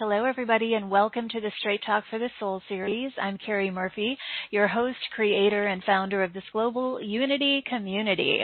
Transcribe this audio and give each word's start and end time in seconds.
Hello, 0.00 0.24
everybody, 0.24 0.72
and 0.72 0.90
welcome 0.90 1.28
to 1.28 1.42
the 1.42 1.52
Straight 1.58 1.82
Talk 1.84 2.04
for 2.08 2.18
the 2.18 2.30
Soul 2.40 2.62
series. 2.70 3.12
I'm 3.20 3.36
Carrie 3.36 3.70
Murphy, 3.70 4.16
your 4.50 4.66
host, 4.66 4.96
creator, 5.14 5.66
and 5.66 5.84
founder 5.84 6.22
of 6.22 6.32
this 6.32 6.42
global 6.52 7.02
unity 7.02 7.62
community. 7.68 8.40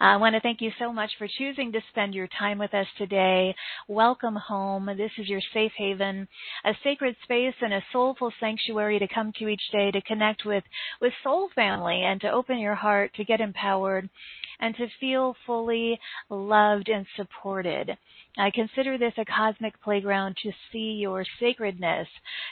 I 0.00 0.18
want 0.18 0.34
to 0.34 0.40
thank 0.42 0.60
you 0.60 0.70
so 0.78 0.92
much 0.92 1.10
for 1.16 1.26
choosing 1.38 1.72
to 1.72 1.80
spend 1.90 2.12
your 2.12 2.28
time 2.38 2.58
with 2.58 2.74
us 2.74 2.86
today. 2.98 3.54
Welcome 3.88 4.36
home. 4.36 4.84
This 4.98 5.12
is 5.16 5.30
your 5.30 5.40
safe 5.54 5.72
haven, 5.78 6.28
a 6.66 6.72
sacred 6.84 7.16
space 7.22 7.54
and 7.62 7.72
a 7.72 7.84
soulful 7.90 8.30
sanctuary 8.38 8.98
to 8.98 9.08
come 9.08 9.32
to 9.38 9.48
each 9.48 9.62
day 9.72 9.90
to 9.90 10.02
connect 10.02 10.44
with, 10.44 10.64
with 11.00 11.14
soul 11.24 11.48
family 11.54 12.02
and 12.04 12.20
to 12.20 12.30
open 12.30 12.58
your 12.58 12.74
heart 12.74 13.14
to 13.14 13.24
get 13.24 13.40
empowered 13.40 14.10
and 14.60 14.74
to 14.76 14.86
feel 15.00 15.36
fully 15.46 15.98
loved 16.30 16.88
and 16.88 17.06
supported. 17.16 17.96
I 18.36 18.50
consider 18.50 18.98
this 18.98 19.14
a 19.16 19.24
cosmic 19.24 19.80
playground 19.82 20.36
to 20.42 20.52
see 20.70 20.98
your 21.00 21.24
sacredness, 21.40 22.06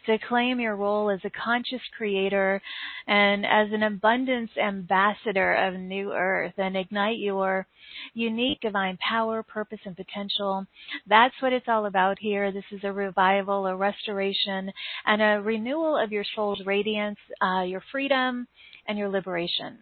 to 0.07 0.18
claim 0.18 0.58
your 0.58 0.75
role 0.75 1.11
as 1.11 1.21
a 1.25 1.31
conscious 1.31 1.82
creator 1.96 2.61
and 3.07 3.46
as 3.46 3.68
an 3.72 3.84
abundance 3.84 4.50
ambassador 4.57 5.54
of 5.54 5.75
New 5.75 6.12
Earth 6.12 6.54
and 6.58 6.76
ignite 6.76 7.18
your 7.18 7.67
unique 8.14 8.61
divine 8.61 8.98
power, 8.98 9.43
purpose, 9.45 9.79
and 9.84 9.96
potential. 9.96 10.67
That's 11.07 11.34
what 11.40 11.53
it's 11.53 11.68
all 11.68 11.86
about 11.86 12.18
here. 12.18 12.50
This 12.50 12.64
is 12.73 12.81
a 12.82 12.93
revival, 12.93 13.67
a 13.67 13.76
restoration, 13.76 14.73
and 15.04 15.23
a 15.23 15.40
renewal 15.40 15.96
of 15.96 16.11
your 16.11 16.25
soul's 16.34 16.64
radiance, 16.67 17.18
uh, 17.40 17.62
your 17.62 17.82
freedom, 17.93 18.48
and 18.89 18.98
your 18.98 19.09
liberation. 19.09 19.79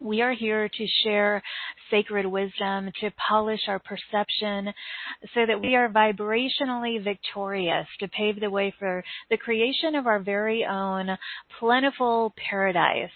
We 0.00 0.22
are 0.22 0.32
here 0.32 0.68
to 0.68 0.86
share 1.02 1.42
sacred 1.90 2.26
wisdom, 2.26 2.92
to 3.00 3.10
polish 3.28 3.62
our 3.66 3.80
perception 3.80 4.72
so 5.34 5.46
that 5.46 5.60
we 5.60 5.74
are 5.74 5.88
vibrationally 5.88 7.02
victorious, 7.02 7.86
to 7.98 8.08
pave 8.08 8.38
the 8.40 8.50
way 8.50 8.72
for 8.78 9.02
the 9.30 9.36
creation 9.36 9.94
of 9.96 10.06
our 10.06 10.20
very 10.20 10.64
own 10.64 11.18
plentiful 11.58 12.32
paradise 12.36 13.10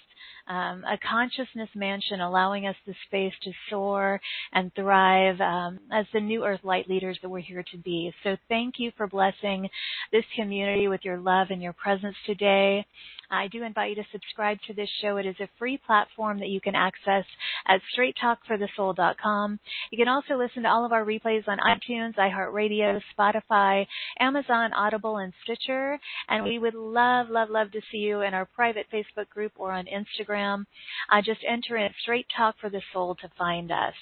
um, 0.49 0.85
a 0.85 0.99
consciousness 0.99 1.69
mansion 1.75 2.21
allowing 2.21 2.67
us 2.67 2.77
the 2.87 2.95
space 3.07 3.33
to 3.43 3.53
soar 3.71 4.21
and 4.53 4.75
thrive 4.75 5.41
um, 5.41 5.79
as 5.93 6.07
the 6.13 6.21
new 6.21 6.45
earth 6.45 6.61
light 6.65 6.89
leaders 6.89 7.19
that 7.23 7.29
we're 7.29 7.41
here 7.41 7.65
to 7.71 7.79
be. 7.79 8.13
So 8.25 8.37
thank 8.49 8.75
you 8.79 8.93
for 8.97 9.07
blessing 9.07 9.69
this 10.11 10.25
community 10.37 10.89
with 10.89 11.05
your 11.05 11.19
love 11.19 11.49
and 11.51 11.63
your 11.63 11.73
presence 11.73 12.17
today. 12.27 12.85
I 13.33 13.49
do 13.49 13.65
invite 13.65 13.91
you 13.91 13.97
to 13.97 14.09
subscribe 14.13 14.59
to 14.67 14.75
this 14.75 14.91
show. 15.01 15.17
It 15.17 15.25
is 15.25 15.37
a 15.41 15.49
free 15.59 15.79
platform 15.87 16.39
that 16.41 16.51
you 16.51 16.61
can 16.61 16.75
access 16.75 17.25
at 17.67 17.81
straighttalkforthesoul.com. 17.97 19.59
You 19.91 19.99
can 19.99 20.09
also 20.09 20.37
listen 20.37 20.65
to 20.65 20.69
all 20.69 20.85
of 20.85 20.93
our 20.93 21.05
replays 21.05 21.49
on 21.49 21.59
iTunes, 21.59 22.15
iHeartRadio, 22.17 23.01
Spotify, 23.19 23.87
Amazon, 24.21 24.75
Audible, 24.75 25.17
and 25.17 25.33
Stitcher. 25.43 25.99
And 26.29 26.45
we 26.45 26.59
would 26.59 26.75
love, 26.75 27.31
love, 27.31 27.49
love 27.49 27.73
to 27.73 27.81
see 27.91 27.99
you 27.99 28.21
in 28.21 28.35
our 28.35 28.45
private 28.45 28.87
Facebook 28.93 29.31
group 29.31 29.53
or 29.57 29.73
on 29.73 29.87
Instagram. 29.87 30.67
Uh, 31.11 31.23
just 31.25 31.41
enter 31.49 31.79
in 31.79 31.91
Straight 32.03 32.27
Talk 32.37 32.57
for 32.61 32.69
the 32.69 32.83
Soul 32.93 33.15
to 33.23 33.31
find 33.39 33.73
us. 33.73 33.95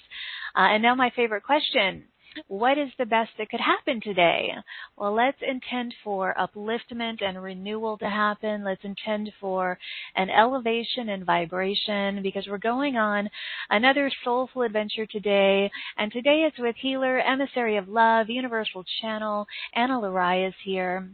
Uh, 0.56 0.74
and 0.74 0.82
now 0.82 0.96
my 0.96 1.10
favorite 1.14 1.44
question 1.44 2.04
what 2.48 2.78
is 2.78 2.90
the 2.98 3.06
best 3.06 3.30
that 3.38 3.50
could 3.50 3.60
happen 3.60 4.00
today? 4.00 4.50
Well, 4.96 5.14
let's 5.14 5.38
intend 5.42 5.94
for 6.04 6.34
upliftment 6.38 7.22
and 7.22 7.42
renewal 7.42 7.98
to 7.98 8.08
happen. 8.08 8.64
Let's 8.64 8.84
intend 8.84 9.32
for 9.40 9.78
an 10.16 10.30
elevation 10.30 11.08
and 11.08 11.24
vibration 11.24 12.22
because 12.22 12.46
we're 12.48 12.58
going 12.58 12.96
on 12.96 13.28
another 13.70 14.10
soulful 14.24 14.62
adventure 14.62 15.06
today. 15.06 15.70
And 15.96 16.12
today 16.12 16.44
it's 16.46 16.58
with 16.58 16.76
healer, 16.76 17.18
emissary 17.18 17.76
of 17.76 17.88
love, 17.88 18.28
universal 18.28 18.84
channel, 19.00 19.46
Anna 19.74 20.00
Lurai 20.00 20.48
is 20.48 20.54
here. 20.64 21.10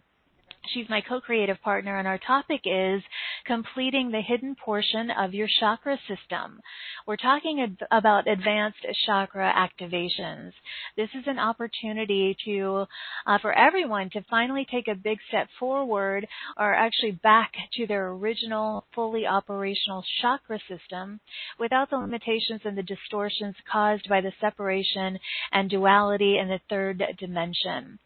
She's 0.72 0.89
my 0.89 1.00
co-creative 1.00 1.61
partner 1.62 1.98
and 1.98 2.09
our 2.09 2.19
topic 2.19 2.62
is 2.64 3.03
completing 3.45 4.11
the 4.11 4.20
hidden 4.20 4.55
portion 4.56 5.11
of 5.11 5.34
your 5.34 5.48
chakra 5.61 5.98
system. 6.09 6.61
We're 7.06 7.17
talking 7.17 7.60
ad- 7.60 7.87
about 7.91 8.27
advanced 8.27 8.84
chakra 9.06 9.53
activations. 9.53 10.53
This 10.97 11.10
is 11.15 11.25
an 11.26 11.38
opportunity 11.38 12.37
to, 12.44 12.87
uh, 13.26 13.38
for 13.38 13.53
everyone 13.53 14.10
to 14.10 14.22
finally 14.28 14.66
take 14.71 14.88
a 14.88 14.94
big 14.94 15.19
step 15.28 15.49
forward 15.59 16.26
or 16.56 16.75
actually 16.75 17.12
back 17.12 17.53
to 17.75 17.87
their 17.87 18.09
original 18.09 18.84
fully 18.94 19.26
operational 19.26 20.05
chakra 20.21 20.59
system 20.69 21.21
without 21.59 21.91
the 21.91 21.97
limitations 21.97 22.60
and 22.65 22.76
the 22.76 22.82
distortions 22.82 23.55
caused 23.71 24.09
by 24.09 24.21
the 24.21 24.32
separation 24.41 25.19
and 25.53 25.71
duality 25.71 26.38
in 26.38 26.49
the 26.49 26.60
third 26.69 27.03
dimension. 27.19 27.99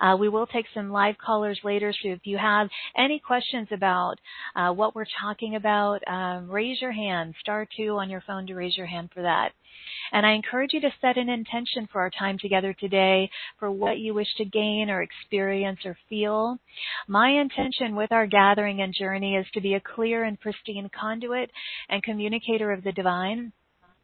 Uh, 0.00 0.16
we 0.18 0.28
will 0.28 0.46
take 0.46 0.66
some 0.74 0.90
live 0.90 1.16
callers 1.18 1.58
later, 1.64 1.92
so 1.92 2.08
if 2.10 2.20
you 2.24 2.38
have 2.38 2.68
any 2.96 3.18
questions 3.18 3.68
about 3.70 4.14
uh, 4.56 4.72
what 4.72 4.94
we're 4.94 5.06
talking 5.20 5.56
about, 5.56 6.00
um, 6.06 6.50
raise 6.50 6.80
your 6.80 6.92
hand. 6.92 7.34
Star 7.40 7.66
two 7.76 7.96
on 7.98 8.10
your 8.10 8.22
phone 8.26 8.46
to 8.46 8.54
raise 8.54 8.76
your 8.76 8.86
hand 8.86 9.10
for 9.14 9.22
that. 9.22 9.52
And 10.12 10.24
I 10.24 10.32
encourage 10.32 10.72
you 10.72 10.80
to 10.80 10.94
set 11.00 11.18
an 11.18 11.28
intention 11.28 11.88
for 11.92 12.00
our 12.00 12.10
time 12.10 12.38
together 12.38 12.72
today 12.72 13.30
for 13.58 13.70
what 13.70 13.98
you 13.98 14.14
wish 14.14 14.34
to 14.36 14.44
gain 14.44 14.90
or 14.90 15.02
experience 15.02 15.80
or 15.84 15.96
feel. 16.08 16.58
My 17.06 17.30
intention 17.30 17.94
with 17.94 18.10
our 18.10 18.26
gathering 18.26 18.80
and 18.80 18.94
journey 18.94 19.36
is 19.36 19.46
to 19.52 19.60
be 19.60 19.74
a 19.74 19.80
clear 19.80 20.24
and 20.24 20.40
pristine 20.40 20.90
conduit 20.98 21.50
and 21.88 22.02
communicator 22.02 22.72
of 22.72 22.82
the 22.82 22.92
divine 22.92 23.52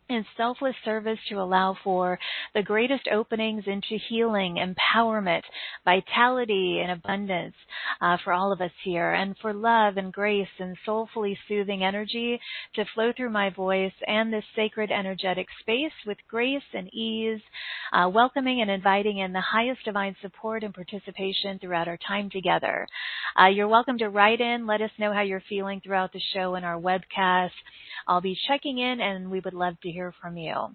in 0.08 0.24
selfless 0.36 0.74
service 0.84 1.18
to 1.28 1.36
allow 1.36 1.76
for 1.82 2.18
the 2.54 2.62
greatest 2.62 3.08
openings 3.10 3.64
into 3.66 3.96
healing, 4.08 4.56
empowerment, 4.56 5.42
vitality, 5.84 6.80
and 6.82 6.92
abundance 6.92 7.54
uh, 8.02 8.16
for 8.22 8.32
all 8.32 8.52
of 8.52 8.60
us 8.60 8.70
here, 8.84 9.14
and 9.14 9.34
for 9.40 9.54
love 9.54 9.96
and 9.96 10.12
grace 10.12 10.48
and 10.58 10.76
soulfully 10.84 11.38
soothing 11.48 11.82
energy 11.82 12.38
to 12.74 12.84
flow 12.94 13.12
through 13.16 13.30
my 13.30 13.48
voice 13.50 13.92
and 14.06 14.32
this 14.32 14.44
sacred 14.54 14.90
energetic 14.90 15.46
space 15.60 15.92
with 16.06 16.18
grace 16.28 16.62
and 16.74 16.92
ease, 16.92 17.40
uh, 17.92 18.08
welcoming 18.08 18.60
and 18.60 18.70
inviting 18.70 19.18
in 19.18 19.32
the 19.32 19.40
highest 19.40 19.84
divine 19.84 20.14
support 20.20 20.62
and 20.62 20.74
participation 20.74 21.58
throughout 21.58 21.88
our 21.88 21.98
time 22.06 22.28
together. 22.30 22.86
Uh, 23.40 23.46
you're 23.46 23.68
welcome 23.68 23.98
to 23.98 24.08
write 24.08 24.40
in, 24.40 24.66
let 24.66 24.82
us 24.82 24.90
know 24.98 25.12
how 25.12 25.22
you're 25.22 25.42
feeling 25.48 25.80
throughout 25.80 26.12
the 26.12 26.20
show 26.34 26.54
and 26.54 26.64
our 26.64 26.78
webcast. 26.78 27.50
I'll 28.06 28.20
be 28.20 28.38
checking 28.46 28.78
in 28.78 29.00
and 29.00 29.30
we 29.30 29.40
would 29.40 29.54
love 29.54 29.80
to 29.80 29.93
hear 29.94 30.12
from 30.20 30.36
you. 30.36 30.74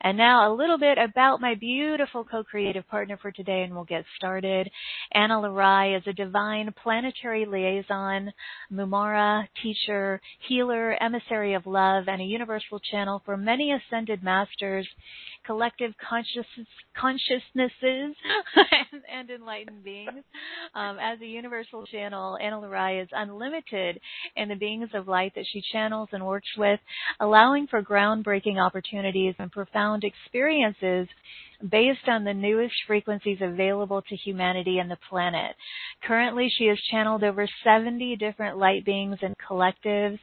And 0.00 0.16
now 0.16 0.52
a 0.52 0.54
little 0.54 0.78
bit 0.78 0.96
about 0.98 1.40
my 1.40 1.54
beautiful 1.54 2.24
co-creative 2.24 2.86
partner 2.88 3.18
for 3.20 3.32
today 3.32 3.62
and 3.62 3.74
we'll 3.74 3.84
get 3.84 4.04
started. 4.16 4.70
Anna 5.12 5.34
Lurai 5.34 5.96
is 5.98 6.06
a 6.06 6.12
divine 6.12 6.72
planetary 6.82 7.44
liaison, 7.46 8.32
Mumara, 8.72 9.46
teacher, 9.62 10.20
healer, 10.48 10.96
emissary 11.02 11.54
of 11.54 11.66
love, 11.66 12.04
and 12.06 12.22
a 12.22 12.24
universal 12.24 12.78
channel 12.78 13.22
for 13.24 13.36
many 13.36 13.72
ascended 13.72 14.22
masters 14.22 14.86
collective 15.48 15.94
consciousnesses 16.94 17.72
and, 18.92 19.02
and, 19.10 19.30
enlightened 19.30 19.82
beings. 19.82 20.22
Um, 20.74 20.98
as 21.00 21.18
a 21.22 21.26
universal 21.26 21.86
channel, 21.86 22.36
Anna 22.36 22.56
Lurai 22.56 23.02
is 23.02 23.08
unlimited 23.12 23.98
in 24.36 24.50
the 24.50 24.56
beings 24.56 24.90
of 24.92 25.08
light 25.08 25.32
that 25.36 25.46
she 25.50 25.62
channels 25.72 26.10
and 26.12 26.26
works 26.26 26.50
with, 26.58 26.78
allowing 27.18 27.66
for 27.66 27.82
groundbreaking 27.82 28.62
opportunities 28.62 29.34
and 29.38 29.50
profound 29.50 30.04
experiences 30.04 31.08
based 31.70 32.06
on 32.08 32.24
the 32.24 32.34
newest 32.34 32.74
frequencies 32.86 33.38
available 33.40 34.02
to 34.02 34.16
humanity 34.16 34.78
and 34.78 34.90
the 34.90 34.98
planet. 35.08 35.56
Currently, 36.02 36.52
she 36.58 36.66
has 36.66 36.78
channeled 36.90 37.24
over 37.24 37.48
70 37.64 38.16
different 38.16 38.58
light 38.58 38.84
beings 38.84 39.16
and 39.22 39.34
collectives 39.38 40.18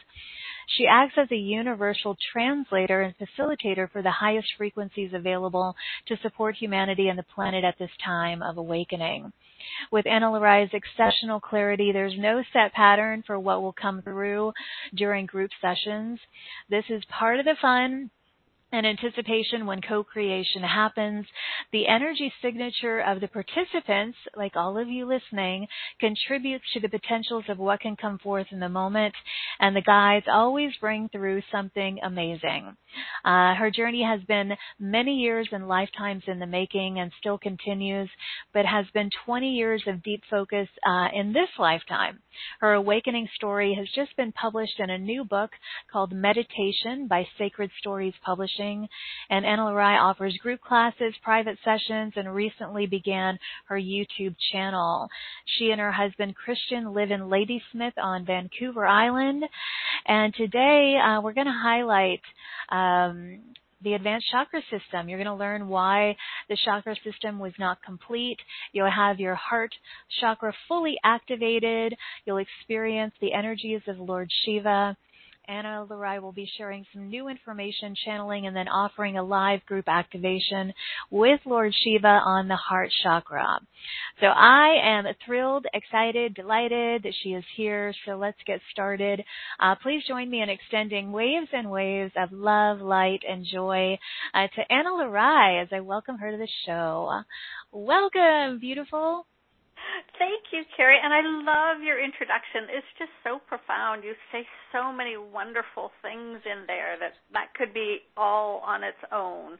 she 0.67 0.87
acts 0.87 1.15
as 1.17 1.31
a 1.31 1.35
universal 1.35 2.17
translator 2.31 3.01
and 3.01 3.15
facilitator 3.17 3.89
for 3.91 4.01
the 4.01 4.11
highest 4.11 4.47
frequencies 4.57 5.11
available 5.13 5.75
to 6.07 6.17
support 6.21 6.55
humanity 6.55 7.07
and 7.07 7.17
the 7.17 7.23
planet 7.23 7.63
at 7.63 7.77
this 7.79 7.91
time 8.03 8.41
of 8.41 8.57
awakening. 8.57 9.31
With 9.91 10.05
Anna 10.05 10.31
exceptional 10.73 11.39
clarity, 11.39 11.91
there's 11.91 12.17
no 12.17 12.43
set 12.53 12.73
pattern 12.73 13.23
for 13.25 13.39
what 13.39 13.61
will 13.61 13.73
come 13.73 14.01
through 14.01 14.53
during 14.93 15.25
group 15.25 15.51
sessions. 15.61 16.19
This 16.69 16.85
is 16.89 17.03
part 17.05 17.39
of 17.39 17.45
the 17.45 17.55
fun 17.61 18.11
and 18.75 18.85
anticipation 18.85 19.65
when 19.65 19.81
co-creation 19.81 20.61
happens. 20.61 21.25
The 21.71 21.87
energy 21.87 22.31
signature 22.41 22.99
of 22.99 23.21
the 23.21 23.29
participants, 23.29 24.17
like 24.35 24.55
all 24.55 24.77
of 24.77 24.89
you 24.89 25.05
listening, 25.05 25.67
contributes 25.99 26.65
to 26.73 26.81
the 26.81 26.89
potentials 26.89 27.45
of 27.47 27.57
what 27.57 27.79
can 27.79 27.95
come 27.95 28.19
forth 28.19 28.47
in 28.51 28.59
the 28.59 28.69
moment, 28.69 29.15
and 29.59 29.75
the 29.75 29.81
guides 29.81 30.25
always 30.29 30.71
bring 30.81 31.07
through 31.09 31.41
something 31.51 31.99
amazing. 32.03 32.75
Uh, 33.23 33.55
her 33.55 33.71
journey 33.71 34.03
has 34.03 34.21
been 34.27 34.51
many 34.77 35.15
years 35.15 35.47
and 35.51 35.67
lifetimes 35.67 36.23
in 36.27 36.39
the 36.39 36.45
making 36.45 36.99
and 36.99 37.11
still 37.19 37.37
continues, 37.37 38.09
but 38.53 38.65
has 38.65 38.85
been 38.93 39.09
20 39.25 39.53
years 39.53 39.83
of 39.87 40.03
deep 40.03 40.21
focus 40.29 40.67
uh, 40.85 41.07
in 41.13 41.31
this 41.31 41.49
lifetime. 41.57 42.19
Her 42.59 42.73
awakening 42.73 43.29
story 43.35 43.73
has 43.75 43.87
just 43.95 44.15
been 44.17 44.33
published 44.33 44.79
in 44.79 44.89
a 44.89 44.97
new 44.97 45.23
book 45.23 45.51
called 45.91 46.11
Meditation 46.11 47.07
by 47.07 47.25
Sacred 47.37 47.71
Stories 47.79 48.13
Publishing 48.23 48.64
coaching. 48.65 48.87
And 49.29 49.45
Anna 49.45 49.63
Lurai 49.63 49.99
offers 49.99 50.37
group 50.37 50.61
classes, 50.61 51.13
private 51.23 51.57
sessions, 51.63 52.13
and 52.15 52.33
recently 52.33 52.87
began 52.87 53.37
her 53.65 53.79
YouTube 53.79 54.35
channel. 54.51 55.07
She 55.57 55.71
and 55.71 55.79
her 55.79 55.91
husband 55.91 56.35
Christian 56.35 56.93
live 56.93 57.11
in 57.11 57.29
Ladysmith 57.29 57.93
on 57.97 58.25
Vancouver 58.25 58.85
Island. 58.85 59.43
And 60.05 60.33
today 60.33 60.97
uh, 61.03 61.21
we're 61.21 61.33
going 61.33 61.47
to 61.47 61.53
highlight 61.63 62.21
um, 62.71 63.39
the 63.83 63.93
advanced 63.93 64.27
chakra 64.31 64.61
system. 64.71 65.09
You're 65.09 65.21
going 65.21 65.25
to 65.27 65.35
learn 65.35 65.67
why 65.67 66.15
the 66.49 66.57
chakra 66.63 66.95
system 67.03 67.39
was 67.39 67.53
not 67.59 67.83
complete. 67.83 68.37
You'll 68.71 68.91
have 68.91 69.19
your 69.19 69.35
heart 69.35 69.71
chakra 70.19 70.53
fully 70.67 70.95
activated. 71.03 71.95
You'll 72.25 72.37
experience 72.37 73.13
the 73.21 73.33
energies 73.33 73.81
of 73.87 73.99
Lord 73.99 74.29
Shiva. 74.43 74.97
Anna 75.47 75.85
Lurai 75.89 76.21
will 76.21 76.31
be 76.31 76.49
sharing 76.57 76.85
some 76.93 77.09
new 77.09 77.27
information, 77.27 77.95
channeling, 78.05 78.47
and 78.47 78.55
then 78.55 78.67
offering 78.67 79.17
a 79.17 79.23
live 79.23 79.65
group 79.65 79.85
activation 79.87 80.73
with 81.09 81.39
Lord 81.45 81.73
Shiva 81.83 82.07
on 82.07 82.47
the 82.47 82.55
heart 82.55 82.91
chakra. 83.03 83.59
So 84.19 84.27
I 84.27 84.77
am 84.83 85.05
thrilled, 85.25 85.65
excited, 85.73 86.33
delighted 86.33 87.03
that 87.03 87.13
she 87.21 87.29
is 87.29 87.43
here. 87.55 87.93
So 88.05 88.15
let's 88.15 88.37
get 88.45 88.61
started. 88.71 89.23
Uh, 89.59 89.75
please 89.81 90.03
join 90.07 90.29
me 90.29 90.41
in 90.41 90.49
extending 90.49 91.11
waves 91.11 91.49
and 91.53 91.69
waves 91.69 92.13
of 92.17 92.31
love, 92.31 92.79
light, 92.79 93.21
and 93.27 93.45
joy 93.45 93.97
uh, 94.33 94.47
to 94.55 94.73
Anna 94.73 94.89
Lurai 94.89 95.61
as 95.61 95.69
I 95.71 95.81
welcome 95.81 96.17
her 96.17 96.31
to 96.31 96.37
the 96.37 96.47
show. 96.65 97.21
Welcome, 97.71 98.59
beautiful. 98.59 99.25
Thank 100.17 100.51
you, 100.51 100.63
Carrie. 100.75 100.99
And 101.01 101.13
I 101.13 101.21
love 101.21 101.83
your 101.83 102.01
introduction. 102.01 102.71
It's 102.71 102.93
just 102.97 103.11
so 103.23 103.39
profound. 103.47 104.03
You 104.03 104.13
say 104.31 104.45
so 104.71 104.91
many 104.91 105.17
wonderful 105.17 105.91
things 106.01 106.41
in 106.45 106.65
there 106.67 106.97
that 106.99 107.13
that 107.33 107.53
could 107.55 107.73
be 107.73 107.99
all 108.15 108.63
on 108.65 108.83
its 108.83 109.01
own. 109.11 109.57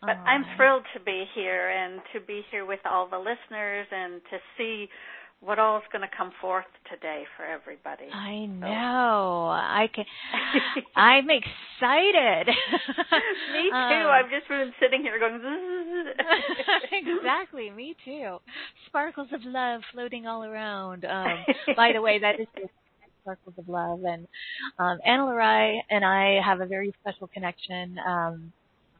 But 0.00 0.20
oh. 0.20 0.28
I'm 0.28 0.44
thrilled 0.56 0.84
to 0.94 1.00
be 1.00 1.24
here 1.34 1.70
and 1.70 2.00
to 2.12 2.20
be 2.20 2.42
here 2.50 2.66
with 2.66 2.80
all 2.84 3.08
the 3.08 3.18
listeners 3.18 3.86
and 3.90 4.20
to 4.30 4.36
see 4.56 4.88
what 5.44 5.58
all 5.58 5.76
is 5.78 5.84
going 5.92 6.02
to 6.02 6.16
come 6.16 6.32
forth 6.40 6.64
today 6.90 7.24
for 7.36 7.44
everybody. 7.44 8.10
I 8.12 8.46
know. 8.46 8.66
So. 8.66 9.50
I 9.50 9.88
can. 9.94 10.04
I'm 10.96 11.28
excited. 11.28 12.46
me 13.52 13.70
too. 13.70 13.76
Um, 13.76 14.06
I've 14.08 14.30
just 14.30 14.48
been 14.48 14.72
sitting 14.80 15.02
here 15.02 15.18
going. 15.18 15.40
exactly. 16.92 17.70
Me 17.70 17.94
too. 18.04 18.38
Sparkles 18.86 19.28
of 19.32 19.40
love 19.44 19.82
floating 19.92 20.26
all 20.26 20.44
around. 20.44 21.04
Um, 21.04 21.44
by 21.76 21.92
the 21.92 22.00
way, 22.00 22.18
that 22.20 22.40
is 22.40 22.46
just 22.56 22.72
sparkles 23.22 23.54
of 23.58 23.68
love, 23.68 24.00
and 24.04 24.26
um, 24.78 24.98
Anna 25.04 25.22
Lurai 25.24 25.78
and 25.90 26.04
I 26.04 26.40
have 26.44 26.60
a 26.60 26.66
very 26.66 26.94
special 27.00 27.26
connection. 27.26 27.96
Um, 28.06 28.52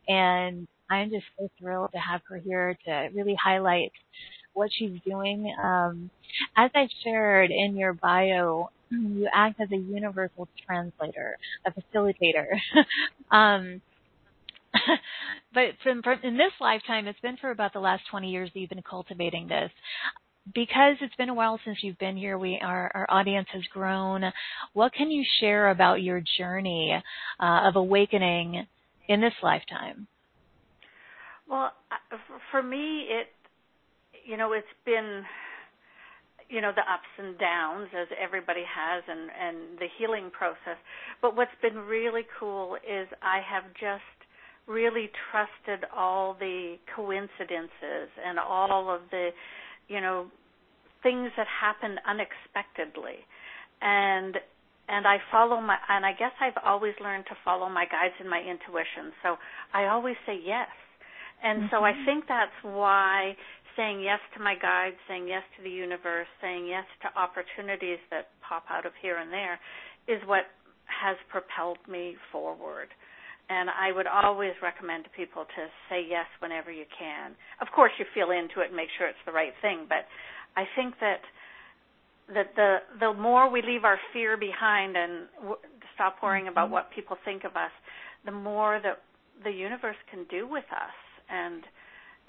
and 0.06 0.68
I'm 0.90 1.10
just 1.10 1.24
so 1.38 1.48
thrilled 1.58 1.90
to 1.92 1.98
have 1.98 2.20
her 2.28 2.36
here 2.36 2.76
to 2.86 3.08
really 3.14 3.36
highlight 3.42 3.92
what 4.54 4.70
she's 4.72 4.98
doing. 5.06 5.54
Um, 5.62 6.10
as 6.56 6.70
I 6.74 6.88
shared 7.02 7.50
in 7.50 7.76
your 7.76 7.92
bio, 7.92 8.70
you 8.90 9.28
act 9.32 9.60
as 9.60 9.70
a 9.72 9.76
universal 9.76 10.48
translator, 10.66 11.36
a 11.66 11.72
facilitator. 11.72 12.46
um, 13.30 13.80
but 15.54 15.64
from, 15.82 16.02
from, 16.02 16.18
in 16.22 16.36
this 16.36 16.52
lifetime, 16.60 17.06
it's 17.06 17.20
been 17.20 17.36
for 17.36 17.50
about 17.50 17.72
the 17.72 17.80
last 17.80 18.02
20 18.10 18.30
years 18.30 18.50
that 18.52 18.60
you've 18.60 18.70
been 18.70 18.82
cultivating 18.82 19.48
this. 19.48 19.70
Because 20.54 20.96
it's 21.00 21.14
been 21.16 21.30
a 21.30 21.34
while 21.34 21.58
since 21.64 21.78
you've 21.82 21.98
been 21.98 22.18
here, 22.18 22.36
we 22.36 22.60
our, 22.62 22.90
our 22.94 23.06
audience 23.08 23.48
has 23.54 23.62
grown. 23.72 24.24
What 24.74 24.92
can 24.92 25.10
you 25.10 25.24
share 25.40 25.70
about 25.70 26.02
your 26.02 26.22
journey 26.36 27.02
uh, 27.40 27.60
of 27.64 27.76
awakening 27.76 28.66
in 29.08 29.20
this 29.22 29.32
lifetime? 29.42 30.06
Well, 31.48 31.72
for 32.50 32.62
me, 32.62 33.06
it 33.08 33.28
you 34.24 34.36
know, 34.36 34.52
it's 34.52 34.66
been 34.84 35.22
you 36.48 36.60
know 36.60 36.72
the 36.74 36.82
ups 36.82 37.08
and 37.18 37.38
downs 37.38 37.88
as 37.98 38.06
everybody 38.20 38.64
has 38.68 39.02
and 39.08 39.30
and 39.32 39.78
the 39.78 39.86
healing 39.98 40.30
process 40.30 40.76
but 41.22 41.34
what's 41.34 41.56
been 41.62 41.78
really 41.88 42.20
cool 42.38 42.76
is 42.76 43.08
i 43.22 43.40
have 43.40 43.64
just 43.80 44.04
really 44.66 45.10
trusted 45.32 45.88
all 45.96 46.36
the 46.38 46.76
coincidences 46.94 48.12
and 48.22 48.38
all 48.38 48.94
of 48.94 49.00
the 49.10 49.30
you 49.88 50.02
know 50.02 50.26
things 51.02 51.30
that 51.36 51.46
happen 51.48 51.96
unexpectedly 52.06 53.24
and 53.80 54.36
and 54.88 55.06
I 55.06 55.16
follow 55.30 55.60
my 55.60 55.76
and 55.88 56.04
I 56.04 56.12
guess 56.12 56.32
I've 56.40 56.60
always 56.64 56.94
learned 57.00 57.24
to 57.26 57.36
follow 57.44 57.68
my 57.68 57.84
guides 57.84 58.14
and 58.20 58.28
my 58.28 58.40
intuition. 58.40 59.12
So 59.22 59.36
I 59.72 59.86
always 59.86 60.16
say 60.26 60.38
yes. 60.44 60.68
And 61.42 61.68
so 61.70 61.84
I 61.84 61.92
mm-hmm. 61.92 62.04
think 62.04 62.24
that's 62.28 62.58
why 62.62 63.36
saying 63.76 64.02
yes 64.02 64.20
to 64.36 64.42
my 64.42 64.54
guides, 64.54 64.96
saying 65.08 65.28
yes 65.28 65.42
to 65.56 65.62
the 65.62 65.70
universe, 65.70 66.26
saying 66.40 66.66
yes 66.66 66.84
to 67.02 67.08
opportunities 67.18 67.98
that 68.10 68.30
pop 68.46 68.64
out 68.70 68.86
of 68.86 68.92
here 69.00 69.18
and 69.18 69.32
there 69.32 69.58
is 70.06 70.20
what 70.26 70.46
has 70.86 71.16
propelled 71.30 71.80
me 71.88 72.16
forward. 72.30 72.88
And 73.48 73.68
I 73.68 73.92
would 73.92 74.06
always 74.06 74.52
recommend 74.62 75.04
to 75.04 75.10
people 75.10 75.44
to 75.44 75.62
say 75.90 76.00
yes 76.08 76.26
whenever 76.40 76.72
you 76.72 76.84
can. 76.96 77.36
Of 77.60 77.68
course, 77.74 77.92
you 77.98 78.06
feel 78.14 78.30
into 78.30 78.60
it 78.64 78.72
and 78.72 78.76
make 78.76 78.88
sure 78.96 79.06
it's 79.06 79.26
the 79.26 79.36
right 79.36 79.52
thing, 79.60 79.84
but 79.88 80.08
I 80.56 80.64
think 80.76 80.94
that 81.00 81.20
that 82.32 82.56
the 82.56 82.78
the 83.00 83.12
more 83.12 83.50
we 83.50 83.60
leave 83.60 83.84
our 83.84 83.98
fear 84.14 84.38
behind 84.38 84.96
and 84.96 85.28
w- 85.40 85.60
stop 85.94 86.16
worrying 86.22 86.48
about 86.48 86.70
what 86.70 86.88
people 86.94 87.18
think 87.22 87.44
of 87.44 87.52
us, 87.52 87.70
the 88.24 88.32
more 88.32 88.80
that 88.82 89.02
the 89.44 89.50
universe 89.50 90.00
can 90.10 90.24
do 90.30 90.48
with 90.48 90.64
us. 90.72 90.96
And 91.28 91.62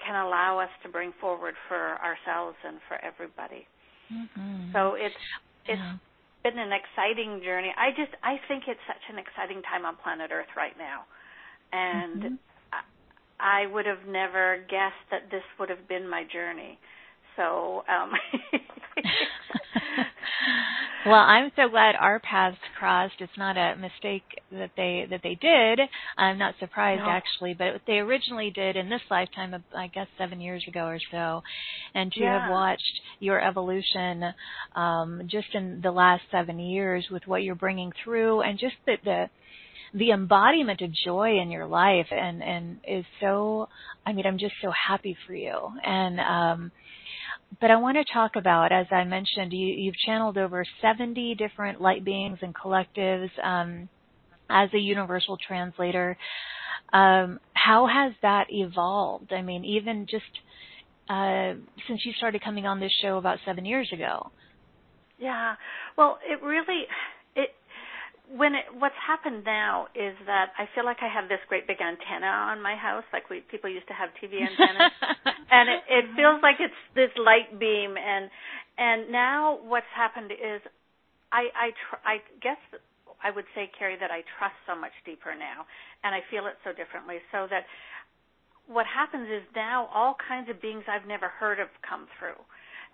can 0.04 0.14
allow 0.14 0.58
us 0.58 0.70
to 0.82 0.88
bring 0.88 1.12
forward 1.20 1.54
for 1.68 1.98
ourselves 1.98 2.56
and 2.64 2.78
for 2.88 2.96
everybody. 3.04 3.66
Mm-hmm. 4.12 4.72
So 4.72 4.94
it's 4.94 5.14
it's 5.66 5.80
yeah. 5.80 5.96
been 6.44 6.58
an 6.58 6.70
exciting 6.72 7.42
journey. 7.42 7.72
I 7.76 7.90
just 7.90 8.14
I 8.22 8.36
think 8.48 8.64
it's 8.68 8.80
such 8.86 9.02
an 9.10 9.18
exciting 9.18 9.62
time 9.62 9.84
on 9.84 9.96
planet 9.96 10.30
Earth 10.32 10.52
right 10.56 10.76
now, 10.78 11.04
and 11.72 12.22
mm-hmm. 12.22 12.34
I, 13.40 13.64
I 13.64 13.72
would 13.72 13.86
have 13.86 14.06
never 14.06 14.58
guessed 14.68 15.04
that 15.10 15.30
this 15.30 15.42
would 15.58 15.70
have 15.70 15.88
been 15.88 16.08
my 16.08 16.24
journey. 16.24 16.78
So 17.36 17.82
um 17.88 18.12
well, 21.06 21.14
I'm 21.14 21.50
so 21.56 21.68
glad 21.68 21.94
our 21.94 22.18
paths 22.20 22.56
crossed. 22.78 23.14
It's 23.20 23.38
not 23.38 23.56
a 23.56 23.76
mistake 23.76 24.24
that 24.50 24.70
they 24.76 25.06
that 25.08 25.20
they 25.22 25.34
did. 25.34 25.80
I'm 26.18 26.38
not 26.38 26.54
surprised 26.58 27.02
no. 27.02 27.08
actually, 27.08 27.54
but 27.54 27.80
they 27.86 27.98
originally 27.98 28.50
did 28.50 28.76
in 28.76 28.88
this 28.88 29.00
lifetime, 29.10 29.62
I 29.74 29.86
guess 29.88 30.08
seven 30.18 30.40
years 30.40 30.64
ago 30.66 30.84
or 30.86 30.98
so, 31.10 31.42
and 31.94 32.12
to 32.12 32.20
yeah. 32.20 32.42
have 32.42 32.50
watched 32.50 33.00
your 33.20 33.40
evolution 33.40 34.34
um, 34.74 35.22
just 35.30 35.54
in 35.54 35.80
the 35.82 35.92
last 35.92 36.22
seven 36.30 36.58
years 36.58 37.06
with 37.10 37.22
what 37.26 37.42
you're 37.42 37.54
bringing 37.54 37.92
through, 38.04 38.42
and 38.42 38.58
just 38.58 38.74
the, 38.84 38.96
the 39.04 39.30
the 39.94 40.10
embodiment 40.10 40.82
of 40.82 40.90
joy 41.04 41.38
in 41.40 41.50
your 41.50 41.66
life 41.66 42.08
and 42.10 42.42
and 42.42 42.78
is 42.86 43.04
so 43.20 43.68
I 44.04 44.12
mean 44.12 44.26
I'm 44.26 44.38
just 44.38 44.54
so 44.60 44.70
happy 44.70 45.16
for 45.26 45.34
you 45.34 45.56
and 45.84 46.20
um 46.20 46.72
but 47.60 47.70
I 47.70 47.76
want 47.76 47.96
to 47.96 48.12
talk 48.12 48.32
about, 48.36 48.72
as 48.72 48.86
I 48.90 49.04
mentioned, 49.04 49.52
you, 49.52 49.66
you've 49.66 49.96
channeled 50.04 50.36
over 50.38 50.64
70 50.82 51.34
different 51.36 51.80
light 51.80 52.04
beings 52.04 52.38
and 52.42 52.54
collectives 52.54 53.30
um, 53.42 53.88
as 54.50 54.68
a 54.74 54.78
universal 54.78 55.38
translator. 55.46 56.16
Um, 56.92 57.40
how 57.54 57.86
has 57.86 58.12
that 58.22 58.46
evolved? 58.50 59.32
I 59.32 59.42
mean, 59.42 59.64
even 59.64 60.06
just 60.08 60.24
uh, 61.08 61.54
since 61.88 62.04
you 62.04 62.12
started 62.18 62.42
coming 62.42 62.66
on 62.66 62.80
this 62.80 62.92
show 63.00 63.16
about 63.16 63.38
seven 63.44 63.64
years 63.64 63.88
ago. 63.92 64.30
Yeah, 65.18 65.54
well, 65.96 66.18
it 66.28 66.42
really 66.42 66.86
when 68.34 68.54
it, 68.54 68.66
what's 68.74 68.98
happened 68.98 69.44
now 69.44 69.86
is 69.94 70.14
that 70.26 70.50
I 70.58 70.66
feel 70.74 70.84
like 70.84 70.98
I 71.00 71.08
have 71.08 71.28
this 71.28 71.38
great 71.48 71.66
big 71.66 71.78
antenna 71.78 72.26
on 72.26 72.60
my 72.62 72.74
house, 72.74 73.04
like 73.12 73.30
we 73.30 73.40
people 73.46 73.70
used 73.70 73.86
to 73.88 73.94
have 73.94 74.10
TV 74.18 74.42
antennas, 74.46 74.92
and 75.50 75.70
it, 75.70 75.80
it 75.86 76.04
feels 76.16 76.42
like 76.42 76.56
it's 76.58 76.80
this 76.94 77.10
light 77.18 77.54
beam. 77.58 77.94
And 77.94 78.30
and 78.78 79.12
now 79.12 79.58
what's 79.62 79.90
happened 79.94 80.32
is, 80.32 80.58
I 81.30 81.50
I 81.54 81.68
tr- 81.86 82.02
I 82.02 82.16
guess 82.42 82.58
I 83.22 83.30
would 83.30 83.46
say 83.54 83.70
Carrie 83.78 83.96
that 84.00 84.10
I 84.10 84.26
trust 84.38 84.58
so 84.66 84.74
much 84.74 84.94
deeper 85.06 85.34
now, 85.38 85.66
and 86.02 86.14
I 86.14 86.20
feel 86.30 86.46
it 86.50 86.58
so 86.66 86.74
differently. 86.74 87.22
So 87.30 87.46
that 87.50 87.64
what 88.66 88.86
happens 88.86 89.30
is 89.30 89.42
now 89.54 89.86
all 89.94 90.16
kinds 90.18 90.50
of 90.50 90.60
beings 90.60 90.82
I've 90.90 91.06
never 91.06 91.28
heard 91.28 91.60
of 91.60 91.68
come 91.86 92.06
through, 92.18 92.38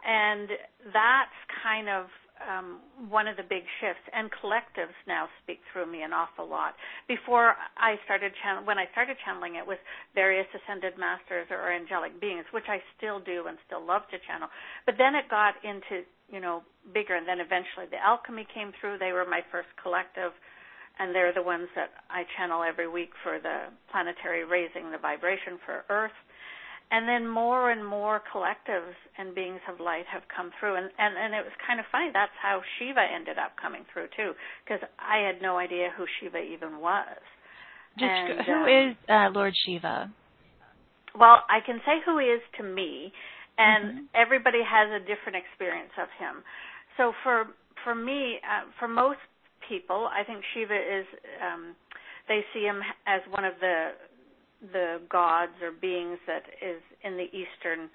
and 0.07 0.49
that's 0.93 1.39
kind 1.63 1.89
of 1.89 2.07
um, 2.43 2.83
one 3.09 3.29
of 3.29 3.37
the 3.37 3.47
big 3.47 3.63
shifts, 3.79 4.03
and 4.11 4.27
collectives 4.43 4.97
now 5.07 5.31
speak 5.43 5.63
through 5.71 5.87
me 5.87 6.03
an 6.03 6.13
awful 6.13 6.49
lot. 6.49 6.75
Before 7.07 7.55
I 7.79 7.97
started 8.05 8.33
channel, 8.43 8.67
when 8.67 8.79
I 8.79 8.91
started 8.91 9.17
channeling 9.23 9.57
it 9.57 9.67
with 9.67 9.79
various 10.15 10.47
ascended 10.51 10.99
masters 10.99 11.47
or 11.55 11.71
angelic 11.71 12.19
beings, 12.21 12.45
which 12.51 12.67
I 12.67 12.83
still 12.99 13.21
do 13.23 13.47
and 13.47 13.59
still 13.67 13.85
love 13.85 14.03
to 14.11 14.19
channel. 14.27 14.51
But 14.87 14.99
then 14.99 15.15
it 15.15 15.31
got 15.31 15.55
into 15.63 16.03
you 16.31 16.41
know 16.41 16.67
bigger, 16.91 17.15
and 17.15 17.27
then 17.29 17.39
eventually 17.39 17.87
the 17.87 18.03
alchemy 18.03 18.47
came 18.51 18.75
through. 18.81 18.99
They 18.99 19.15
were 19.15 19.27
my 19.27 19.47
first 19.51 19.71
collective 19.79 20.35
and 20.99 21.15
they're 21.15 21.33
the 21.33 21.43
ones 21.43 21.69
that 21.75 21.91
I 22.11 22.25
channel 22.37 22.63
every 22.63 22.89
week 22.89 23.11
for 23.23 23.39
the 23.41 23.73
planetary 23.91 24.45
raising 24.45 24.91
the 24.91 24.99
vibration 24.99 25.59
for 25.65 25.85
Earth. 25.89 26.13
And 26.93 27.09
then 27.09 27.27
more 27.27 27.71
and 27.71 27.81
more 27.81 28.21
collectives 28.29 28.93
and 29.17 29.35
beings 29.35 29.65
of 29.67 29.81
light 29.81 30.05
have 30.13 30.23
come 30.29 30.51
through, 30.61 30.77
and 30.77 30.91
and 30.99 31.17
and 31.17 31.33
it 31.33 31.41
was 31.41 31.57
kind 31.67 31.81
of 31.81 31.87
funny. 31.91 32.11
That's 32.13 32.37
how 32.37 32.61
Shiva 32.77 33.01
ended 33.01 33.39
up 33.39 33.57
coming 33.57 33.87
through 33.91 34.09
too, 34.15 34.33
because 34.63 34.85
I 35.01 35.25
had 35.25 35.41
no 35.41 35.57
idea 35.57 35.89
who 35.97 36.05
Shiva 36.21 36.37
even 36.37 36.81
was. 36.85 37.17
Just 37.99 38.13
and, 38.13 38.45
who 38.45 38.53
um, 38.53 38.69
is 38.69 38.97
uh, 39.09 39.29
Lord 39.33 39.55
Shiva? 39.65 40.13
Well, 41.19 41.45
I 41.49 41.61
can 41.65 41.81
say 41.85 42.01
who 42.05 42.19
he 42.19 42.27
is 42.27 42.43
to 42.59 42.63
me, 42.63 43.13
and 43.57 43.85
Mhm. 43.85 44.05
everybody 44.15 44.63
has 44.63 44.93
a 44.93 45.01
different 45.01 45.37
experience 45.37 45.93
of 45.97 46.09
him. 46.21 46.45
So 46.97 47.13
for 47.23 47.49
for 47.85 47.95
me, 47.95 48.37
uh, 48.45 48.69
for 48.79 48.87
most 48.87 49.21
people, 49.67 50.09
I 50.13 50.25
think 50.25 50.45
Shiva 50.53 50.77
is. 50.77 51.07
Um, 51.41 51.75
they 52.29 52.45
see 52.53 52.63
him 52.63 52.81
as 53.07 53.21
one 53.31 53.45
of 53.45 53.55
the 53.61 53.93
the 54.73 55.01
gods 55.11 55.53
or 55.63 55.73
beings 55.73 56.19
that 56.27 56.45
is 56.63 56.81
in 57.03 57.17
the 57.17 57.27
Eastern 57.35 57.91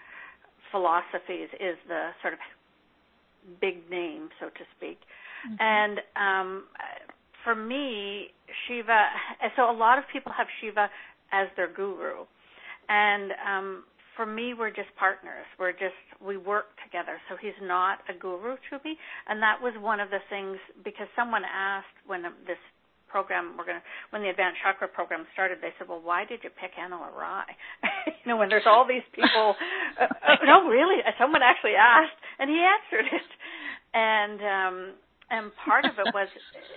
philosophies 0.72 1.50
is 1.60 1.78
the 1.88 2.12
sort 2.22 2.34
of 2.34 2.40
big 3.62 3.90
name, 3.90 4.30
so 4.40 4.48
to 4.50 4.64
speak. 4.76 5.00
Mhm. 5.48 5.58
And 5.62 6.02
um, 6.16 6.68
for 7.44 7.56
me, 7.56 8.34
Shiva. 8.68 9.08
So 9.56 9.70
a 9.70 9.72
lot 9.72 9.98
of 9.98 10.04
people 10.12 10.32
have 10.34 10.48
Shiva 10.60 10.90
as 11.32 11.48
their 11.56 11.68
guru, 11.68 12.26
and 12.90 13.32
um, 13.46 13.84
for 14.16 14.26
me, 14.26 14.54
we're 14.54 14.72
just 14.72 14.94
partners. 14.98 15.46
We're 15.60 15.72
just 15.72 15.96
we 16.20 16.38
work 16.38 16.68
together. 16.84 17.22
So 17.30 17.38
he's 17.38 17.58
not 17.62 18.00
a 18.10 18.14
guru 18.14 18.58
to 18.70 18.80
me, 18.84 18.98
and 19.28 19.42
that 19.42 19.62
was 19.62 19.74
one 19.80 20.00
of 20.00 20.10
the 20.10 20.20
things 20.30 20.58
because 20.84 21.08
someone 21.16 21.44
asked 21.46 21.96
when 22.06 22.24
this 22.46 22.58
program 23.18 23.58
we're 23.58 23.66
going 23.66 23.82
to 23.82 23.86
when 24.14 24.22
the 24.22 24.30
advanced 24.30 24.62
chakra 24.62 24.86
program 24.86 25.26
started 25.34 25.58
they 25.66 25.74
said 25.82 25.90
well 25.90 26.02
why 26.06 26.22
did 26.22 26.46
you 26.46 26.52
pick 26.54 26.78
Anna 26.78 27.02
Lurai 27.02 27.50
you 28.22 28.28
know 28.30 28.38
when 28.38 28.50
there's 28.54 28.70
all 28.70 28.86
these 28.86 29.06
people 29.18 29.58
uh, 29.98 30.06
uh, 30.06 30.38
no 30.46 30.70
really 30.70 31.02
someone 31.18 31.42
actually 31.42 31.74
asked 31.74 32.14
and 32.40 32.50
he 32.50 32.58
answered 32.58 33.08
it. 33.12 33.30
And 33.94 34.40
um 34.42 34.78
and 35.30 35.52
part 35.66 35.84
of 35.86 36.00
it 36.00 36.14
was 36.14 36.30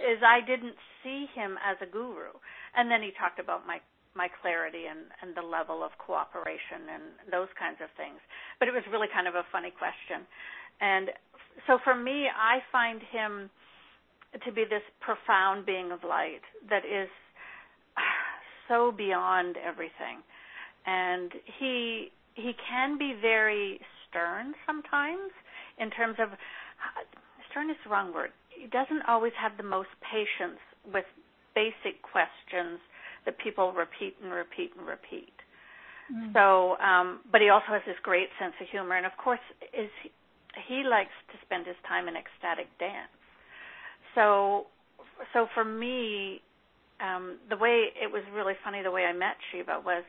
is 0.03 0.19
I 0.25 0.41
didn't 0.45 0.75
see 1.03 1.27
him 1.35 1.57
as 1.63 1.77
a 1.81 1.87
guru. 1.87 2.35
And 2.75 2.91
then 2.91 3.03
he 3.03 3.13
talked 3.15 3.39
about 3.39 3.67
my 3.67 3.79
my 4.17 4.29
clarity 4.43 4.87
and 4.91 5.07
and 5.23 5.37
the 5.37 5.47
level 5.47 5.85
of 5.85 5.93
cooperation 5.99 6.89
and 6.91 7.05
those 7.31 7.49
kinds 7.59 7.79
of 7.83 7.89
things. 7.97 8.19
But 8.59 8.69
it 8.69 8.75
was 8.75 8.83
really 8.91 9.09
kind 9.13 9.29
of 9.29 9.35
a 9.35 9.45
funny 9.53 9.71
question. 9.71 10.27
And 10.81 11.11
so 11.67 11.79
for 11.85 11.95
me 11.95 12.27
I 12.33 12.65
find 12.73 13.01
him 13.13 13.51
to 14.45 14.53
be 14.53 14.65
this 14.65 14.83
profound 15.01 15.67
being 15.67 15.91
of 15.91 16.05
light 16.05 16.43
that 16.69 16.85
is 16.85 17.09
so 18.69 18.93
beyond 18.93 19.57
everything. 19.57 20.23
And 20.87 21.33
he 21.59 22.09
he 22.35 22.53
can 22.69 22.97
be 22.97 23.15
very 23.21 23.81
stern 24.09 24.55
sometimes 24.67 25.35
in 25.79 25.91
terms 25.91 26.17
of 26.19 26.31
stern 27.51 27.71
is 27.71 27.77
the 27.85 27.91
wrong 27.91 28.15
word. 28.15 28.31
He 28.49 28.67
doesn't 28.69 29.03
always 29.09 29.33
have 29.37 29.57
the 29.57 29.67
most 29.67 29.91
patience 30.01 30.61
with 30.87 31.05
basic 31.55 32.01
questions 32.01 32.79
that 33.27 33.37
people 33.39 33.73
repeat 33.73 34.15
and 34.23 34.33
repeat 34.33 34.73
and 34.79 34.87
repeat. 34.87 35.35
Mm. 36.11 36.33
so 36.33 36.75
um 36.83 37.21
but 37.31 37.41
he 37.41 37.51
also 37.51 37.71
has 37.71 37.83
this 37.87 37.99
great 38.03 38.31
sense 38.39 38.55
of 38.61 38.67
humor. 38.71 38.97
And 38.97 39.07
of 39.07 39.13
course 39.19 39.43
is 39.75 39.91
he, 40.03 40.11
he 40.67 40.83
likes 40.83 41.15
to 41.31 41.37
spend 41.45 41.67
his 41.67 41.77
time 41.87 42.09
in 42.09 42.15
ecstatic 42.17 42.67
dance 42.79 43.20
so 44.15 44.67
so 45.33 45.47
for 45.55 45.65
me 45.65 46.41
um 47.01 47.39
the 47.49 47.57
way 47.57 47.87
it 48.01 48.11
was 48.11 48.23
really 48.35 48.55
funny 48.65 48.83
the 48.83 48.91
way 48.91 49.05
I 49.05 49.13
met 49.13 49.37
Shiva 49.53 49.81
was 49.85 50.05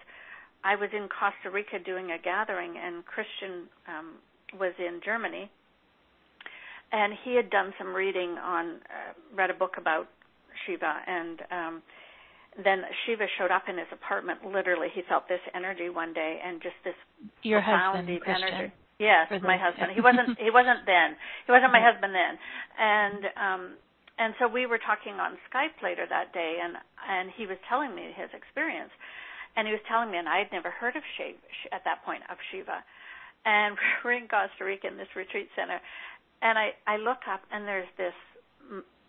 I 0.63 0.75
was 0.75 0.89
in 0.93 1.07
Costa 1.09 1.49
Rica 1.51 1.79
doing 1.83 2.11
a 2.11 2.17
gathering 2.21 2.75
and 2.77 3.05
Christian 3.05 3.67
um 3.87 4.15
was 4.59 4.73
in 4.79 4.99
Germany. 5.03 5.49
And 6.91 7.13
he 7.23 7.35
had 7.35 7.49
done 7.49 7.73
some 7.79 7.93
reading 7.95 8.31
on 8.37 8.81
uh, 8.91 9.13
read 9.33 9.49
a 9.49 9.53
book 9.53 9.75
about 9.77 10.07
Shiva. 10.65 10.93
And 11.07 11.41
um 11.51 11.81
then 12.63 12.83
Shiva 13.05 13.25
showed 13.39 13.49
up 13.49 13.63
in 13.69 13.77
his 13.77 13.87
apartment. 13.93 14.39
Literally 14.45 14.89
he 14.93 15.01
felt 15.07 15.27
this 15.29 15.39
energy 15.55 15.89
one 15.89 16.13
day 16.13 16.39
and 16.43 16.61
just 16.61 16.75
this 16.83 16.95
Your 17.43 17.61
profound 17.61 17.97
husband, 17.97 18.07
deep 18.07 18.23
Christian. 18.23 18.47
energy. 18.53 18.73
Yes 18.99 19.31
my 19.41 19.57
husband. 19.57 19.91
He 19.95 20.01
wasn't 20.01 20.37
he 20.37 20.51
wasn't 20.51 20.85
then. 20.85 21.15
He 21.47 21.51
wasn't 21.51 21.71
my 21.71 21.81
husband 21.89 22.13
then. 22.13 22.33
And 22.77 23.21
um 23.39 23.61
and 24.21 24.37
so 24.37 24.45
we 24.45 24.69
were 24.69 24.77
talking 24.77 25.17
on 25.17 25.33
Skype 25.49 25.81
later 25.81 26.05
that 26.05 26.29
day 26.29 26.61
and 26.61 26.77
and 27.09 27.33
he 27.33 27.49
was 27.49 27.57
telling 27.65 27.95
me 27.97 28.13
his 28.13 28.29
experience. 28.37 28.93
And 29.57 29.65
he 29.65 29.73
was 29.73 29.81
telling 29.89 30.13
me 30.13 30.21
and 30.21 30.29
I 30.29 30.37
had 30.45 30.53
never 30.53 30.69
heard 30.69 30.95
of 30.95 31.01
Shiva 31.17 31.41
at 31.73 31.81
that 31.89 32.05
point 32.05 32.21
of 32.29 32.37
Shiva. 32.53 32.85
And 33.49 33.75
we're 34.05 34.13
in 34.21 34.29
Costa 34.29 34.61
Rica 34.61 34.85
in 34.85 34.97
this 35.01 35.09
retreat 35.17 35.49
center. 35.57 35.81
And 36.45 36.53
I 36.53 36.77
I 36.85 37.01
look 37.01 37.25
up 37.25 37.41
and 37.49 37.65
there's 37.65 37.89
this 37.97 38.13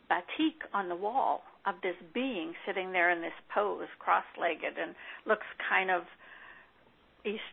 batik 0.09 0.65
on 0.73 0.89
the 0.89 0.97
wall 0.97 1.45
of 1.69 1.77
this 1.85 1.97
being 2.17 2.57
sitting 2.65 2.91
there 2.97 3.13
in 3.13 3.21
this 3.21 3.37
pose 3.53 3.93
cross-legged 4.01 4.81
and 4.81 4.97
looks 5.29 5.47
kind 5.69 5.93
of 5.93 6.09
east 7.29 7.53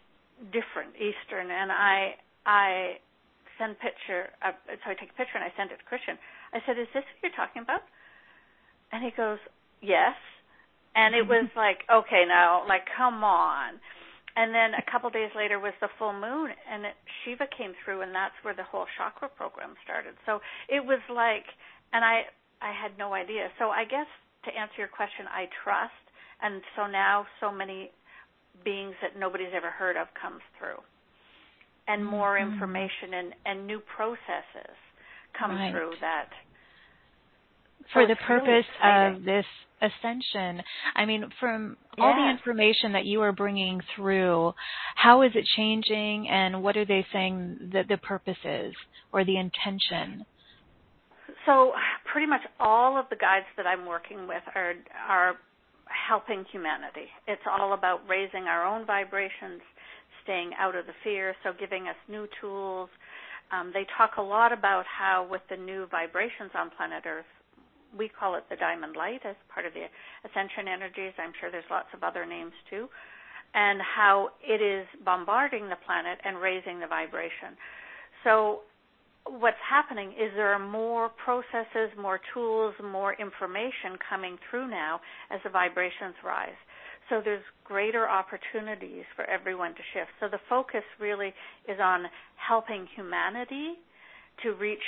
different 0.55 0.95
eastern. 0.95 1.51
And 1.51 1.75
I 1.75 2.15
I 2.47 3.03
send 3.59 3.75
picture 3.83 4.31
uh, 4.39 4.55
so 4.79 4.91
I 4.91 4.95
take 4.95 5.11
a 5.11 5.19
picture 5.19 5.35
and 5.35 5.43
I 5.43 5.51
send 5.59 5.75
it 5.75 5.83
to 5.83 5.87
Christian 5.91 6.15
I 6.53 6.59
said, 6.65 6.77
"Is 6.79 6.87
this 6.93 7.03
what 7.03 7.19
you're 7.23 7.37
talking 7.37 7.61
about?" 7.61 7.83
And 8.91 9.03
he 9.03 9.11
goes, 9.11 9.39
"Yes." 9.81 10.15
And 10.95 11.15
it 11.15 11.27
was 11.27 11.47
like, 11.55 11.85
"Okay, 11.91 12.25
now, 12.27 12.65
like, 12.67 12.85
come 12.97 13.23
on." 13.23 13.79
And 14.35 14.53
then 14.53 14.73
a 14.73 14.83
couple 14.91 15.09
days 15.09 15.31
later 15.35 15.59
was 15.59 15.73
the 15.81 15.89
full 15.97 16.13
moon, 16.13 16.51
and 16.71 16.85
it, 16.85 16.95
Shiva 17.23 17.47
came 17.57 17.73
through, 17.83 18.01
and 18.01 18.13
that's 18.15 18.35
where 18.43 18.53
the 18.55 18.63
whole 18.63 18.85
chakra 18.97 19.27
program 19.29 19.75
started. 19.83 20.15
So 20.25 20.39
it 20.69 20.85
was 20.85 21.01
like, 21.09 21.45
and 21.93 22.05
I 22.05 22.23
I 22.61 22.71
had 22.71 22.97
no 22.97 23.13
idea. 23.13 23.49
So 23.59 23.69
I 23.69 23.85
guess 23.85 24.07
to 24.45 24.51
answer 24.55 24.75
your 24.77 24.87
question, 24.87 25.25
I 25.27 25.49
trust, 25.63 26.03
and 26.41 26.61
so 26.75 26.87
now 26.87 27.25
so 27.39 27.51
many 27.51 27.91
beings 28.63 28.95
that 29.01 29.17
nobody's 29.17 29.53
ever 29.53 29.69
heard 29.69 29.97
of 29.97 30.07
comes 30.19 30.41
through, 30.57 30.79
and 31.87 32.05
more 32.05 32.37
Mhm. 32.37 32.51
information 32.51 33.13
and 33.13 33.35
and 33.45 33.67
new 33.67 33.79
processes 33.81 34.77
come 35.33 35.51
Right. 35.51 35.71
through 35.71 35.93
that 36.01 36.29
for 37.93 38.03
So 38.03 38.07
the 38.07 38.17
oh, 38.29 38.33
really 38.35 38.63
purpose 38.63 38.65
of 38.83 39.23
this 39.23 39.45
ascension. 39.81 40.61
I 40.95 41.05
mean, 41.05 41.29
from 41.39 41.77
all 41.97 42.13
the 42.13 42.29
information 42.29 42.91
that 42.93 43.05
you 43.05 43.21
are 43.21 43.31
bringing 43.31 43.81
through, 43.95 44.53
how 44.95 45.21
is 45.21 45.31
it 45.35 45.45
changing, 45.55 46.27
and 46.29 46.61
what 46.61 46.77
are 46.77 46.85
they 46.85 47.05
saying 47.11 47.71
that 47.73 47.87
the 47.87 47.97
purpose 47.97 48.37
is 48.43 48.73
or 49.11 49.23
the 49.23 49.37
intention? 49.37 50.25
So 51.45 51.73
pretty 52.11 52.27
much 52.27 52.41
all 52.59 52.97
of 52.97 53.05
the 53.09 53.15
guides 53.15 53.45
that 53.57 53.65
I'm 53.65 53.85
working 53.85 54.27
with 54.27 54.43
are 54.55 54.73
are 55.07 55.35
helping 56.07 56.45
humanity. 56.51 57.07
It's 57.27 57.41
all 57.49 57.73
about 57.73 58.07
raising 58.07 58.43
our 58.43 58.65
own 58.65 58.85
vibrations, 58.85 59.61
staying 60.23 60.51
out 60.59 60.75
of 60.75 60.85
the 60.85 60.93
fear, 61.03 61.35
so 61.43 61.51
giving 61.57 61.87
us 61.87 61.95
new 62.07 62.27
tools. 62.39 62.89
Um, 63.51 63.71
they 63.73 63.85
talk 63.97 64.17
a 64.17 64.21
lot 64.21 64.53
about 64.53 64.85
how 64.85 65.27
with 65.29 65.41
the 65.49 65.57
new 65.57 65.87
vibrations 65.87 66.51
on 66.53 66.69
planet 66.75 67.03
Earth, 67.05 67.25
we 67.97 68.07
call 68.07 68.35
it 68.35 68.43
the 68.49 68.55
diamond 68.55 68.95
light 68.95 69.21
as 69.25 69.35
part 69.53 69.65
of 69.65 69.73
the 69.73 69.85
ascension 70.23 70.67
energies. 70.67 71.13
I'm 71.17 71.33
sure 71.39 71.49
there's 71.49 71.69
lots 71.71 71.89
of 71.93 72.03
other 72.03 72.25
names 72.25 72.53
too. 72.69 72.87
And 73.55 73.81
how 73.81 74.29
it 74.45 74.61
is 74.61 74.85
bombarding 75.03 75.69
the 75.69 75.77
planet 75.85 76.19
and 76.23 76.37
raising 76.37 76.79
the 76.79 76.85
vibration. 76.85 77.57
So 78.23 78.61
what's 79.25 79.57
happening 79.67 80.11
is 80.11 80.31
there 80.35 80.53
are 80.53 80.59
more 80.59 81.09
processes, 81.09 81.89
more 81.99 82.19
tools, 82.33 82.73
more 82.83 83.13
information 83.13 83.97
coming 84.07 84.37
through 84.49 84.69
now 84.69 85.01
as 85.31 85.39
the 85.43 85.49
vibrations 85.49 86.15
rise. 86.23 86.57
So 87.09 87.21
there's 87.23 87.43
greater 87.65 88.07
opportunities 88.07 89.03
for 89.15 89.25
everyone 89.25 89.71
to 89.71 89.81
shift. 89.93 90.11
So 90.19 90.27
the 90.29 90.39
focus 90.47 90.83
really 90.99 91.33
is 91.67 91.79
on 91.81 92.05
helping 92.35 92.87
humanity 92.95 93.73
to 94.43 94.53
reach 94.53 94.83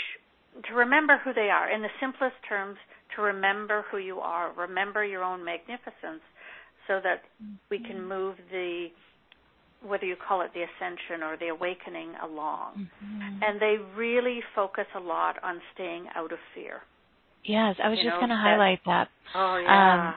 to 0.67 0.73
remember 0.73 1.17
who 1.23 1.33
they 1.33 1.49
are 1.49 1.69
in 1.71 1.81
the 1.81 1.89
simplest 1.99 2.35
terms 2.47 2.77
to 3.15 3.21
remember 3.21 3.85
who 3.89 3.97
you 3.97 4.19
are 4.19 4.51
remember 4.53 5.03
your 5.03 5.23
own 5.23 5.43
magnificence 5.43 6.21
so 6.87 6.99
that 7.01 7.23
we 7.69 7.79
can 7.79 8.05
move 8.05 8.35
the 8.51 8.87
whether 9.81 10.05
you 10.05 10.15
call 10.27 10.41
it 10.41 10.51
the 10.53 10.61
ascension 10.61 11.23
or 11.23 11.37
the 11.37 11.47
awakening 11.47 12.13
along 12.21 12.89
Mhm. 13.01 13.41
and 13.41 13.61
they 13.61 13.77
really 13.95 14.41
focus 14.53 14.87
a 14.93 14.99
lot 14.99 15.41
on 15.41 15.61
staying 15.73 16.09
out 16.15 16.31
of 16.33 16.39
fear 16.53 16.81
Yes, 17.43 17.75
I 17.83 17.89
was 17.89 17.97
you 17.97 18.05
just 18.05 18.17
going 18.17 18.29
to 18.29 18.35
highlight 18.35 18.83
that. 18.85 19.09
oh 19.33 19.55
Um, 19.55 20.13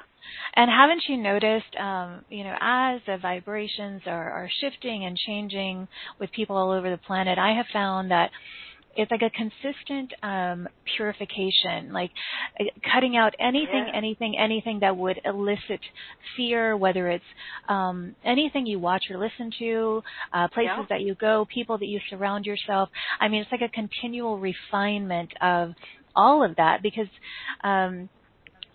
and 0.54 0.70
haven't 0.70 1.02
you 1.08 1.16
noticed, 1.16 1.74
um, 1.78 2.24
you 2.30 2.44
know, 2.44 2.54
as 2.60 3.00
the 3.06 3.18
vibrations 3.20 4.02
are, 4.06 4.30
are 4.30 4.48
shifting 4.60 5.04
and 5.04 5.16
changing 5.16 5.88
with 6.20 6.30
people 6.32 6.56
all 6.56 6.70
over 6.70 6.90
the 6.90 6.98
planet, 6.98 7.38
I 7.38 7.54
have 7.56 7.66
found 7.72 8.10
that 8.10 8.30
it's 8.96 9.10
like 9.10 9.22
a 9.22 9.30
consistent 9.30 10.12
um, 10.22 10.68
purification, 10.96 11.92
like 11.92 12.10
uh, 12.60 12.64
cutting 12.92 13.16
out 13.16 13.34
anything, 13.40 13.86
yeah. 13.88 13.96
anything, 13.96 14.36
anything 14.38 14.80
that 14.80 14.96
would 14.96 15.20
elicit 15.24 15.80
fear, 16.36 16.76
whether 16.76 17.08
it's 17.08 17.24
um, 17.68 18.14
anything 18.24 18.66
you 18.66 18.78
watch 18.78 19.02
or 19.10 19.18
listen 19.18 19.50
to, 19.58 20.02
uh, 20.32 20.48
places 20.48 20.70
yeah. 20.78 20.86
that 20.90 21.00
you 21.00 21.14
go, 21.14 21.46
people 21.52 21.78
that 21.78 21.86
you 21.86 22.00
surround 22.10 22.46
yourself. 22.46 22.88
I 23.20 23.28
mean, 23.28 23.42
it's 23.42 23.52
like 23.52 23.62
a 23.62 23.68
continual 23.68 24.38
refinement 24.38 25.32
of 25.40 25.72
all 26.16 26.44
of 26.44 26.56
that 26.56 26.82
because 26.82 27.08
um, 27.62 28.08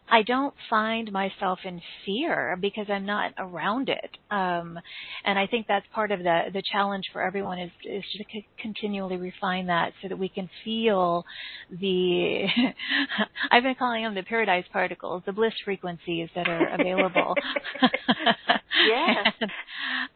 I 0.09 0.23
don't 0.23 0.53
find 0.69 1.11
myself 1.11 1.59
in 1.63 1.81
fear 2.05 2.57
because 2.59 2.87
I'm 2.89 3.05
not 3.05 3.33
around 3.37 3.89
it. 3.89 4.17
Um, 4.31 4.79
and 5.23 5.37
I 5.37 5.47
think 5.47 5.67
that's 5.67 5.85
part 5.93 6.11
of 6.11 6.19
the 6.19 6.43
the 6.53 6.63
challenge 6.71 7.05
for 7.13 7.21
everyone 7.21 7.59
is 7.59 7.71
is 7.83 8.03
to 8.17 8.23
c- 8.31 8.47
continually 8.59 9.17
refine 9.17 9.67
that 9.67 9.93
so 10.01 10.07
that 10.07 10.17
we 10.17 10.29
can 10.29 10.49
feel 10.63 11.25
the 11.69 12.45
I've 13.51 13.63
been 13.63 13.75
calling 13.75 14.03
them 14.03 14.15
the 14.15 14.23
paradise 14.23 14.65
particles, 14.71 15.23
the 15.25 15.33
bliss 15.33 15.53
frequencies 15.63 16.29
that 16.35 16.47
are 16.47 16.67
available. 16.79 17.35
yes. 18.87 19.33
and, 19.41 19.51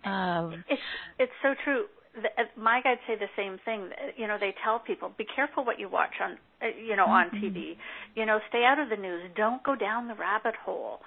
um, 0.05 0.63
it's 0.69 0.81
it's 1.19 1.31
so 1.41 1.53
true 1.63 1.85
the, 2.15 2.29
uh, 2.41 2.45
my 2.55 2.81
guides 2.81 3.01
say 3.07 3.15
the 3.15 3.31
same 3.35 3.57
thing. 3.65 3.89
You 4.17 4.27
know, 4.27 4.37
they 4.39 4.53
tell 4.63 4.79
people, 4.79 5.11
be 5.17 5.25
careful 5.25 5.65
what 5.65 5.79
you 5.79 5.89
watch 5.89 6.13
on, 6.21 6.37
uh, 6.61 6.67
you 6.77 6.95
know, 6.95 7.05
mm-hmm. 7.05 7.35
on 7.35 7.41
TV. 7.41 7.75
You 8.15 8.25
know, 8.25 8.39
stay 8.49 8.63
out 8.65 8.79
of 8.79 8.89
the 8.89 8.97
news. 8.97 9.23
Don't 9.35 9.63
go 9.63 9.75
down 9.75 10.07
the 10.07 10.15
rabbit 10.15 10.55
hole. 10.63 10.99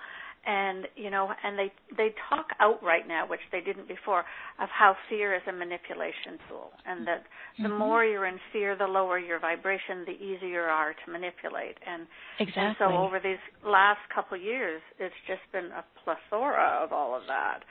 And 0.48 0.86
you 0.94 1.10
know, 1.10 1.28
and 1.42 1.58
they 1.58 1.72
they 1.96 2.14
talk 2.30 2.46
outright 2.60 3.08
now, 3.08 3.26
which 3.26 3.40
they 3.50 3.60
didn't 3.60 3.88
before, 3.88 4.20
of 4.60 4.68
how 4.68 4.94
fear 5.08 5.34
is 5.34 5.42
a 5.48 5.52
manipulation 5.52 6.38
tool, 6.48 6.70
and 6.86 7.04
that 7.08 7.24
mm-hmm. 7.58 7.64
the 7.64 7.68
more 7.68 8.04
you're 8.04 8.26
in 8.26 8.38
fear, 8.52 8.76
the 8.76 8.86
lower 8.86 9.18
your 9.18 9.40
vibration, 9.40 10.04
the 10.06 10.12
easier 10.12 10.48
you 10.48 10.70
are 10.70 10.94
to 11.04 11.10
manipulate. 11.10 11.78
And, 11.84 12.06
exactly. 12.38 12.62
and 12.62 12.76
so 12.78 12.96
over 12.96 13.18
these 13.18 13.42
last 13.64 13.98
couple 14.14 14.38
of 14.38 14.42
years, 14.44 14.80
it's 15.00 15.16
just 15.26 15.42
been 15.50 15.66
a 15.74 15.84
plethora 16.04 16.78
of 16.80 16.92
all 16.92 17.16
of 17.16 17.22
that. 17.26 17.64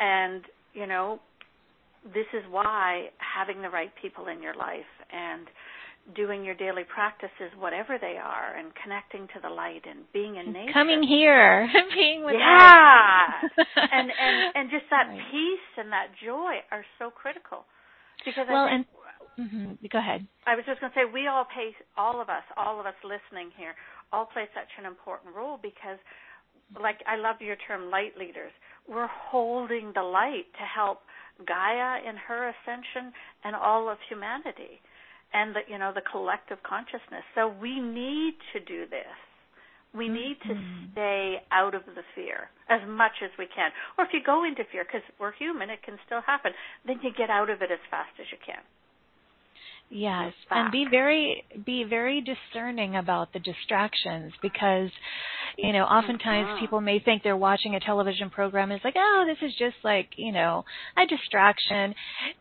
And 0.00 0.42
you 0.74 0.88
know, 0.88 1.20
this 2.04 2.26
is 2.32 2.42
why 2.50 3.08
having 3.18 3.62
the 3.62 3.68
right 3.68 3.90
people 4.00 4.28
in 4.28 4.42
your 4.42 4.54
life 4.54 4.88
and 5.12 5.46
doing 6.16 6.44
your 6.44 6.54
daily 6.54 6.82
practices, 6.82 7.52
whatever 7.58 7.98
they 8.00 8.16
are, 8.16 8.56
and 8.56 8.72
connecting 8.82 9.28
to 9.34 9.40
the 9.42 9.48
light 9.48 9.84
and 9.88 10.00
being 10.12 10.36
in 10.36 10.52
nature. 10.52 10.72
Coming 10.72 11.02
here, 11.02 11.68
being 11.94 12.24
with 12.24 12.34
yeah, 12.38 13.26
and 13.76 14.10
and 14.10 14.36
and 14.54 14.70
just 14.70 14.84
that 14.90 15.08
right. 15.08 15.20
peace 15.30 15.70
and 15.76 15.92
that 15.92 16.08
joy 16.24 16.64
are 16.72 16.84
so 16.98 17.10
critical. 17.10 17.64
Because 18.24 18.46
well, 18.48 18.64
I 18.64 18.70
think, 18.70 18.86
and 19.36 19.50
mm-hmm, 19.50 19.86
go 19.90 19.98
ahead. 19.98 20.26
I 20.46 20.56
was 20.56 20.64
just 20.66 20.80
going 20.80 20.92
to 20.92 20.98
say 20.98 21.04
we 21.04 21.26
all 21.26 21.44
pay 21.44 21.72
all 21.96 22.20
of 22.20 22.28
us, 22.28 22.44
all 22.56 22.80
of 22.80 22.86
us 22.86 22.96
listening 23.04 23.50
here, 23.56 23.74
all 24.12 24.26
play 24.26 24.44
such 24.54 24.68
an 24.78 24.84
important 24.84 25.34
role 25.34 25.58
because, 25.62 25.98
like 26.80 27.00
I 27.06 27.16
love 27.16 27.36
your 27.40 27.56
term, 27.68 27.90
light 27.90 28.16
leaders. 28.18 28.52
We're 28.88 29.08
holding 29.08 29.92
the 29.94 30.02
light 30.02 30.48
to 30.58 30.64
help 30.64 31.00
Gaia 31.46 32.00
in 32.08 32.16
her 32.16 32.48
ascension 32.48 33.12
and 33.44 33.56
all 33.56 33.88
of 33.88 33.98
humanity 34.08 34.80
and 35.32 35.54
the 35.54 35.60
you 35.68 35.78
know 35.78 35.92
the 35.94 36.02
collective 36.02 36.58
consciousness. 36.62 37.24
So 37.34 37.48
we 37.48 37.80
need 37.80 38.34
to 38.52 38.60
do 38.60 38.86
this. 38.86 39.16
We 39.94 40.08
need 40.08 40.38
to 40.46 40.54
mm-hmm. 40.54 40.92
stay 40.92 41.42
out 41.50 41.74
of 41.74 41.82
the 41.82 42.06
fear 42.14 42.46
as 42.68 42.80
much 42.86 43.22
as 43.24 43.30
we 43.38 43.46
can. 43.50 43.70
Or 43.98 44.04
if 44.04 44.10
you 44.12 44.20
go 44.24 44.44
into 44.44 44.62
fear, 44.70 44.86
because 44.86 45.02
we're 45.18 45.34
human, 45.34 45.68
it 45.68 45.82
can 45.82 45.98
still 46.06 46.22
happen, 46.22 46.52
then 46.86 47.00
you 47.02 47.10
get 47.10 47.28
out 47.28 47.50
of 47.50 47.60
it 47.60 47.72
as 47.72 47.82
fast 47.90 48.14
as 48.20 48.26
you 48.30 48.38
can. 48.38 48.62
Yes, 49.92 50.32
and 50.48 50.70
be 50.70 50.86
very 50.88 51.44
be 51.66 51.82
very 51.82 52.22
discerning 52.22 52.94
about 52.94 53.32
the 53.32 53.40
distractions 53.40 54.32
because 54.40 54.88
you 55.58 55.72
know 55.72 55.82
oftentimes 55.82 56.46
mm-hmm. 56.46 56.60
people 56.60 56.80
may 56.80 57.00
think 57.00 57.24
they're 57.24 57.36
watching 57.36 57.74
a 57.74 57.80
television 57.80 58.30
program 58.30 58.70
it's 58.70 58.84
like 58.84 58.94
oh 58.96 59.24
this 59.26 59.38
is 59.44 59.52
just 59.58 59.74
like 59.82 60.10
you 60.16 60.30
know 60.30 60.64
a 60.96 61.06
distraction 61.06 61.90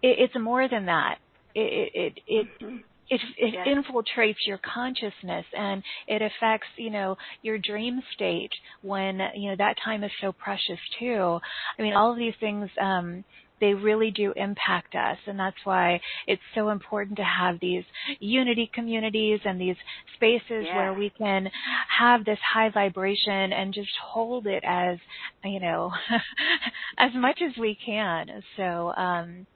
it, 0.04 0.20
it's 0.20 0.36
more 0.40 0.68
than 0.70 0.86
that 0.86 1.18
it 1.56 1.92
it 1.96 2.20
it, 2.28 2.48
mm-hmm. 2.62 2.78
it 3.10 3.22
it 3.38 3.54
yes. 3.56 3.68
infiltrates 3.68 4.46
your 4.46 4.60
consciousness 4.60 5.46
and 5.58 5.82
it 6.08 6.22
affects 6.22 6.68
you 6.78 6.92
know 6.92 7.18
your 7.42 7.58
dream 7.58 8.00
state 8.14 8.52
when 8.84 9.20
you 9.36 9.50
know 9.50 9.56
that 9.58 9.76
time 9.84 10.04
is 10.04 10.12
so 10.22 10.32
precious 10.32 10.80
too 11.00 11.40
i 11.80 11.82
mean 11.82 11.94
all 11.94 12.12
of 12.12 12.18
these 12.20 12.36
things 12.40 12.70
um 12.80 13.24
they 13.60 13.74
really 13.74 14.12
do 14.12 14.34
impact 14.36 14.96
us. 14.96 15.18
And 15.28 15.40
that's 15.40 15.58
why 15.64 16.00
it's 16.28 16.42
so 16.56 16.70
important 16.70 17.18
to 17.18 17.24
have 17.24 17.60
these 17.60 17.84
unity 18.20 18.70
communities 18.74 19.40
and 19.46 19.60
these 19.60 19.76
spaces 20.16 20.66
yeah. 20.66 20.76
where 20.76 20.94
we 20.94 21.12
can 21.18 21.50
have 21.98 22.26
this 22.26 22.40
high 22.54 22.70
vibration 22.70 23.54
and 23.54 23.74
just 23.74 23.92
hold 24.04 24.48
it 24.48 24.64
as, 24.66 24.98
you 25.44 25.60
know, 25.60 25.92
as 26.98 27.12
much 27.16 27.40
as 27.42 27.58
we 27.60 27.78
can. 27.86 28.28
So, 28.58 28.94
um, 28.96 29.48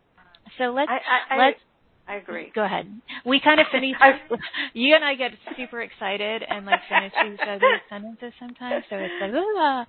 so 0.58 0.66
let's, 0.66 0.92
I, 0.92 1.36
I, 1.36 1.38
let's, 1.38 1.60
I 2.08 2.16
agree. 2.16 2.52
Go 2.54 2.66
ahead. 2.66 2.86
We 3.26 3.40
kind 3.40 3.62
of 3.62 3.68
finish. 3.72 3.96
you 4.74 4.94
and 4.96 5.06
I 5.06 5.16
get 5.16 5.32
super 5.56 5.82
excited 5.82 6.44
and 6.48 6.66
like 6.66 6.82
finish 6.90 7.14
each 7.34 7.40
other's 7.48 7.82
sentences 7.90 8.34
sometimes. 8.40 8.84
So 8.90 8.98
it's 8.98 9.14
like, 9.22 9.32
ah. 9.34 9.86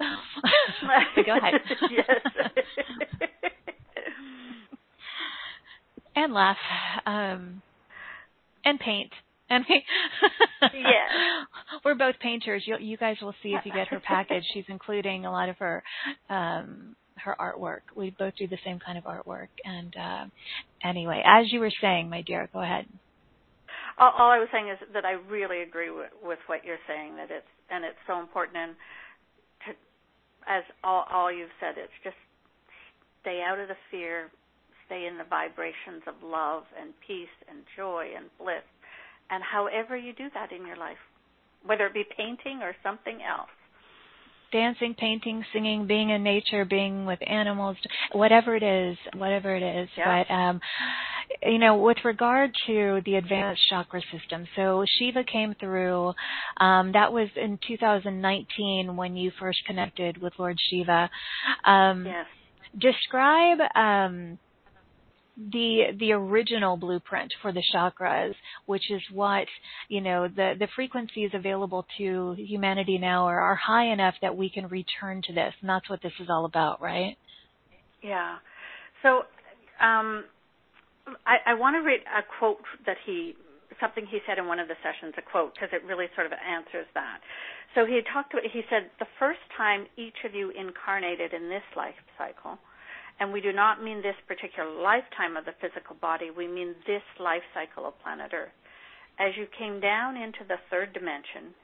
go 1.27 1.37
ahead. 1.37 1.55
yes 1.90 3.50
and 6.14 6.33
laugh 6.33 6.57
um, 7.07 7.62
and 8.64 8.79
paint. 8.79 9.12
And 9.50 9.64
yeah, 10.62 11.44
we're 11.85 11.94
both 11.94 12.14
painters. 12.20 12.62
You, 12.66 12.77
you 12.81 12.96
guys 12.96 13.16
will 13.20 13.35
see 13.42 13.50
if 13.50 13.66
you 13.66 13.72
get 13.72 13.88
her 13.88 14.00
package. 14.00 14.44
She's 14.55 14.64
including 14.68 15.27
a 15.27 15.31
lot 15.31 15.48
of 15.48 15.59
her 15.59 15.83
um, 16.31 16.96
her 17.16 17.37
artwork. 17.38 17.81
We 17.94 18.14
both 18.18 18.35
do 18.37 18.46
the 18.46 18.59
same 18.64 18.79
kind 18.79 18.98
of 18.98 19.05
artwork. 19.05 19.48
And 19.64 19.94
uh, 19.96 20.24
anyway, 20.83 21.22
as 21.24 21.53
you 21.53 21.61
were 21.61 21.72
saying, 21.81 22.09
my 22.09 22.22
dear, 22.22 22.48
go 22.53 22.62
ahead. 22.62 22.87
All, 23.98 24.12
all 24.18 24.31
I 24.31 24.38
was 24.38 24.48
saying 24.53 24.68
is 24.68 24.79
that 24.92 25.05
I 25.05 25.12
really 25.31 25.62
agree 25.62 25.90
with, 25.90 26.11
with 26.22 26.38
what 26.46 26.64
you're 26.64 26.83
saying. 26.88 27.16
That 27.16 27.31
it's 27.31 27.46
and 27.70 27.85
it's 27.85 27.98
so 28.07 28.20
important. 28.20 28.57
And 28.57 28.72
to, 29.66 29.70
as 30.50 30.64
all, 30.83 31.07
all 31.12 31.33
you've 31.33 31.55
said, 31.61 31.74
it's 31.77 31.92
just 32.03 32.16
stay 33.22 33.42
out 33.46 33.59
of 33.59 33.68
the 33.68 33.77
fear, 33.90 34.31
stay 34.87 35.07
in 35.07 35.18
the 35.18 35.25
vibrations 35.25 36.03
of 36.07 36.14
love 36.23 36.64
and 36.81 36.92
peace 37.07 37.35
and 37.49 37.61
joy 37.77 38.09
and 38.16 38.27
bliss. 38.38 38.64
And 39.31 39.42
however 39.42 39.97
you 39.97 40.12
do 40.12 40.29
that 40.35 40.53
in 40.53 40.66
your 40.66 40.77
life, 40.77 41.01
whether 41.64 41.87
it 41.87 41.94
be 41.94 42.05
painting 42.16 42.61
or 42.62 42.75
something 42.83 43.20
else. 43.23 43.49
Dancing, 44.53 44.94
painting, 44.94 45.44
singing, 45.53 45.87
being 45.87 46.11
in 46.11 46.23
nature, 46.23 46.64
being 46.64 47.07
with 47.07 47.18
animals, 47.27 47.77
whatever 48.12 48.55
it 48.55 48.62
is, 48.62 48.97
whatever 49.16 49.57
it 49.57 49.62
is. 49.62 49.88
But 49.97 50.33
um 50.33 50.61
you 51.42 51.59
know, 51.59 51.77
with 51.77 51.99
regard 52.05 52.53
to 52.66 53.01
the 53.05 53.16
advanced 53.16 53.62
chakra 53.68 54.01
system, 54.12 54.47
so 54.57 54.85
Shiva 54.99 55.25
came 55.25 55.55
through. 55.59 56.12
Um, 56.59 56.92
that 56.92 57.12
was 57.12 57.29
in 57.37 57.59
2019 57.66 58.97
when 58.97 59.16
you 59.16 59.31
first 59.38 59.59
connected 59.66 60.20
with 60.20 60.33
Lord 60.38 60.59
Shiva. 60.70 61.11
Um, 61.64 62.07
yes. 62.07 62.27
Describe 62.79 63.59
um, 63.77 64.38
the 65.37 65.87
the 65.99 66.12
original 66.12 66.77
blueprint 66.77 67.33
for 67.42 67.53
the 67.53 67.62
chakras, 67.75 68.35
which 68.66 68.90
is 68.90 69.03
what 69.12 69.47
you 69.88 70.01
know 70.01 70.29
the 70.29 70.55
the 70.59 70.68
frequencies 70.77 71.31
available 71.35 71.87
to 71.99 72.35
humanity 72.38 72.99
now 72.99 73.27
are, 73.27 73.40
are 73.40 73.57
high 73.57 73.92
enough 73.92 74.14
that 74.23 74.37
we 74.37 74.49
can 74.49 74.68
return 74.68 75.23
to 75.27 75.33
this, 75.33 75.53
and 75.61 75.68
that's 75.68 75.88
what 75.90 76.03
this 76.03 76.12
is 76.20 76.29
all 76.31 76.44
about, 76.44 76.81
right? 76.81 77.16
Yeah. 78.03 78.37
So 79.03 79.25
um, 79.81 80.25
I, 81.27 81.37
I 81.47 81.55
want 81.55 81.75
to 81.75 81.81
read 81.81 82.01
a 82.07 82.23
quote 82.38 82.62
that 82.87 82.97
he 83.05 83.35
something 83.81 84.07
he 84.07 84.18
said 84.27 84.38
in 84.38 84.47
one 84.47 84.61
of 84.61 84.68
the 84.68 84.79
sessions, 84.87 85.14
a 85.18 85.23
quote, 85.23 85.55
because 85.55 85.70
it 85.73 85.83
really 85.85 86.07
sort 86.14 86.27
of 86.27 86.33
answers 86.33 86.87
that. 86.94 87.18
So 87.75 87.85
he 87.85 88.01
talked 88.12 88.33
he 88.53 88.62
said 88.70 88.90
the 89.01 89.11
first 89.18 89.42
time 89.57 89.87
each 89.97 90.23
of 90.25 90.33
you 90.35 90.51
incarnated 90.51 91.33
in 91.35 91.49
this 91.49 91.66
life 91.75 91.99
cycle 92.16 92.59
and 93.20 93.33
we 93.33 93.40
do 93.40 93.53
not 93.53 93.83
mean 93.83 94.03
this 94.03 94.18
particular 94.27 94.70
lifetime 94.70 95.37
of 95.37 95.44
the 95.44 95.55
physical 95.61 95.96
body, 96.00 96.31
we 96.31 96.48
mean 96.48 96.74
this 96.87 97.03
life 97.20 97.42
cycle 97.55 97.87
of 97.87 97.98
planet 98.03 98.33
Earth. 98.35 98.53
As 99.18 99.37
you 99.37 99.46
came 99.57 99.81
down 99.81 100.16
into 100.16 100.42
the 100.48 100.59
third 100.70 100.92
dimension, 100.92 101.55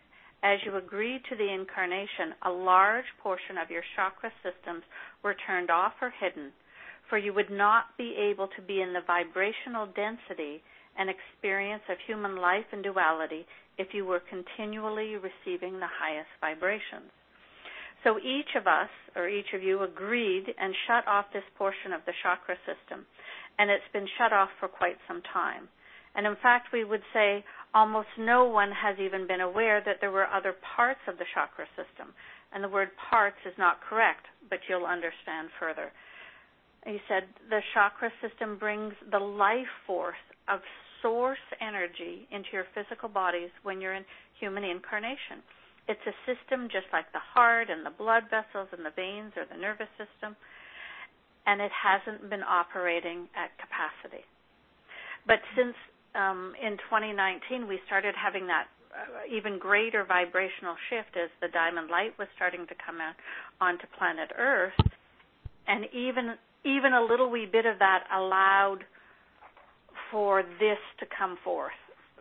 as 0.43 0.59
you 0.65 0.77
agreed 0.77 1.23
to 1.29 1.37
the 1.37 1.53
incarnation, 1.53 2.33
a 2.47 2.51
large 2.51 3.05
portion 3.23 3.59
of 3.59 3.71
your 3.71 3.83
chakra 3.97 4.33
systems 4.43 4.83
were 5.23 5.35
turned 5.47 5.71
off 5.71 5.93
or 6.01 6.11
hidden, 6.11 6.53
for 7.09 7.19
you 7.19 7.35
would 7.35 7.51
not 7.51 7.97
be 7.99 8.15
able 8.17 8.49
to 8.57 8.63
be 8.63 8.81
in 8.81 8.93
the 8.93 9.03
vibrational 9.07 9.87
density 9.87 10.63
and 10.97 11.11
experience 11.11 11.83
of 11.91 11.99
human 12.07 12.37
life 12.37 12.65
and 12.73 12.83
duality 12.83 13.45
if 13.77 13.89
you 13.93 14.07
were 14.07 14.23
continually 14.31 15.17
receiving 15.17 15.79
the 15.79 15.91
highest 15.91 16.31
vibrations. 16.41 17.11
So 18.05 18.19
each 18.19 18.57
of 18.57 18.67
us, 18.67 18.89
or 19.15 19.29
each 19.29 19.53
of 19.55 19.63
you, 19.63 19.83
agreed 19.83 20.47
and 20.59 20.75
shut 20.87 21.07
off 21.07 21.27
this 21.33 21.45
portion 21.59 21.93
of 21.93 22.01
the 22.07 22.13
chakra 22.23 22.57
system, 22.65 23.05
and 23.59 23.71
it's 23.71 23.93
been 23.93 24.09
shut 24.17 24.33
off 24.33 24.49
for 24.59 24.69
quite 24.69 24.97
some 25.07 25.23
time. 25.33 25.69
And 26.15 26.27
in 26.27 26.37
fact, 26.43 26.73
we 26.73 26.85
would 26.85 27.03
say 27.13 27.45
almost 27.75 28.09
no 28.19 28.45
one 28.45 28.73
has 28.73 28.97
even 28.99 29.27
been 29.27 29.41
aware 29.41 29.81
that 29.85 29.97
there 30.01 30.11
were 30.11 30.27
other 30.27 30.55
parts 30.77 31.01
of 31.07 31.19
the 31.19 31.25
chakra 31.35 31.67
system. 31.77 32.15
And 32.53 32.65
the 32.65 32.69
word 32.69 32.89
parts 33.11 33.37
is 33.47 33.55
not 33.59 33.81
correct, 33.89 34.27
but 34.49 34.59
you'll 34.69 34.87
understand 34.87 35.51
further. 35.61 35.93
He 36.85 36.99
said 37.07 37.25
the 37.49 37.61
chakra 37.75 38.11
system 38.21 38.59
brings 38.59 38.95
the 39.11 39.21
life 39.21 39.71
force 39.87 40.25
of 40.49 40.61
source 41.03 41.39
energy 41.61 42.27
into 42.33 42.49
your 42.53 42.65
physical 42.75 43.09
bodies 43.09 43.51
when 43.63 43.81
you're 43.81 43.95
in 43.95 44.05
human 44.41 44.65
incarnation. 44.65 45.45
It's 45.89 46.03
a 46.07 46.15
system 46.27 46.69
just 46.71 46.87
like 46.93 47.11
the 47.13 47.23
heart 47.23 47.69
and 47.71 47.85
the 47.85 47.91
blood 47.91 48.25
vessels 48.31 48.69
and 48.73 48.85
the 48.85 48.95
veins 48.95 49.33
or 49.37 49.45
the 49.51 49.59
nervous 49.61 49.91
system, 49.99 50.37
and 51.47 51.61
it 51.61 51.73
hasn't 51.73 52.31
been 52.31 52.43
operating 52.43 53.29
at 53.35 53.51
capacity. 53.59 54.25
But 55.27 55.41
since 55.57 55.75
um, 56.15 56.55
in 56.61 56.79
2019 56.91 57.67
we 57.67 57.81
started 57.87 58.15
having 58.15 58.47
that 58.47 58.67
uh, 58.91 59.23
even 59.31 59.59
greater 59.59 60.05
vibrational 60.05 60.75
shift 60.91 61.17
as 61.17 61.31
the 61.41 61.49
diamond 61.49 61.91
light 61.91 62.17
was 62.19 62.27
starting 62.35 62.67
to 62.67 62.75
come 62.85 63.01
out 63.01 63.15
onto 63.61 63.87
planet 63.97 64.31
Earth, 64.37 64.79
and 65.67 65.87
even 65.95 66.35
even 66.65 66.93
a 66.93 67.01
little 67.01 67.31
wee 67.31 67.47
bit 67.51 67.67
of 67.67 67.79
that 67.79 68.05
allowed 68.13 68.85
for 70.11 70.43
this 70.59 70.79
to 70.99 71.07
come 71.17 71.39
forth 71.45 71.79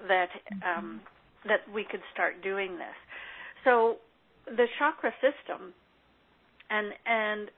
that 0.08 0.30
um, 0.64 1.02
that 1.46 1.62
we 1.74 1.84
could 1.84 2.02
start 2.14 2.42
doing 2.44 2.78
this. 2.78 2.98
So 3.64 3.98
the 4.46 4.66
chakra 4.78 5.12
system 5.22 5.74
and 6.70 6.94
and 7.06 7.50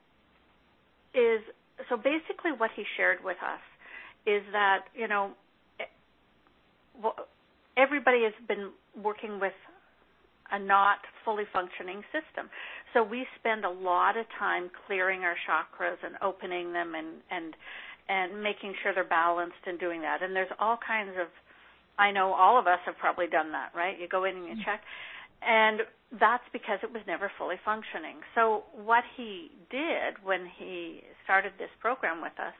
is 1.13 1.41
so 1.89 1.97
basically 1.97 2.51
what 2.55 2.71
he 2.75 2.83
shared 2.97 3.19
with 3.23 3.37
us 3.37 3.61
is 4.25 4.43
that 4.51 4.85
you 4.95 5.07
know 5.07 5.31
everybody 7.77 8.23
has 8.23 8.33
been 8.47 8.71
working 9.01 9.39
with 9.39 9.53
a 10.51 10.59
not 10.59 10.99
fully 11.23 11.45
functioning 11.53 12.03
system. 12.11 12.49
So 12.93 13.03
we 13.03 13.25
spend 13.39 13.63
a 13.63 13.69
lot 13.69 14.17
of 14.17 14.25
time 14.37 14.69
clearing 14.85 15.21
our 15.21 15.35
chakras 15.47 15.97
and 16.03 16.15
opening 16.21 16.73
them 16.73 16.93
and 16.95 17.23
and 17.31 17.55
and 18.09 18.43
making 18.43 18.73
sure 18.83 18.93
they're 18.93 19.07
balanced 19.07 19.63
and 19.65 19.79
doing 19.79 20.01
that. 20.01 20.21
And 20.21 20.35
there's 20.35 20.51
all 20.59 20.77
kinds 20.85 21.11
of 21.19 21.27
I 21.97 22.11
know 22.11 22.33
all 22.33 22.59
of 22.59 22.67
us 22.67 22.79
have 22.85 22.97
probably 22.97 23.27
done 23.27 23.51
that, 23.51 23.71
right? 23.75 23.99
You 23.99 24.07
go 24.07 24.25
in 24.25 24.35
and 24.35 24.45
you 24.45 24.51
mm-hmm. 24.53 24.61
check. 24.65 24.81
And 25.41 25.81
that's 26.19 26.43
because 26.53 26.79
it 26.83 26.91
was 26.91 27.01
never 27.07 27.31
fully 27.37 27.55
functioning. 27.63 28.17
So 28.35 28.63
what 28.73 29.03
he 29.15 29.49
did 29.69 30.21
when 30.23 30.45
he 30.57 31.01
started 31.23 31.53
this 31.57 31.69
program 31.79 32.21
with 32.21 32.37
us 32.39 32.53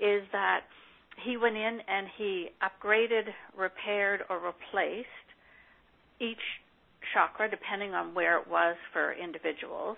is 0.00 0.22
that 0.32 0.60
he 1.24 1.36
went 1.36 1.56
in 1.56 1.78
and 1.86 2.06
he 2.16 2.48
upgraded, 2.62 3.28
repaired, 3.56 4.22
or 4.28 4.36
replaced 4.38 5.08
each 6.20 6.42
chakra 7.14 7.48
depending 7.50 7.94
on 7.94 8.14
where 8.14 8.38
it 8.38 8.48
was 8.48 8.76
for 8.92 9.12
individuals. 9.12 9.96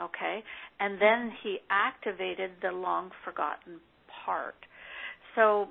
Okay? 0.00 0.42
And 0.80 1.00
then 1.00 1.32
he 1.42 1.58
activated 1.70 2.52
the 2.62 2.70
long 2.70 3.10
forgotten 3.24 3.80
part. 4.24 4.54
So 5.34 5.68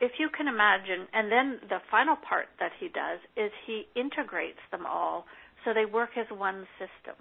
if 0.00 0.12
you 0.18 0.28
can 0.36 0.46
imagine, 0.46 1.08
and 1.12 1.30
then 1.30 1.58
the 1.68 1.78
final 1.90 2.16
part 2.16 2.46
that 2.60 2.70
he 2.78 2.88
does 2.88 3.18
is 3.36 3.50
he 3.66 3.86
integrates 3.96 4.62
them 4.70 4.86
all 4.86 5.24
so 5.64 5.74
they 5.74 5.86
work 5.86 6.10
as 6.16 6.26
one 6.30 6.66
system. 6.78 7.16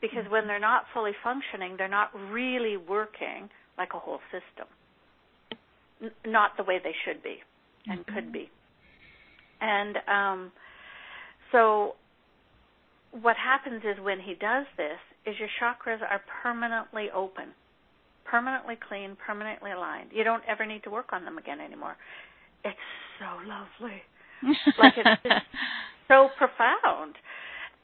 Because 0.00 0.24
when 0.28 0.46
they're 0.46 0.60
not 0.60 0.84
fully 0.92 1.12
functioning, 1.22 1.76
they're 1.78 1.88
not 1.88 2.10
really 2.30 2.76
working 2.76 3.48
like 3.78 3.90
a 3.94 3.98
whole 3.98 4.20
system. 4.30 4.68
N- 6.02 6.10
not 6.30 6.56
the 6.56 6.64
way 6.64 6.78
they 6.82 6.94
should 7.06 7.22
be 7.22 7.36
and 7.86 8.00
mm-hmm. 8.00 8.14
could 8.14 8.32
be. 8.32 8.50
And 9.60 9.96
um, 10.08 10.52
so 11.52 11.94
what 13.12 13.36
happens 13.36 13.82
is 13.84 14.02
when 14.02 14.20
he 14.20 14.34
does 14.34 14.66
this 14.76 14.98
is 15.24 15.36
your 15.38 15.48
chakras 15.60 16.00
are 16.02 16.20
permanently 16.42 17.08
open 17.14 17.54
permanently 18.32 18.78
clean, 18.88 19.14
permanently 19.24 19.72
aligned. 19.72 20.08
You 20.10 20.24
don't 20.24 20.42
ever 20.48 20.64
need 20.64 20.82
to 20.84 20.90
work 20.90 21.12
on 21.12 21.24
them 21.24 21.36
again 21.36 21.60
anymore. 21.60 21.96
It's 22.64 22.76
so 23.18 23.26
lovely. 23.46 24.00
like 24.78 24.94
it's 24.96 25.22
just 25.22 25.44
so 26.08 26.28
profound. 26.38 27.16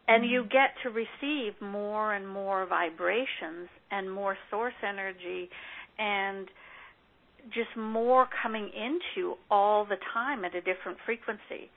And 0.08 0.24
you 0.24 0.40
mm-hmm. 0.40 0.48
get 0.48 0.70
to 0.84 0.88
receive 0.88 1.52
more 1.60 2.14
and 2.14 2.26
more 2.26 2.66
vibrations 2.66 3.68
and 3.90 4.10
more 4.10 4.38
source 4.50 4.72
energy 4.82 5.50
and 5.98 6.48
just 7.52 7.76
more 7.76 8.26
coming 8.42 8.70
into 8.74 9.34
all 9.50 9.84
the 9.84 9.98
time 10.14 10.46
at 10.46 10.54
a 10.54 10.62
different 10.62 10.96
frequency 11.04 11.70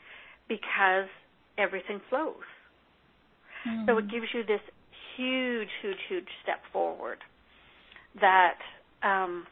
because 0.48 1.10
everything 1.58 2.00
flows. 2.10 2.36
Mm. 3.68 3.86
So 3.86 3.98
it 3.98 4.06
mm-hmm. 4.06 4.12
gives 4.12 4.28
you 4.34 4.44
this 4.46 4.62
huge, 5.18 5.68
huge, 5.82 5.98
huge 6.08 6.28
step 6.42 6.62
forward 6.72 7.18
that 8.20 8.58
um 9.04 9.46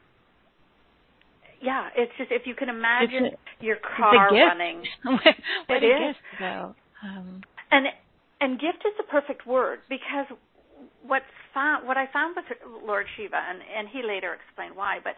yeah, 1.61 1.89
it's 1.95 2.11
just 2.17 2.31
if 2.31 2.43
you 2.45 2.55
can 2.55 2.69
imagine 2.69 3.35
a, 3.35 3.63
your 3.63 3.77
car 3.97 4.31
running. 4.31 4.83
what 5.03 5.83
it 5.83 5.83
a 5.83 6.09
is. 6.09 6.15
gift 6.15 6.25
though. 6.39 6.75
Um, 7.03 7.41
and 7.71 7.87
and 8.41 8.59
gift 8.59 8.83
is 8.87 8.93
the 8.97 9.03
perfect 9.03 9.45
word 9.45 9.79
because 9.89 10.25
what 11.03 11.23
found 11.53 11.87
what 11.87 11.97
I 11.97 12.07
found 12.11 12.35
with 12.35 12.45
Lord 12.85 13.05
Shiva 13.17 13.35
and 13.35 13.59
and 13.59 13.87
he 13.89 14.01
later 14.03 14.35
explained 14.35 14.75
why, 14.75 14.99
but 15.03 15.15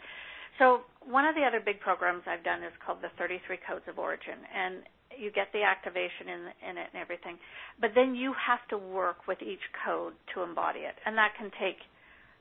so 0.60 0.82
one 1.06 1.26
of 1.26 1.36
the 1.36 1.42
other 1.42 1.60
big 1.64 1.80
programs 1.80 2.24
I've 2.28 2.44
done 2.44 2.62
is 2.64 2.74
called 2.86 3.00
the 3.02 3.10
33 3.18 3.58
Codes 3.66 3.86
of 3.88 3.98
Origin, 3.98 4.38
and 4.54 4.84
you 5.18 5.32
get 5.32 5.48
the 5.54 5.64
activation 5.64 6.30
in 6.30 6.42
in 6.70 6.78
it 6.78 6.90
and 6.94 7.02
everything, 7.02 7.38
but 7.80 7.92
then 7.94 8.16
you 8.16 8.34
have 8.34 8.62
to 8.70 8.78
work 8.78 9.28
with 9.28 9.42
each 9.42 9.64
code 9.86 10.14
to 10.34 10.42
embody 10.42 10.82
it, 10.82 10.96
and 11.06 11.18
that 11.18 11.34
can 11.38 11.52
take 11.62 11.78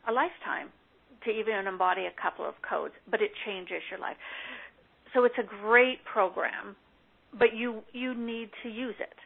a 0.09 0.13
lifetime 0.13 0.73
to 1.25 1.31
even 1.31 1.67
embody 1.67 2.07
a 2.07 2.21
couple 2.21 2.47
of 2.47 2.55
codes, 2.69 2.95
but 3.11 3.21
it 3.21 3.31
changes 3.45 3.83
your 3.91 4.01
life. 4.01 4.17
So 5.15 5.25
it's 5.25 5.39
a 5.39 5.47
great 5.63 6.05
program, 6.05 6.77
but 7.39 7.55
you 7.55 7.83
you 7.93 8.15
need 8.15 8.51
to 8.63 8.69
use 8.69 8.95
it 8.99 9.17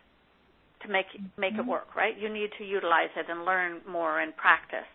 to 0.82 0.92
make 0.92 1.06
make 1.36 1.52
mm-hmm. 1.52 1.60
it 1.60 1.66
work, 1.66 1.94
right? 1.96 2.18
You 2.18 2.28
need 2.28 2.50
to 2.58 2.64
utilize 2.64 3.10
it 3.16 3.26
and 3.28 3.44
learn 3.44 3.80
more 3.88 4.20
and 4.20 4.36
practice. 4.36 4.88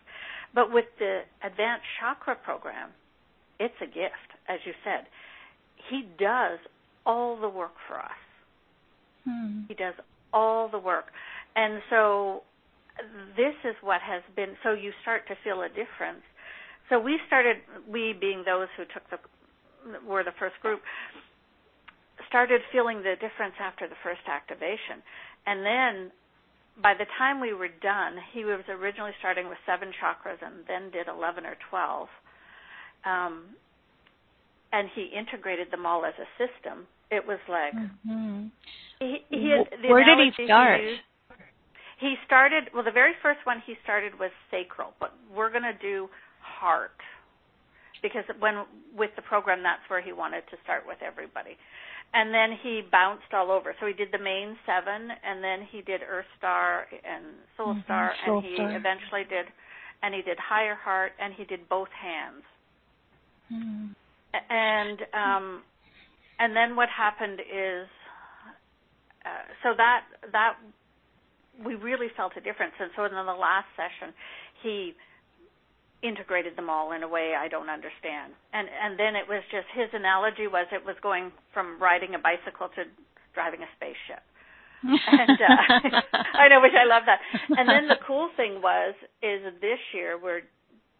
But 0.54 0.72
with 0.72 0.86
the 0.98 1.20
advanced 1.44 1.86
chakra 2.00 2.34
program, 2.34 2.90
it's 3.60 3.74
a 3.80 3.86
gift, 3.86 4.30
as 4.48 4.58
you 4.64 4.72
said. 4.84 5.06
He 5.88 6.08
does 6.18 6.58
all 7.06 7.40
the 7.40 7.48
work 7.48 7.74
for 7.88 7.98
us. 7.98 8.20
Hmm. 9.24 9.62
He 9.68 9.74
does 9.74 9.94
all 10.32 10.68
the 10.68 10.78
work. 10.78 11.06
And 11.56 11.80
so 11.88 12.42
this 13.36 13.54
is 13.64 13.74
what 13.80 14.00
has 14.02 14.22
been 14.36 14.56
so 14.62 14.72
you 14.72 14.92
start 15.02 15.26
to 15.28 15.34
feel 15.42 15.62
a 15.62 15.68
difference 15.68 16.22
so 16.90 16.98
we 16.98 17.18
started, 17.26 17.58
we 17.88 18.12
being 18.12 18.42
those 18.44 18.68
who 18.76 18.84
took 18.92 19.06
the, 19.08 19.18
were 20.06 20.24
the 20.24 20.34
first 20.38 20.58
group, 20.60 20.82
started 22.28 22.60
feeling 22.70 22.98
the 22.98 23.14
difference 23.14 23.54
after 23.62 23.88
the 23.88 23.96
first 24.02 24.20
activation. 24.26 25.00
And 25.46 25.64
then 25.64 26.12
by 26.82 26.94
the 26.98 27.06
time 27.16 27.40
we 27.40 27.54
were 27.54 27.70
done, 27.80 28.18
he 28.34 28.44
was 28.44 28.60
originally 28.68 29.12
starting 29.18 29.48
with 29.48 29.58
seven 29.64 29.94
chakras 29.96 30.42
and 30.44 30.66
then 30.66 30.90
did 30.90 31.06
11 31.08 31.46
or 31.46 31.56
12. 31.70 32.08
Um, 33.06 33.54
and 34.72 34.88
he 34.94 35.10
integrated 35.16 35.70
them 35.70 35.86
all 35.86 36.04
as 36.04 36.14
a 36.18 36.28
system. 36.38 36.86
It 37.10 37.26
was 37.26 37.38
like, 37.48 37.74
mm-hmm. 37.74 38.46
he, 38.98 39.18
he 39.30 39.50
had, 39.50 39.66
where 39.88 40.04
did 40.04 40.34
he 40.36 40.44
start? 40.44 40.80
He, 40.80 40.86
used, 40.86 41.02
he 41.98 42.14
started, 42.26 42.70
well, 42.74 42.84
the 42.84 42.94
very 42.94 43.12
first 43.22 43.40
one 43.44 43.62
he 43.66 43.74
started 43.82 44.18
was 44.18 44.30
sacral, 44.50 44.94
but 44.98 45.12
we're 45.34 45.50
going 45.50 45.66
to 45.66 45.78
do 45.82 46.08
heart 46.60 46.92
because 48.02 48.24
when 48.38 48.64
with 48.96 49.10
the 49.16 49.22
program 49.22 49.62
that's 49.62 49.82
where 49.88 50.02
he 50.02 50.12
wanted 50.12 50.42
to 50.50 50.56
start 50.64 50.84
with 50.86 50.98
everybody 51.00 51.56
and 52.12 52.34
then 52.34 52.58
he 52.62 52.82
bounced 52.90 53.32
all 53.32 53.50
over 53.50 53.74
so 53.80 53.86
he 53.86 53.92
did 53.92 54.08
the 54.12 54.22
main 54.22 54.56
seven 54.66 55.08
and 55.24 55.42
then 55.42 55.66
he 55.70 55.80
did 55.82 56.00
earth 56.02 56.28
star 56.38 56.86
and 56.92 57.24
soul 57.56 57.74
mm-hmm. 57.74 57.80
star 57.84 58.12
soul 58.26 58.38
and 58.38 58.46
he 58.46 58.54
star. 58.54 58.76
eventually 58.76 59.24
did 59.28 59.46
and 60.02 60.14
he 60.14 60.22
did 60.22 60.38
higher 60.38 60.74
heart 60.74 61.12
and 61.20 61.34
he 61.34 61.44
did 61.44 61.68
both 61.68 61.88
hands 61.94 62.44
mm-hmm. 63.52 63.92
and 64.50 64.98
um 65.14 65.62
and 66.38 66.56
then 66.56 66.74
what 66.74 66.88
happened 66.88 67.40
is 67.40 67.86
uh, 69.24 69.44
so 69.62 69.74
that 69.76 70.04
that 70.32 70.56
we 71.64 71.74
really 71.74 72.08
felt 72.16 72.32
a 72.36 72.40
difference 72.40 72.72
and 72.80 72.90
so 72.96 73.04
in 73.04 73.12
the 73.12 73.22
last 73.22 73.68
session 73.76 74.12
he 74.62 74.94
integrated 76.02 76.56
them 76.56 76.70
all 76.70 76.92
in 76.92 77.02
a 77.02 77.08
way 77.08 77.34
I 77.38 77.48
don't 77.48 77.68
understand. 77.68 78.32
And 78.52 78.68
and 78.68 78.98
then 78.98 79.16
it 79.16 79.28
was 79.28 79.42
just 79.50 79.66
his 79.74 79.88
analogy 79.92 80.46
was 80.46 80.66
it 80.72 80.84
was 80.84 80.96
going 81.02 81.32
from 81.52 81.80
riding 81.80 82.14
a 82.14 82.18
bicycle 82.18 82.68
to 82.76 82.84
driving 83.34 83.60
a 83.62 83.70
spaceship. 83.76 84.24
and 84.82 85.36
uh, 85.36 86.00
I 86.40 86.48
know, 86.48 86.60
which 86.64 86.72
I 86.72 86.88
love 86.88 87.04
that. 87.04 87.20
And 87.52 87.68
then 87.68 87.88
the 87.88 88.00
cool 88.06 88.30
thing 88.36 88.62
was 88.62 88.94
is 89.22 89.44
this 89.60 89.80
year 89.92 90.16
we're 90.16 90.42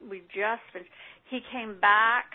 we 0.01 0.21
just 0.35 0.87
he 1.31 1.41
came 1.53 1.79
back 1.81 2.35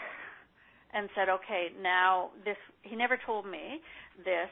and 0.95 1.10
said, 1.13 1.28
okay, 1.28 1.67
now 1.84 2.32
this, 2.45 2.56
he 2.82 2.95
never 2.95 3.19
told 3.19 3.45
me 3.45 3.84
this, 4.23 4.47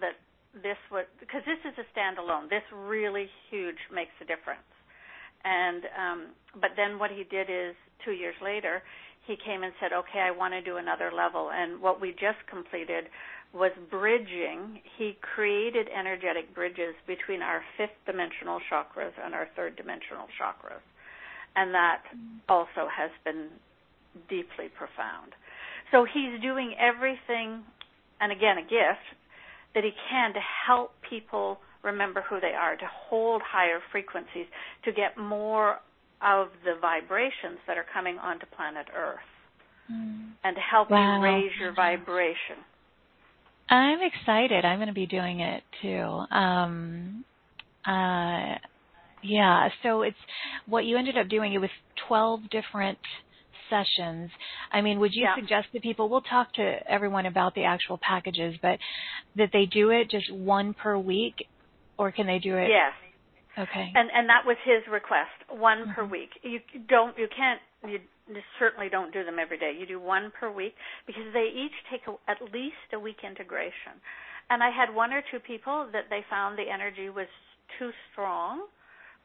that 0.00 0.14
this 0.54 0.78
would, 0.92 1.10
because 1.18 1.42
this 1.44 1.58
is 1.66 1.74
a 1.76 1.86
standalone. 1.90 2.48
This 2.48 2.62
really 2.72 3.26
huge 3.50 3.82
makes 3.92 4.14
a 4.22 4.24
difference. 4.24 4.62
And, 5.48 5.82
um, 5.96 6.20
but 6.60 6.70
then 6.76 6.98
what 6.98 7.10
he 7.10 7.24
did 7.24 7.48
is 7.48 7.74
two 8.04 8.12
years 8.12 8.34
later, 8.42 8.82
he 9.26 9.36
came 9.44 9.62
and 9.62 9.72
said, 9.80 9.92
okay, 9.92 10.20
I 10.20 10.30
want 10.30 10.52
to 10.52 10.60
do 10.60 10.76
another 10.76 11.10
level. 11.14 11.50
And 11.52 11.80
what 11.80 12.00
we 12.00 12.10
just 12.12 12.40
completed 12.50 13.04
was 13.54 13.72
bridging. 13.90 14.80
He 14.98 15.16
created 15.20 15.88
energetic 15.88 16.54
bridges 16.54 16.94
between 17.06 17.40
our 17.40 17.62
fifth 17.76 17.96
dimensional 18.04 18.60
chakras 18.70 19.12
and 19.22 19.34
our 19.34 19.48
third 19.56 19.76
dimensional 19.76 20.28
chakras. 20.36 20.84
And 21.56 21.72
that 21.72 22.02
also 22.48 22.88
has 22.92 23.10
been 23.24 23.48
deeply 24.28 24.68
profound. 24.76 25.32
So 25.92 26.04
he's 26.04 26.40
doing 26.42 26.74
everything, 26.78 27.64
and 28.20 28.32
again, 28.32 28.58
a 28.58 28.62
gift, 28.62 29.06
that 29.74 29.84
he 29.84 29.92
can 30.10 30.34
to 30.34 30.40
help 30.66 30.92
people 31.08 31.58
remember 31.92 32.24
who 32.28 32.40
they 32.40 32.54
are, 32.58 32.76
to 32.76 32.90
hold 33.08 33.42
higher 33.42 33.80
frequencies, 33.90 34.46
to 34.84 34.92
get 34.92 35.18
more 35.18 35.78
of 36.22 36.48
the 36.64 36.74
vibrations 36.80 37.58
that 37.66 37.76
are 37.76 37.86
coming 37.92 38.18
onto 38.18 38.46
planet 38.56 38.86
Earth, 38.96 39.18
mm. 39.90 40.30
and 40.44 40.56
to 40.56 40.62
help 40.62 40.90
wow. 40.90 41.16
you 41.16 41.22
raise 41.22 41.52
your 41.60 41.74
vibration. 41.74 42.56
I'm 43.70 43.98
excited. 44.02 44.64
I'm 44.64 44.78
going 44.78 44.88
to 44.88 44.94
be 44.94 45.06
doing 45.06 45.40
it 45.40 45.62
too. 45.82 46.34
Um, 46.34 47.24
uh, 47.86 48.56
yeah. 49.22 49.68
So 49.82 50.02
it's 50.02 50.16
what 50.66 50.84
you 50.84 50.96
ended 50.96 51.18
up 51.18 51.28
doing. 51.28 51.52
It 51.52 51.58
was 51.58 51.70
12 52.08 52.40
different 52.50 52.98
sessions. 53.68 54.30
I 54.72 54.80
mean, 54.80 54.98
would 55.00 55.14
you 55.14 55.24
yeah. 55.24 55.34
suggest 55.36 55.68
to 55.74 55.80
people, 55.80 56.08
we'll 56.08 56.22
talk 56.22 56.54
to 56.54 56.78
everyone 56.90 57.26
about 57.26 57.54
the 57.54 57.64
actual 57.64 57.98
packages, 58.00 58.54
but 58.62 58.78
that 59.36 59.50
they 59.52 59.66
do 59.66 59.90
it 59.90 60.10
just 60.10 60.32
one 60.32 60.74
per 60.74 60.96
week 60.96 61.46
or 61.98 62.12
can 62.12 62.26
they 62.26 62.38
do 62.38 62.56
it? 62.56 62.68
Yes. 62.68 62.94
Okay. 63.58 63.90
And 63.94 64.08
and 64.14 64.28
that 64.28 64.46
was 64.46 64.56
his 64.64 64.86
request, 64.90 65.34
one 65.50 65.78
mm-hmm. 65.78 65.92
per 65.92 66.04
week. 66.06 66.30
You 66.42 66.60
don't 66.88 67.18
you 67.18 67.26
can't 67.26 67.60
you, 67.90 67.98
certainly 68.58 68.88
don't 68.88 69.12
do 69.12 69.24
them 69.24 69.38
every 69.40 69.58
day. 69.58 69.74
You 69.78 69.86
do 69.86 70.00
one 70.00 70.30
per 70.38 70.50
week 70.50 70.74
because 71.06 71.24
they 71.32 71.50
each 71.54 71.74
take 71.90 72.02
a, 72.06 72.14
at 72.30 72.40
least 72.54 72.86
a 72.92 72.98
week 72.98 73.26
integration. 73.26 73.98
And 74.50 74.62
I 74.62 74.70
had 74.70 74.94
one 74.94 75.12
or 75.12 75.22
two 75.30 75.40
people 75.40 75.88
that 75.92 76.04
they 76.08 76.24
found 76.30 76.56
the 76.56 76.70
energy 76.72 77.10
was 77.10 77.26
too 77.78 77.90
strong 78.12 78.66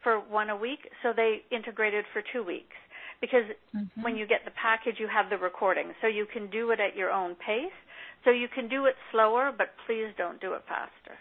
for 0.01 0.19
one 0.19 0.49
a 0.49 0.55
week, 0.57 0.89
so 1.01 1.13
they 1.15 1.43
integrated 1.49 2.03
for 2.11 2.21
2 2.33 2.43
weeks 2.43 2.75
because 3.21 3.47
mm-hmm. 3.73 4.01
when 4.03 4.17
you 4.17 4.27
get 4.27 4.43
the 4.43 4.51
package 4.51 4.95
you 4.99 5.07
have 5.07 5.29
the 5.29 5.37
recording 5.37 5.93
so 6.01 6.07
you 6.07 6.25
can 6.25 6.49
do 6.49 6.71
it 6.71 6.79
at 6.81 6.93
your 6.93 7.09
own 7.09 7.35
pace 7.35 7.77
so 8.25 8.31
you 8.31 8.49
can 8.53 8.67
do 8.67 8.83
it 8.83 8.95
slower 9.13 9.53
but 9.57 9.67
please 9.87 10.11
don't 10.17 10.41
do 10.41 10.53
it 10.53 10.61
faster 10.67 11.15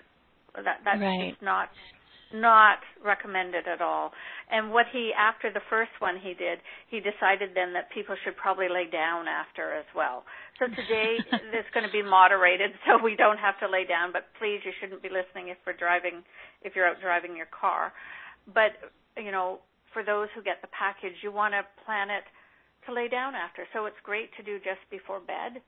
that 0.56 0.84
that's 0.84 1.00
right. 1.00 1.30
just 1.32 1.42
not 1.42 1.68
not 2.32 2.80
recommended 3.04 3.68
at 3.68 3.84
all. 3.84 4.10
And 4.50 4.72
what 4.72 4.86
he 4.92 5.12
after 5.12 5.52
the 5.52 5.60
first 5.68 5.92
one 6.00 6.16
he 6.16 6.32
did, 6.32 6.60
he 6.88 7.00
decided 7.00 7.52
then 7.54 7.72
that 7.76 7.92
people 7.92 8.16
should 8.24 8.36
probably 8.36 8.68
lay 8.72 8.88
down 8.88 9.28
after 9.28 9.76
as 9.76 9.84
well. 9.94 10.24
So 10.58 10.66
today 10.66 11.20
it's 11.52 11.68
going 11.76 11.84
to 11.84 11.92
be 11.92 12.02
moderated 12.02 12.72
so 12.88 12.96
we 13.02 13.16
don't 13.16 13.36
have 13.36 13.60
to 13.60 13.68
lay 13.68 13.84
down, 13.84 14.12
but 14.12 14.32
please 14.40 14.64
you 14.64 14.72
shouldn't 14.80 15.04
be 15.04 15.12
listening 15.12 15.48
if 15.48 15.60
we're 15.66 15.76
driving 15.76 16.24
if 16.64 16.72
you're 16.76 16.88
out 16.88 17.00
driving 17.00 17.36
your 17.36 17.48
car. 17.52 17.92
But 18.48 18.76
you 19.16 19.30
know, 19.30 19.60
for 19.92 20.00
those 20.00 20.28
who 20.34 20.40
get 20.42 20.64
the 20.64 20.72
package, 20.72 21.20
you 21.20 21.32
want 21.32 21.52
to 21.52 21.68
plan 21.84 22.08
it 22.08 22.24
to 22.88 22.96
lay 22.96 23.08
down 23.08 23.36
after. 23.36 23.68
So 23.76 23.84
it's 23.84 24.00
great 24.02 24.32
to 24.36 24.42
do 24.42 24.56
just 24.56 24.80
before 24.90 25.20
bed 25.20 25.60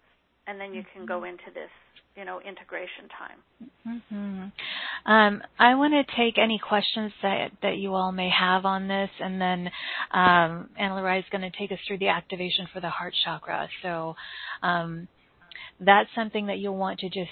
and 0.46 0.60
then 0.60 0.74
you 0.74 0.82
can 0.92 1.06
go 1.06 1.24
mm-hmm. 1.24 1.36
into 1.36 1.48
this 1.54 1.72
you 2.16 2.24
know 2.24 2.40
integration 2.40 3.08
time. 3.18 3.70
Mm-hmm. 3.86 5.12
Um, 5.12 5.42
I 5.58 5.74
want 5.74 5.94
to 5.94 6.16
take 6.16 6.38
any 6.38 6.58
questions 6.58 7.12
that 7.22 7.50
that 7.62 7.76
you 7.76 7.94
all 7.94 8.12
may 8.12 8.30
have 8.30 8.64
on 8.64 8.88
this, 8.88 9.10
and 9.20 9.40
then 9.40 9.70
um, 10.12 10.70
Anna 10.78 11.18
is 11.18 11.24
going 11.30 11.42
to 11.42 11.56
take 11.58 11.72
us 11.72 11.78
through 11.86 11.98
the 11.98 12.08
activation 12.08 12.66
for 12.72 12.80
the 12.80 12.88
heart 12.88 13.14
chakra. 13.24 13.68
So 13.82 14.14
um, 14.62 15.08
that's 15.80 16.08
something 16.14 16.46
that 16.46 16.58
you'll 16.58 16.76
want 16.76 17.00
to 17.00 17.08
just 17.08 17.30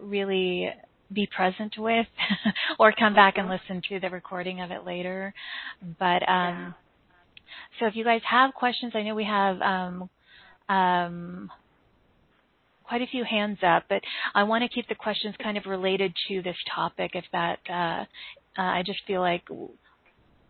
really 0.00 0.70
be 1.12 1.28
present 1.34 1.74
with, 1.78 2.06
or 2.78 2.92
come 2.92 3.14
back 3.14 3.34
and 3.36 3.48
mm-hmm. 3.48 3.62
listen 3.70 3.82
to 3.90 4.00
the 4.00 4.10
recording 4.10 4.60
of 4.60 4.70
it 4.70 4.84
later. 4.84 5.34
But 5.98 6.26
um, 6.28 6.28
yeah. 6.28 6.72
so 7.78 7.86
if 7.86 7.96
you 7.96 8.04
guys 8.04 8.22
have 8.28 8.54
questions, 8.54 8.92
I 8.94 9.02
know 9.02 9.14
we 9.14 9.24
have. 9.24 9.60
Quite 12.84 13.02
a 13.02 13.06
few 13.06 13.24
hands 13.24 13.58
up, 13.62 13.84
but 13.88 14.02
I 14.34 14.44
want 14.44 14.62
to 14.62 14.68
keep 14.68 14.88
the 14.88 14.94
questions 14.94 15.34
kind 15.42 15.56
of 15.56 15.64
related 15.66 16.12
to 16.28 16.42
this 16.42 16.56
topic. 16.74 17.12
If 17.14 17.24
that, 17.32 17.58
uh, 17.68 18.04
uh, 18.60 18.62
I 18.62 18.82
just 18.84 19.00
feel 19.06 19.20
like, 19.20 19.42
uh, 19.50 19.66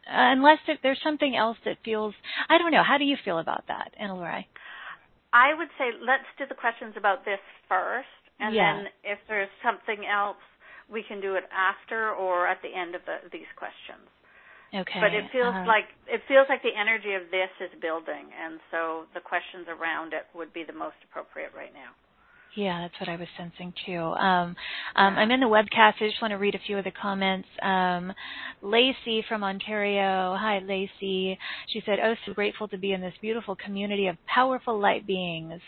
unless 0.07 0.59
there's 0.83 1.01
something 1.03 1.37
else 1.37 1.57
that 1.65 1.79
feels, 1.85 2.15
I 2.49 2.59
don't 2.59 2.73
know. 2.73 2.83
How 2.83 2.99
do 2.99 3.05
you 3.05 3.17
feel 3.25 3.39
about 3.39 3.65
that, 3.69 3.93
Anna? 3.99 4.45
I 5.33 5.55
would 5.55 5.69
say 5.79 5.91
let's 5.99 6.27
do 6.39 6.45
the 6.49 6.55
questions 6.55 6.95
about 6.97 7.25
this 7.25 7.43
first, 7.69 8.07
and 8.39 8.55
yeah. 8.55 8.77
then 8.77 8.87
if 9.03 9.19
there's 9.29 9.51
something 9.63 10.07
else, 10.07 10.39
we 10.91 11.03
can 11.03 11.21
do 11.21 11.35
it 11.35 11.45
after 11.51 12.11
or 12.13 12.47
at 12.47 12.63
the 12.63 12.71
end 12.71 12.95
of 12.95 13.03
the, 13.07 13.19
these 13.33 13.51
questions. 13.57 14.07
Okay. 14.75 14.99
But 14.99 15.15
it 15.15 15.31
feels 15.31 15.55
uh, 15.55 15.67
like 15.67 15.87
it 16.11 16.23
feels 16.27 16.47
like 16.51 16.63
the 16.63 16.75
energy 16.75 17.15
of 17.15 17.31
this 17.31 17.51
is 17.63 17.71
building, 17.79 18.27
and 18.35 18.59
so 18.71 19.07
the 19.15 19.23
questions 19.23 19.71
around 19.71 20.13
it 20.13 20.27
would 20.35 20.53
be 20.53 20.67
the 20.67 20.75
most 20.75 20.99
appropriate 21.07 21.55
right 21.55 21.71
now. 21.71 21.95
Yeah, 22.57 22.83
that's 22.83 23.01
what 23.01 23.09
I 23.09 23.17
was 23.17 23.29
sensing 23.37 23.73
too. 23.87 23.99
Um, 23.99 24.57
um, 24.97 25.17
I'm 25.17 25.31
in 25.31 25.41
the 25.41 25.47
webcast. 25.47 25.95
I 26.01 26.09
just 26.09 26.23
want 26.23 26.33
to 26.33 26.39
read 26.39 26.55
a 26.55 26.61
few 26.67 26.79
of 26.79 26.85
the 26.85 26.93
comments. 26.93 27.49
Um, 27.63 28.13
Lacey 28.63 29.25
from 29.29 29.45
Ontario. 29.45 30.37
Hi, 30.39 30.61
Lacey. 30.61 31.39
She 31.69 31.83
said, 31.85 31.99
"Oh, 32.03 32.15
so 32.27 32.33
grateful 32.33 32.69
to 32.69 32.79
be 32.79 32.93
in 32.93 33.01
this 33.01 33.15
beautiful 33.21 33.57
community 33.57 34.07
of 34.07 34.17
powerful 34.27 34.79
light 34.79 35.07
beings. 35.07 35.61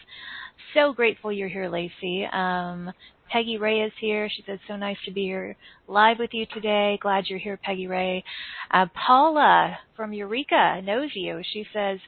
So 0.74 0.92
grateful 0.92 1.32
you're 1.32 1.48
here, 1.48 1.68
Lacey." 1.68 2.26
Um, 2.32 2.92
Peggy 3.30 3.58
Ray 3.58 3.80
is 3.80 3.92
here. 4.00 4.28
She 4.28 4.42
said, 4.46 4.60
"So 4.68 4.76
nice 4.76 4.98
to 5.06 5.12
be 5.12 5.24
here 5.24 5.56
live 5.88 6.18
with 6.20 6.30
you 6.32 6.46
today. 6.54 6.98
Glad 7.02 7.24
you're 7.26 7.38
here, 7.40 7.58
Peggy 7.62 7.88
Ray." 7.88 8.24
Uh, 8.70 8.86
Paula 8.94 9.78
from 9.96 10.12
Eureka 10.12 10.80
knows 10.84 11.10
you. 11.14 11.42
She 11.52 11.66
says. 11.72 11.98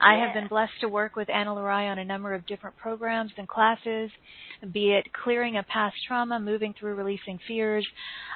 I 0.00 0.14
have 0.16 0.34
been 0.34 0.48
blessed 0.48 0.72
to 0.80 0.88
work 0.88 1.16
with 1.16 1.30
Anna 1.30 1.50
Lurai 1.50 1.90
on 1.90 1.98
a 1.98 2.04
number 2.04 2.34
of 2.34 2.46
different 2.46 2.76
programs 2.76 3.32
and 3.36 3.48
classes, 3.48 4.10
be 4.72 4.92
it 4.92 5.12
clearing 5.12 5.56
a 5.56 5.62
past 5.62 5.96
trauma, 6.06 6.40
moving 6.40 6.74
through 6.78 6.94
releasing 6.94 7.38
fears, 7.46 7.86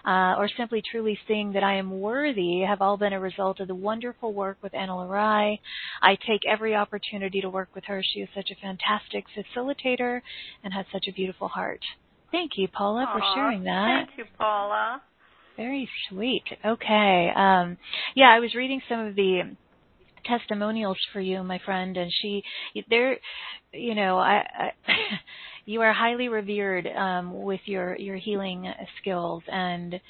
uh, 0.06 0.34
or 0.38 0.48
simply 0.56 0.82
truly 0.90 1.18
seeing 1.26 1.52
that 1.52 1.62
I 1.62 1.76
am 1.76 2.00
worthy 2.00 2.62
have 2.66 2.80
all 2.80 2.96
been 2.96 3.12
a 3.12 3.20
result 3.20 3.60
of 3.60 3.68
the 3.68 3.74
wonderful 3.74 4.32
work 4.32 4.58
with 4.62 4.74
Anna 4.74 4.92
Lurai. 4.92 5.58
I 6.02 6.16
take 6.26 6.42
every 6.46 6.74
opportunity 6.74 7.40
to 7.40 7.50
work 7.50 7.68
with 7.74 7.84
her. 7.84 8.02
She 8.02 8.20
is 8.20 8.28
such 8.34 8.50
a 8.50 8.60
fantastic 8.60 9.24
facilitator 9.36 10.20
and 10.62 10.72
has 10.72 10.86
such 10.92 11.06
a 11.08 11.12
beautiful 11.12 11.48
heart. 11.48 11.80
Thank 12.30 12.52
you, 12.56 12.68
Paula, 12.68 13.06
Aww, 13.06 13.12
for 13.12 13.34
sharing 13.34 13.64
that. 13.64 14.06
Thank 14.06 14.18
you, 14.18 14.24
Paula. 14.36 15.02
Very 15.56 15.88
sweet. 16.08 16.44
Okay. 16.64 17.30
Um, 17.34 17.78
yeah, 18.14 18.28
I 18.28 18.38
was 18.38 18.54
reading 18.54 18.80
some 18.88 19.00
of 19.00 19.16
the 19.16 19.56
testimonials 20.24 20.98
for 21.12 21.20
you, 21.20 21.42
my 21.42 21.58
friend, 21.64 21.96
and 21.96 22.12
she, 22.20 22.42
there, 22.88 23.18
you 23.72 23.94
know, 23.94 24.18
I, 24.18 24.46
I 24.58 24.72
you 25.66 25.80
are 25.82 25.92
highly 25.92 26.28
revered 26.28 26.86
um, 26.86 27.42
with 27.42 27.60
your 27.64 27.96
your 27.96 28.16
healing 28.16 28.72
skills, 29.00 29.42
and 29.48 30.00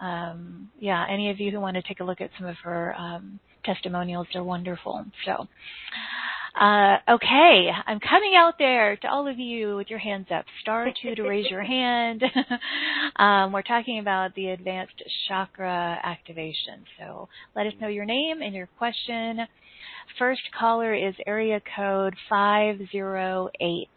um, 0.00 0.70
yeah, 0.78 1.04
any 1.08 1.30
of 1.30 1.40
you 1.40 1.50
who 1.50 1.60
want 1.60 1.76
to 1.76 1.82
take 1.82 2.00
a 2.00 2.04
look 2.04 2.20
at 2.20 2.30
some 2.38 2.46
of 2.46 2.56
her 2.62 2.94
um, 2.96 3.38
testimonials, 3.64 4.26
they're 4.32 4.44
wonderful. 4.44 5.04
So. 5.24 5.46
Uh, 6.58 6.96
okay, 7.06 7.68
I'm 7.86 8.00
coming 8.00 8.32
out 8.34 8.54
there 8.58 8.96
to 8.96 9.08
all 9.08 9.28
of 9.28 9.38
you 9.38 9.76
with 9.76 9.90
your 9.90 9.98
hands 9.98 10.28
up. 10.34 10.46
Star 10.62 10.88
two 11.02 11.14
to 11.14 11.22
raise 11.22 11.50
your 11.50 11.62
hand. 11.62 12.22
um, 13.16 13.52
we're 13.52 13.60
talking 13.62 13.98
about 13.98 14.34
the 14.34 14.48
advanced 14.48 15.02
chakra 15.28 15.98
activation. 16.02 16.84
So 16.98 17.28
let 17.54 17.66
us 17.66 17.74
know 17.78 17.88
your 17.88 18.06
name 18.06 18.40
and 18.40 18.54
your 18.54 18.68
question. 18.78 19.40
First 20.18 20.40
caller 20.58 20.94
is 20.94 21.14
area 21.26 21.60
code 21.76 22.14
508. 22.30 23.88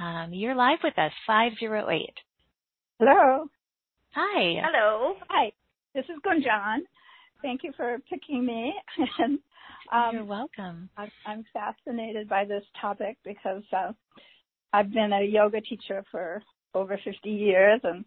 Um, 0.00 0.32
you're 0.32 0.54
live 0.54 0.78
with 0.82 0.98
us, 0.98 1.12
508. 1.26 2.10
Hello. 2.98 3.46
Hi. 4.14 4.62
Hello. 4.64 5.14
Hi. 5.28 5.52
This 5.94 6.04
is 6.04 6.16
Gunjan. 6.24 6.78
Thank 7.42 7.64
you 7.64 7.72
for 7.76 7.98
picking 8.08 8.46
me. 8.46 8.72
and, 9.18 9.38
um, 9.92 10.10
you're 10.12 10.24
welcome. 10.24 10.88
I'm 11.26 11.44
fascinated 11.52 12.28
by 12.28 12.44
this 12.44 12.64
topic 12.80 13.16
because 13.24 13.62
uh, 13.72 13.92
I've 14.72 14.92
been 14.92 15.12
a 15.12 15.22
yoga 15.22 15.60
teacher 15.60 16.04
for 16.10 16.42
over 16.74 16.98
50 17.02 17.30
years 17.30 17.80
and 17.84 18.04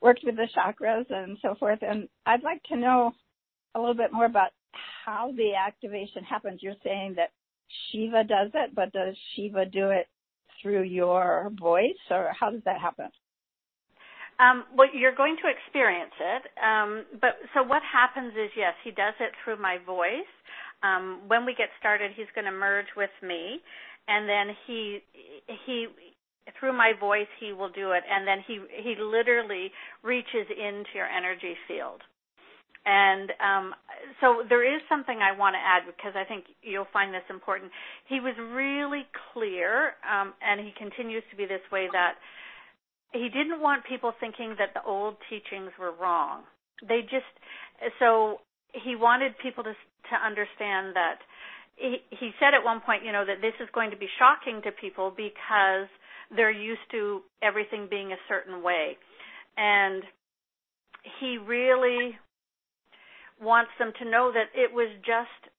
worked 0.00 0.22
with 0.24 0.36
the 0.36 0.48
chakras 0.56 1.10
and 1.10 1.38
so 1.42 1.54
forth. 1.58 1.80
And 1.82 2.08
I'd 2.26 2.42
like 2.42 2.62
to 2.64 2.76
know 2.76 3.12
a 3.74 3.80
little 3.80 3.94
bit 3.94 4.12
more 4.12 4.26
about 4.26 4.50
how 5.04 5.32
the 5.36 5.54
activation 5.54 6.24
happens. 6.24 6.60
You're 6.62 6.74
saying 6.84 7.14
that 7.16 7.30
Shiva 7.90 8.24
does 8.24 8.50
it, 8.54 8.74
but 8.74 8.92
does 8.92 9.14
Shiva 9.34 9.66
do 9.66 9.90
it 9.90 10.06
through 10.62 10.82
your 10.82 11.50
voice, 11.58 12.02
or 12.10 12.32
how 12.38 12.50
does 12.50 12.62
that 12.64 12.80
happen? 12.80 13.08
Um, 14.40 14.64
well, 14.74 14.88
you're 14.94 15.14
going 15.14 15.36
to 15.42 15.50
experience 15.50 16.14
it. 16.18 16.42
Um, 16.62 17.04
but 17.20 17.38
so 17.54 17.62
what 17.62 17.82
happens 17.82 18.32
is, 18.34 18.50
yes, 18.56 18.74
he 18.84 18.90
does 18.90 19.14
it 19.20 19.32
through 19.42 19.60
my 19.60 19.78
voice. 19.84 20.30
Um, 20.82 21.22
when 21.26 21.44
we 21.44 21.54
get 21.54 21.68
started, 21.78 22.12
he's 22.14 22.30
going 22.34 22.44
to 22.44 22.52
merge 22.52 22.86
with 22.96 23.10
me, 23.22 23.60
and 24.06 24.28
then 24.28 24.54
he 24.66 25.00
he 25.66 25.86
through 26.58 26.72
my 26.72 26.92
voice 26.98 27.28
he 27.40 27.52
will 27.52 27.68
do 27.68 27.92
it, 27.92 28.02
and 28.08 28.26
then 28.26 28.38
he 28.46 28.60
he 28.82 28.94
literally 29.00 29.70
reaches 30.02 30.46
into 30.50 30.90
your 30.94 31.06
energy 31.06 31.54
field. 31.66 32.02
And 32.86 33.32
um, 33.42 33.74
so 34.20 34.42
there 34.48 34.64
is 34.64 34.80
something 34.88 35.18
I 35.20 35.36
want 35.36 35.54
to 35.54 35.60
add 35.60 35.84
because 35.84 36.16
I 36.16 36.24
think 36.24 36.44
you'll 36.62 36.88
find 36.92 37.12
this 37.12 37.26
important. 37.28 37.70
He 38.08 38.20
was 38.20 38.32
really 38.38 39.04
clear, 39.34 39.92
um, 40.08 40.32
and 40.40 40.60
he 40.60 40.72
continues 40.78 41.22
to 41.30 41.36
be 41.36 41.44
this 41.44 41.60
way 41.70 41.88
that 41.92 42.14
he 43.12 43.28
didn't 43.28 43.60
want 43.60 43.84
people 43.84 44.12
thinking 44.20 44.54
that 44.58 44.72
the 44.72 44.82
old 44.88 45.16
teachings 45.28 45.72
were 45.78 45.92
wrong. 46.00 46.42
They 46.86 47.02
just 47.02 47.28
so 47.98 48.40
he 48.72 48.96
wanted 48.96 49.32
people 49.42 49.64
to 49.64 49.72
to 50.10 50.16
understand 50.16 50.94
that 50.94 51.18
he, 51.76 51.98
he 52.10 52.30
said 52.40 52.54
at 52.54 52.64
one 52.64 52.80
point, 52.80 53.04
you 53.04 53.12
know, 53.12 53.24
that 53.24 53.40
this 53.40 53.54
is 53.60 53.68
going 53.72 53.90
to 53.90 53.96
be 53.96 54.08
shocking 54.18 54.60
to 54.62 54.72
people 54.72 55.12
because 55.14 55.86
they're 56.34 56.50
used 56.50 56.84
to 56.90 57.22
everything 57.42 57.86
being 57.88 58.12
a 58.12 58.20
certain 58.28 58.62
way. 58.62 58.96
And 59.56 60.02
he 61.20 61.38
really 61.38 62.18
wants 63.40 63.70
them 63.78 63.92
to 64.02 64.04
know 64.04 64.32
that 64.34 64.50
it 64.54 64.72
was 64.72 64.90
just 65.06 65.54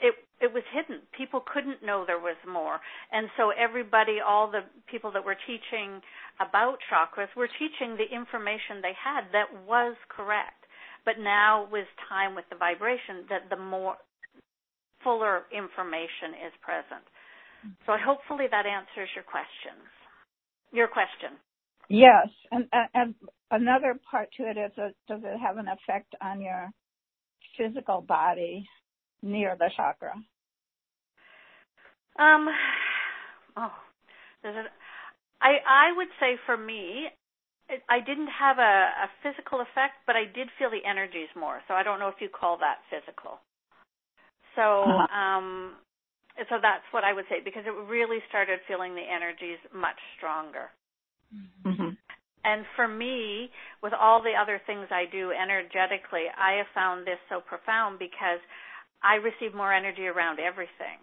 it 0.00 0.14
it 0.40 0.52
was 0.52 0.62
hidden. 0.74 1.00
People 1.16 1.40
couldn't 1.40 1.84
know 1.84 2.04
there 2.06 2.18
was 2.18 2.36
more. 2.46 2.80
And 3.12 3.28
so 3.36 3.50
everybody, 3.54 4.18
all 4.18 4.50
the 4.50 4.66
people 4.90 5.12
that 5.12 5.24
were 5.24 5.38
teaching 5.46 6.02
about 6.40 6.78
chakras 6.90 7.30
were 7.36 7.48
teaching 7.48 7.96
the 7.96 8.10
information 8.10 8.82
they 8.82 8.92
had 8.98 9.30
that 9.32 9.48
was 9.66 9.94
correct. 10.10 10.63
But 11.04 11.18
now 11.18 11.68
with 11.70 11.86
time 12.08 12.34
with 12.34 12.44
the 12.50 12.56
vibration 12.56 13.26
that 13.28 13.50
the 13.50 13.56
more 13.56 13.96
fuller 15.02 15.42
information 15.52 16.32
is 16.46 16.52
present. 16.62 17.04
So 17.86 17.92
hopefully 17.96 18.46
that 18.50 18.66
answers 18.66 19.08
your 19.14 19.24
questions. 19.24 19.88
Your 20.72 20.88
question. 20.88 21.38
Yes, 21.88 22.28
and, 22.50 22.66
and 22.94 23.14
another 23.50 23.98
part 24.10 24.28
to 24.36 24.44
it 24.44 24.56
is, 24.56 24.72
a, 24.78 24.92
does 25.08 25.20
it 25.22 25.38
have 25.38 25.58
an 25.58 25.68
effect 25.68 26.14
on 26.22 26.40
your 26.40 26.70
physical 27.58 28.00
body 28.00 28.66
near 29.22 29.56
the 29.58 29.70
chakra? 29.76 30.14
Um, 32.18 32.48
oh, 33.56 33.72
there's 34.42 34.56
a, 34.56 34.64
I 35.42 35.56
I 35.68 35.96
would 35.96 36.08
say 36.20 36.36
for 36.46 36.56
me, 36.56 37.06
I 37.88 38.00
didn't 38.00 38.28
have 38.28 38.58
a, 38.58 39.06
a 39.06 39.08
physical 39.22 39.60
effect, 39.60 40.04
but 40.06 40.16
I 40.16 40.24
did 40.24 40.48
feel 40.58 40.68
the 40.68 40.84
energies 40.84 41.32
more. 41.34 41.60
So 41.66 41.74
I 41.74 41.82
don't 41.82 41.98
know 41.98 42.08
if 42.08 42.20
you 42.20 42.28
call 42.28 42.58
that 42.58 42.84
physical. 42.92 43.40
So 44.54 44.84
uh-huh. 44.84 45.08
um, 45.08 45.76
so 46.50 46.58
that's 46.60 46.84
what 46.90 47.04
I 47.04 47.12
would 47.12 47.24
say 47.30 47.38
because 47.44 47.62
it 47.66 47.74
really 47.86 48.18
started 48.28 48.58
feeling 48.66 48.94
the 48.94 49.06
energies 49.06 49.58
much 49.72 49.98
stronger. 50.18 50.70
Mm-hmm. 51.64 51.94
And 52.44 52.66
for 52.76 52.86
me, 52.86 53.48
with 53.82 53.94
all 53.94 54.20
the 54.20 54.36
other 54.36 54.60
things 54.66 54.86
I 54.90 55.06
do 55.10 55.32
energetically, 55.32 56.28
I 56.36 56.58
have 56.58 56.68
found 56.74 57.06
this 57.06 57.18
so 57.30 57.40
profound 57.40 57.98
because 57.98 58.42
I 59.02 59.16
receive 59.16 59.54
more 59.56 59.72
energy 59.72 60.06
around 60.06 60.40
everything. 60.40 61.00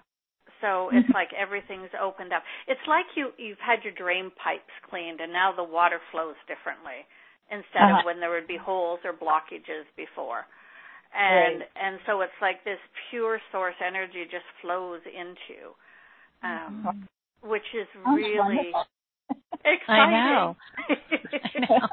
So 0.62 0.90
it's 0.94 1.10
like 1.14 1.30
everything's 1.34 1.92
opened 2.00 2.34
up. 2.34 2.44
It's 2.68 2.82
like 2.88 3.06
you 3.16 3.34
you've 3.38 3.62
had 3.62 3.84
your 3.84 3.94
drain 3.94 4.32
pipes 4.38 4.72
cleaned 4.90 5.20
and 5.20 5.34
now 5.34 5.52
the 5.52 5.66
water 5.66 6.00
flows 6.12 6.38
differently 6.48 7.04
instead 7.52 7.92
uh-huh. 7.92 8.00
of 8.00 8.06
when 8.06 8.20
there 8.22 8.32
would 8.32 8.48
be 8.48 8.58
holes 8.58 9.00
or 9.04 9.12
blockages 9.12 9.90
before. 9.98 10.46
And 11.12 11.60
right. 11.60 11.70
and 11.76 12.00
so 12.08 12.22
it's 12.22 12.40
like 12.42 12.64
this 12.64 12.80
pure 13.10 13.40
source 13.52 13.76
energy 13.86 14.24
just 14.32 14.48
flows 14.62 15.02
into 15.06 15.76
um 16.44 16.86
mm-hmm. 16.88 17.50
which 17.50 17.68
is 17.76 17.88
really 18.06 18.72
exciting. 19.66 19.86
I 19.88 20.32
know. 20.32 20.56
I 20.96 21.60
know. 21.60 21.88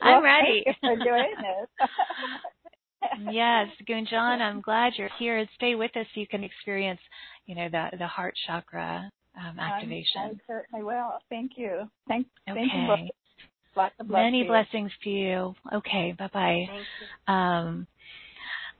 I'm 0.00 0.22
ready. 0.22 0.64
for 0.80 0.96
doing 0.96 1.34
this. 1.42 1.88
Yes, 3.30 3.68
Gunjan, 3.88 4.40
I'm 4.40 4.60
glad 4.60 4.94
you're 4.96 5.10
here. 5.18 5.46
Stay 5.56 5.74
with 5.74 5.96
us 5.96 6.06
so 6.14 6.20
you 6.20 6.26
can 6.26 6.44
experience, 6.44 7.00
you 7.46 7.54
know, 7.54 7.68
the 7.68 7.96
the 7.98 8.06
heart 8.06 8.34
chakra 8.46 9.10
um, 9.38 9.58
activation. 9.58 10.22
I 10.22 10.32
certainly 10.46 10.84
will. 10.84 11.12
Thank 11.28 11.52
you. 11.56 11.88
Thank, 12.08 12.26
okay. 12.48 12.60
thank 12.60 13.00
you. 13.00 13.08
Lots 13.76 13.94
of 14.00 14.08
Many 14.08 14.44
blessings 14.44 14.90
to 15.04 15.10
you. 15.10 15.54
Okay, 15.72 16.14
bye 16.18 16.30
bye. 16.32 16.66
Um, 17.32 17.86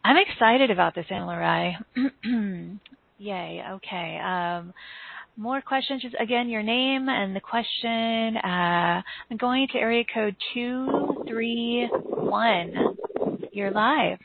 I'm 0.04 0.16
excited 0.16 0.70
about 0.70 0.94
this, 0.94 1.06
Anne 1.10 1.78
Yay. 3.18 3.64
Okay. 3.72 4.18
Um, 4.18 4.72
more 5.36 5.60
questions. 5.60 6.02
Just 6.02 6.16
again, 6.18 6.48
your 6.48 6.62
name 6.62 7.08
and 7.08 7.34
the 7.34 7.40
question. 7.40 8.36
Uh, 8.36 9.02
I'm 9.30 9.36
going 9.36 9.68
to 9.72 9.78
area 9.78 10.04
code 10.12 10.34
two 10.52 11.24
three 11.28 11.88
one. 11.92 12.96
You're 13.58 13.72
live. 13.72 14.20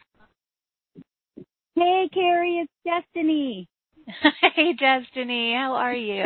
Hey, 1.74 2.08
Carrie, 2.14 2.62
it's 2.62 2.72
Destiny. 2.86 3.68
hey, 4.56 4.74
Destiny. 4.74 5.56
How 5.56 5.74
are 5.74 5.96
you? 5.96 6.24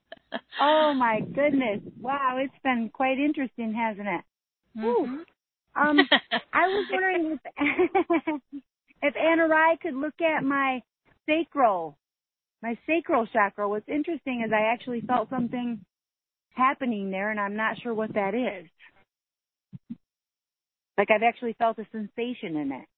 oh 0.60 0.94
my 0.94 1.20
goodness! 1.20 1.80
Wow, 2.00 2.38
it's 2.40 2.60
been 2.64 2.90
quite 2.92 3.20
interesting, 3.20 3.72
hasn't 3.72 4.08
it? 4.08 4.20
Mm-hmm. 4.76 5.14
Um, 5.80 6.08
I 6.52 6.66
was 6.66 6.88
wondering 6.90 7.38
if 7.56 8.42
if 9.00 9.14
Rai 9.14 9.78
could 9.80 9.94
look 9.94 10.20
at 10.20 10.42
my 10.42 10.82
sacral, 11.24 11.96
my 12.64 12.76
sacral 12.84 13.28
chakra. 13.28 13.68
What's 13.68 13.88
interesting 13.88 14.42
is 14.44 14.52
I 14.52 14.72
actually 14.72 15.02
felt 15.02 15.30
something 15.30 15.78
happening 16.50 17.12
there, 17.12 17.30
and 17.30 17.38
I'm 17.38 17.54
not 17.54 17.80
sure 17.80 17.94
what 17.94 18.12
that 18.14 18.34
is. 18.34 18.68
Like 20.98 21.10
I've 21.10 21.22
actually 21.22 21.54
felt 21.54 21.78
a 21.78 21.86
sensation 21.92 22.58
in 22.58 22.72
it. 22.74 22.88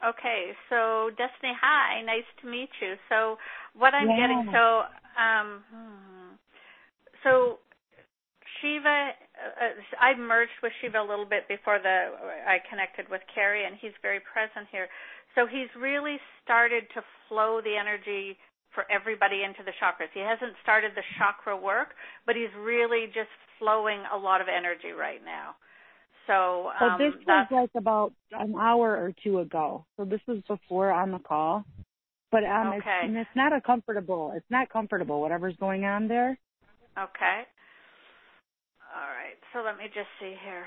Okay, 0.00 0.52
so 0.68 1.10
Destiny, 1.16 1.52
hi, 1.60 2.02
nice 2.02 2.28
to 2.42 2.48
meet 2.48 2.68
you. 2.80 2.96
So 3.08 3.36
what 3.76 3.94
I'm 3.94 4.08
yeah. 4.08 4.16
getting, 4.16 4.48
so 4.52 4.88
um, 5.16 5.62
hmm, 5.68 6.34
so 7.22 7.58
Shiva, 8.60 9.12
uh, 9.12 9.76
I 10.00 10.16
merged 10.16 10.56
with 10.62 10.72
Shiva 10.80 11.00
a 11.00 11.06
little 11.06 11.28
bit 11.28 11.46
before 11.48 11.78
the 11.78 12.16
I 12.48 12.58
connected 12.68 13.08
with 13.08 13.20
Carrie, 13.32 13.64
and 13.64 13.76
he's 13.80 13.96
very 14.02 14.20
present 14.20 14.68
here. 14.72 14.88
So 15.36 15.46
he's 15.46 15.68
really 15.76 16.16
started 16.42 16.84
to 16.94 17.00
flow 17.28 17.60
the 17.60 17.76
energy 17.76 18.36
for 18.72 18.84
everybody 18.90 19.44
into 19.44 19.62
the 19.62 19.72
chakras. 19.80 20.10
He 20.12 20.20
hasn't 20.20 20.56
started 20.62 20.92
the 20.96 21.06
chakra 21.16 21.56
work, 21.56 21.94
but 22.26 22.36
he's 22.36 22.52
really 22.58 23.06
just 23.12 23.30
flowing 23.58 24.02
a 24.12 24.16
lot 24.16 24.40
of 24.40 24.48
energy 24.48 24.90
right 24.92 25.22
now. 25.24 25.56
So 26.26 26.70
um, 26.80 26.98
this 26.98 27.12
was 27.26 27.46
like 27.50 27.70
about 27.76 28.12
an 28.32 28.54
hour 28.58 28.96
or 28.96 29.12
two 29.22 29.40
ago. 29.40 29.84
So 29.96 30.04
this 30.04 30.20
was 30.26 30.38
before 30.48 30.90
on 30.90 31.12
the 31.12 31.18
call. 31.18 31.64
But 32.30 32.44
um, 32.44 32.68
okay. 32.68 32.76
it's, 32.78 32.86
and 33.04 33.16
it's 33.16 33.36
not 33.36 33.52
a 33.52 33.60
comfortable. 33.60 34.32
It's 34.34 34.50
not 34.50 34.68
comfortable. 34.68 35.20
Whatever's 35.20 35.56
going 35.60 35.84
on 35.84 36.08
there. 36.08 36.38
Okay. 36.98 37.38
All 38.90 39.10
right. 39.10 39.38
So 39.52 39.60
let 39.60 39.76
me 39.76 39.84
just 39.86 40.08
see 40.18 40.34
here. 40.44 40.66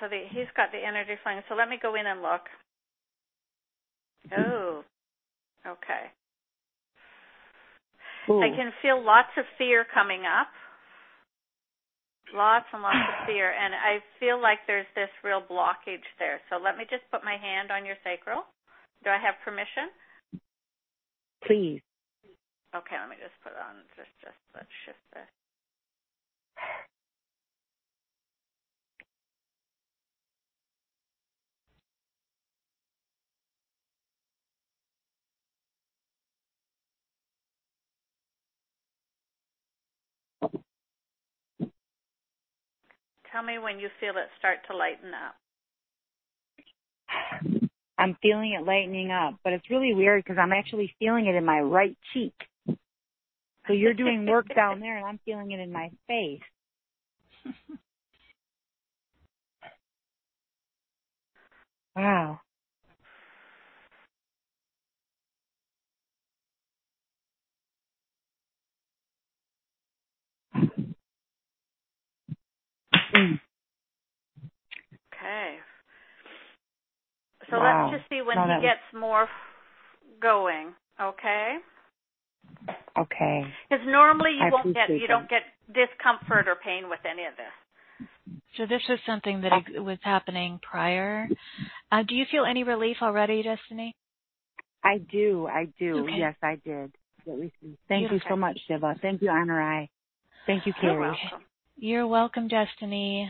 So 0.00 0.08
the, 0.08 0.24
he's 0.30 0.48
got 0.56 0.72
the 0.72 0.78
energy 0.78 1.12
flowing. 1.22 1.42
So 1.48 1.54
let 1.54 1.68
me 1.68 1.78
go 1.80 1.94
in 1.94 2.06
and 2.06 2.22
look. 2.22 2.46
Oh. 4.38 4.84
Okay. 5.66 6.10
Ooh. 8.30 8.40
I 8.40 8.48
can 8.54 8.72
feel 8.80 9.02
lots 9.02 9.30
of 9.36 9.44
fear 9.58 9.84
coming 9.92 10.22
up 10.22 10.48
lots 12.34 12.66
and 12.72 12.82
lots 12.82 12.98
of 12.98 13.26
fear 13.26 13.52
and 13.52 13.74
i 13.74 14.00
feel 14.20 14.40
like 14.40 14.58
there's 14.66 14.88
this 14.94 15.10
real 15.24 15.40
blockage 15.40 16.04
there. 16.18 16.40
So 16.50 16.56
let 16.56 16.76
me 16.76 16.84
just 16.88 17.04
put 17.10 17.24
my 17.24 17.36
hand 17.36 17.70
on 17.70 17.84
your 17.84 17.96
sacral. 18.04 18.44
Do 19.04 19.10
i 19.10 19.20
have 19.20 19.36
permission? 19.44 19.92
Please. 21.46 21.82
Okay 22.74 22.96
let 22.96 23.08
me 23.08 23.16
just 23.20 23.36
put 23.42 23.52
on 23.56 23.84
just 23.96 24.12
just 24.20 24.40
let's 24.54 24.72
shift 24.84 25.02
this 25.12 25.30
Tell 43.32 43.42
me 43.42 43.58
when 43.58 43.80
you 43.80 43.88
feel 43.98 44.10
it 44.10 44.28
start 44.38 44.58
to 44.70 44.76
lighten 44.76 45.12
up. 45.14 45.34
I'm 47.98 48.16
feeling 48.20 48.56
it 48.58 48.66
lightening 48.66 49.10
up, 49.10 49.36
but 49.42 49.52
it's 49.52 49.70
really 49.70 49.94
weird 49.94 50.22
because 50.24 50.38
I'm 50.38 50.52
actually 50.52 50.94
feeling 50.98 51.26
it 51.26 51.34
in 51.34 51.44
my 51.44 51.60
right 51.60 51.96
cheek. 52.12 52.34
So 53.66 53.72
you're 53.72 53.94
doing 53.94 54.26
work 54.26 54.46
down 54.54 54.80
there 54.80 54.96
and 54.98 55.06
I'm 55.06 55.20
feeling 55.24 55.52
it 55.52 55.60
in 55.60 55.72
my 55.72 55.90
face. 56.06 56.40
Wow. 61.94 62.40
Okay. 75.14 75.58
So 77.50 77.58
Wow. 77.58 77.90
let's 77.90 77.98
just 78.00 78.08
see 78.08 78.22
when 78.22 78.36
No, 78.36 78.42
he 78.42 78.48
that 78.48 78.56
was- 78.56 78.62
gets 78.62 78.92
more 78.92 79.28
going. 80.20 80.74
Okay. 81.00 81.58
Okay. 82.96 83.54
Because 83.68 83.86
normally 83.86 84.32
you 84.32 84.44
I 84.44 84.50
won't 84.50 84.74
get 84.74 84.84
appreciate 84.84 85.00
you 85.02 85.08
don't 85.08 85.28
get 85.28 85.42
discomfort 85.72 86.48
or 86.48 86.56
pain 86.56 86.88
with 86.88 87.00
any 87.04 87.24
of 87.24 87.34
this. 87.36 87.52
So 88.56 88.66
this 88.66 88.86
was 88.88 89.00
something 89.06 89.40
that 89.40 89.68
was 89.82 89.98
happening 90.02 90.58
prior. 90.62 91.28
Uh, 91.90 92.02
do 92.02 92.14
you 92.14 92.26
feel 92.26 92.44
any 92.44 92.64
relief 92.64 93.02
already, 93.02 93.42
Destiny? 93.42 93.96
I 94.84 94.98
do. 94.98 95.46
I 95.46 95.66
do. 95.78 96.04
Okay. 96.04 96.18
Yes, 96.18 96.36
I 96.42 96.56
did. 96.56 96.94
At 97.26 97.38
least- 97.38 97.56
Thank 97.88 98.10
you 98.10 98.18
so 98.28 98.36
much, 98.36 98.58
Shiva. 98.66 98.94
Thank 99.00 99.22
you, 99.22 99.28
Anarai. 99.28 99.88
Thank 100.46 100.66
you, 100.66 100.74
You're 100.82 100.94
Carrie. 100.98 101.32
You're 101.82 102.06
welcome, 102.06 102.46
Destiny. 102.46 103.28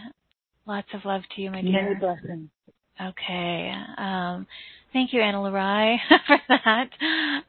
Lots 0.66 0.88
of 0.92 1.07
love 1.07 1.22
to 1.34 1.40
you, 1.40 1.50
my 1.50 1.62
dear. 1.62 1.84
Many 1.84 1.94
blessings. 1.98 2.50
Okay. 3.00 3.72
Um, 3.96 4.46
thank 4.92 5.14
you, 5.14 5.22
Anna 5.22 5.38
Lurai, 5.38 5.96
for 6.26 6.36
that. 6.50 6.90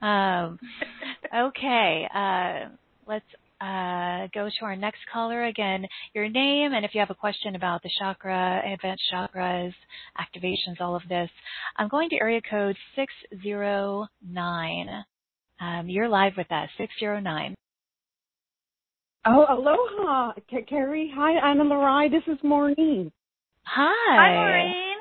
Um, 0.01 0.59
okay. 1.35 2.07
Uh, 2.15 2.69
let's 3.05 3.25
uh, 3.59 4.29
go 4.33 4.47
to 4.47 4.63
our 4.65 4.77
next 4.77 5.01
caller 5.11 5.43
again. 5.43 5.85
Your 6.15 6.29
name, 6.29 6.71
and 6.71 6.85
if 6.85 6.91
you 6.93 7.01
have 7.01 7.09
a 7.09 7.15
question 7.15 7.57
about 7.57 7.83
the 7.83 7.91
chakra, 7.99 8.61
advanced 8.65 9.03
chakras, 9.13 9.73
activations, 10.17 10.79
all 10.79 10.95
of 10.95 11.01
this. 11.09 11.29
I'm 11.75 11.89
going 11.89 12.11
to 12.11 12.15
area 12.15 12.39
code 12.49 12.77
609. 12.95 14.87
Um, 15.59 15.89
you're 15.89 16.07
live 16.07 16.37
with 16.37 16.49
us, 16.49 16.69
609. 16.77 17.55
Oh, 19.25 19.45
aloha, 19.49 20.33
K- 20.49 20.63
Carrie. 20.63 21.11
Hi, 21.15 21.49
Anna 21.49 21.63
Marai. 21.63 22.09
This 22.09 22.23
is 22.27 22.37
Maureen. 22.43 23.11
Hi. 23.63 24.17
Hi, 24.17 24.35
Maureen. 24.35 24.97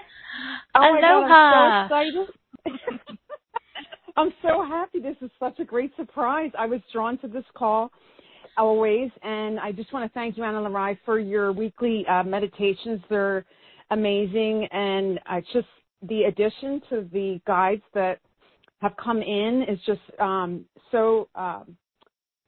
Oh 0.77 0.93
my 0.93 1.01
Aloha. 1.01 1.29
God, 1.29 1.89
I'm 1.89 1.91
so 1.91 2.75
excited. 2.77 3.09
I'm 4.17 4.33
so 4.43 4.65
happy. 4.65 5.01
This 5.01 5.17
is 5.23 5.31
such 5.41 5.59
a 5.59 5.65
great 5.65 5.91
surprise. 5.97 6.51
I 6.57 6.67
was 6.67 6.81
drawn 6.93 7.19
to 7.19 7.29
this 7.29 7.45
call 7.55 7.91
always, 8.57 9.11
and 9.23 9.59
I 9.59 9.73
just 9.73 9.93
want 9.93 10.09
to 10.09 10.15
thank 10.15 10.37
you, 10.37 10.45
Anna 10.45 10.69
Marai, 10.69 10.99
for 11.05 11.19
your 11.19 11.53
weekly 11.53 12.07
uh, 12.07 12.23
meditations. 12.23 13.01
They're 13.11 13.45
amazing, 13.91 14.69
and 14.71 15.19
uh, 15.29 15.41
just 15.53 15.67
the 16.03 16.25
addition 16.25 16.81
to 16.91 17.09
the 17.13 17.41
guides 17.47 17.83
that 17.95 18.21
have 18.81 18.97
come 19.03 19.21
in 19.23 19.65
is 19.69 19.81
just 19.87 20.01
um, 20.21 20.65
so 20.93 21.29
um, 21.35 21.77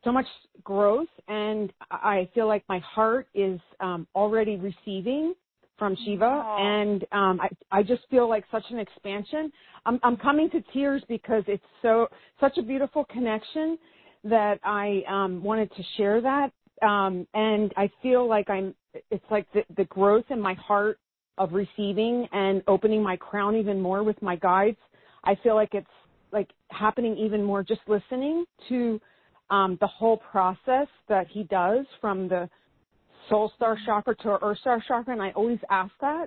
so 0.05 0.12
much 0.12 0.26
growth, 0.62 1.09
and 1.28 1.72
I 1.90 2.28
feel 2.34 2.46
like 2.46 2.64
my 2.68 2.78
heart 2.80 3.26
is 3.34 3.61
um, 3.80 4.07
already 4.14 4.57
receiving 4.57 5.34
from 5.78 5.96
Shiva, 6.05 6.24
Aw. 6.24 6.59
and 6.59 7.05
um, 7.12 7.40
I 7.40 7.48
I 7.78 7.82
just 7.82 8.02
feel 8.11 8.28
like 8.28 8.44
such 8.50 8.64
an 8.70 8.78
expansion. 8.78 9.50
I'm 9.86 9.98
I'm 10.02 10.16
coming 10.16 10.48
to 10.50 10.62
tears 10.72 11.02
because 11.09 11.42
it's 11.48 11.64
so 11.82 12.09
such 12.40 12.59
a 12.59 12.62
beautiful 12.62 13.05
connection 13.07 13.78
that 14.22 14.59
I 14.64 15.02
um, 15.09 15.42
wanted 15.42 15.70
to 15.76 15.82
share 15.96 16.20
that, 16.20 16.52
um, 16.86 17.26
and 17.34 17.72
I 17.76 17.90
feel 18.02 18.28
like 18.28 18.48
I'm. 18.50 18.74
It's 19.11 19.24
like 19.30 19.46
the 19.52 19.64
the 19.76 19.84
growth 19.86 20.26
in 20.30 20.40
my 20.40 20.55
heart 20.55 20.98
of 21.38 21.52
receiving 21.52 22.28
and 22.32 22.62
opening 22.68 23.02
my 23.02 23.16
crown 23.16 23.57
even 23.57 23.80
more 23.80 24.05
with 24.05 24.20
my 24.22 24.36
guides. 24.36 24.78
I 25.24 25.34
feel 25.42 25.57
like 25.57 25.74
it's 25.74 25.86
like 26.32 26.50
happening 26.68 27.16
even 27.16 27.42
more 27.42 27.62
just 27.62 27.80
listening 27.88 28.44
to 28.68 29.00
um, 29.55 29.78
the 29.80 29.86
whole 29.86 30.16
process 30.16 30.88
that 31.09 31.28
he 31.28 31.44
does 31.44 31.86
from 32.00 32.28
the 32.28 32.48
soul 33.28 33.52
star 33.55 33.78
chakra 33.86 34.16
to 34.16 34.38
earth 34.42 34.59
star 34.59 34.82
chakra. 34.86 35.12
And 35.12 35.22
I 35.22 35.30
always 35.30 35.61
ask 35.70 35.92
that 36.00 36.26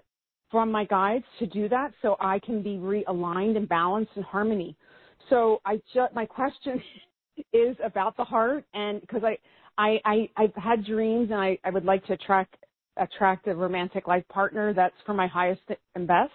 from 0.50 0.72
my 0.72 0.86
guides 0.86 1.26
to 1.40 1.46
do 1.46 1.68
that 1.68 1.92
so 2.02 2.16
I 2.22 2.40
can 2.40 2.64
be 2.64 2.78
realigned 2.78 3.58
and 3.58 3.68
balanced 3.68 4.12
and 4.16 4.24
harmony. 4.24 4.78
So 5.30 5.60
I 5.66 5.82
just, 5.94 6.16
my 6.16 6.26
question 6.26 6.82
is 7.54 7.76
about 7.84 8.16
the 8.16 8.24
heart 8.24 8.64
and 8.74 9.02
because 9.02 9.24
I, 9.26 9.38
I, 9.78 10.00
I, 10.06 10.30
I've 10.38 10.56
had 10.56 10.86
dreams 10.86 11.30
and 11.30 11.40
I, 11.40 11.60
I 11.66 11.70
would 11.70 11.84
like 11.84 12.06
to 12.06 12.14
attract, 12.14 12.56
attract 12.96 13.48
a 13.48 13.56
romantic 13.56 14.08
life 14.08 14.24
partner 14.30 14.74
that's 14.74 14.96
for 15.06 15.14
my 15.14 15.28
highest 15.28 15.62
and 15.96 16.08
best. 16.08 16.32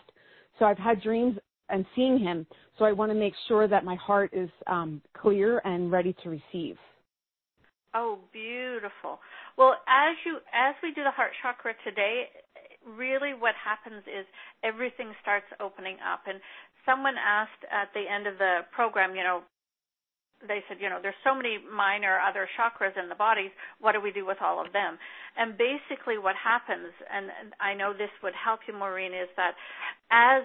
So 0.58 0.66
I've 0.66 0.78
had 0.78 1.00
dreams 1.02 1.38
and 1.72 1.84
seeing 1.96 2.18
him. 2.18 2.46
So 2.78 2.84
I 2.84 2.92
want 2.92 3.10
to 3.10 3.18
make 3.18 3.34
sure 3.48 3.66
that 3.66 3.84
my 3.84 3.96
heart 3.96 4.30
is 4.32 4.50
um, 4.66 5.02
clear 5.14 5.60
and 5.64 5.90
ready 5.90 6.14
to 6.22 6.30
receive. 6.30 6.76
Oh, 7.94 8.18
beautiful. 8.32 9.18
Well, 9.58 9.76
as 9.88 10.16
you 10.24 10.38
as 10.52 10.74
we 10.82 10.94
do 10.94 11.02
the 11.02 11.10
heart 11.10 11.32
chakra 11.42 11.74
today, 11.84 12.28
really 12.86 13.34
what 13.34 13.54
happens 13.58 14.02
is 14.06 14.24
everything 14.64 15.12
starts 15.20 15.46
opening 15.60 15.96
up. 16.00 16.20
And 16.26 16.40
someone 16.86 17.14
asked 17.20 17.64
at 17.70 17.92
the 17.92 18.04
end 18.08 18.26
of 18.26 18.38
the 18.38 18.64
program, 18.72 19.14
you 19.14 19.22
know, 19.22 19.42
they 20.48 20.64
said, 20.66 20.78
you 20.80 20.88
know, 20.88 20.98
there's 21.00 21.18
so 21.22 21.34
many 21.34 21.58
minor 21.62 22.18
other 22.18 22.48
chakras 22.58 22.98
in 22.98 23.08
the 23.08 23.14
bodies. 23.14 23.50
What 23.78 23.92
do 23.92 24.00
we 24.00 24.10
do 24.10 24.26
with 24.26 24.38
all 24.42 24.58
of 24.58 24.72
them? 24.72 24.98
And 25.36 25.56
basically, 25.56 26.18
what 26.18 26.34
happens, 26.34 26.90
and 27.12 27.54
I 27.60 27.74
know 27.74 27.92
this 27.92 28.10
would 28.22 28.34
help 28.34 28.60
you, 28.66 28.74
Maureen, 28.74 29.12
is 29.12 29.30
that 29.36 29.54
as 30.10 30.42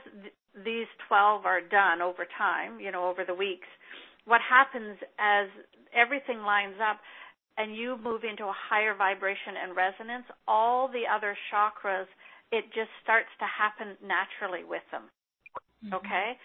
these 0.64 0.88
12 1.08 1.46
are 1.46 1.62
done 1.62 2.02
over 2.02 2.26
time, 2.38 2.80
you 2.80 2.92
know, 2.92 3.10
over 3.10 3.24
the 3.26 3.34
weeks, 3.34 3.68
what 4.26 4.42
happens 4.42 4.98
as 5.20 5.48
everything 5.96 6.40
lines 6.40 6.76
up 6.82 7.00
and 7.58 7.76
you 7.76 7.98
move 8.04 8.22
into 8.24 8.46
a 8.46 8.54
higher 8.70 8.94
vibration 8.94 9.58
and 9.64 9.76
resonance, 9.76 10.26
all 10.48 10.88
the 10.88 11.04
other 11.10 11.36
chakras, 11.50 12.06
it 12.52 12.66
just 12.76 12.92
starts 13.02 13.30
to 13.40 13.46
happen 13.50 13.98
naturally 14.06 14.64
with 14.64 14.86
them. 14.92 15.10
Okay? 15.94 16.38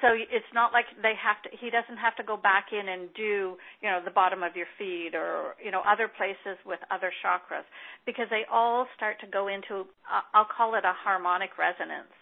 So 0.00 0.16
it's 0.16 0.52
not 0.54 0.72
like 0.72 0.86
they 1.02 1.12
have 1.20 1.42
to, 1.44 1.48
he 1.60 1.68
doesn't 1.68 1.98
have 2.00 2.16
to 2.16 2.24
go 2.24 2.36
back 2.36 2.72
in 2.72 2.88
and 2.88 3.12
do, 3.14 3.56
you 3.82 3.88
know, 3.88 4.00
the 4.04 4.10
bottom 4.10 4.42
of 4.42 4.56
your 4.56 4.66
feet 4.78 5.12
or, 5.14 5.56
you 5.62 5.70
know, 5.70 5.82
other 5.84 6.08
places 6.08 6.56
with 6.64 6.80
other 6.90 7.12
chakras 7.20 7.68
because 8.06 8.26
they 8.30 8.48
all 8.50 8.86
start 8.96 9.20
to 9.20 9.26
go 9.26 9.48
into, 9.48 9.84
uh, 10.08 10.24
I'll 10.32 10.48
call 10.48 10.74
it 10.74 10.84
a 10.84 10.94
harmonic 10.96 11.58
resonance. 11.58 12.12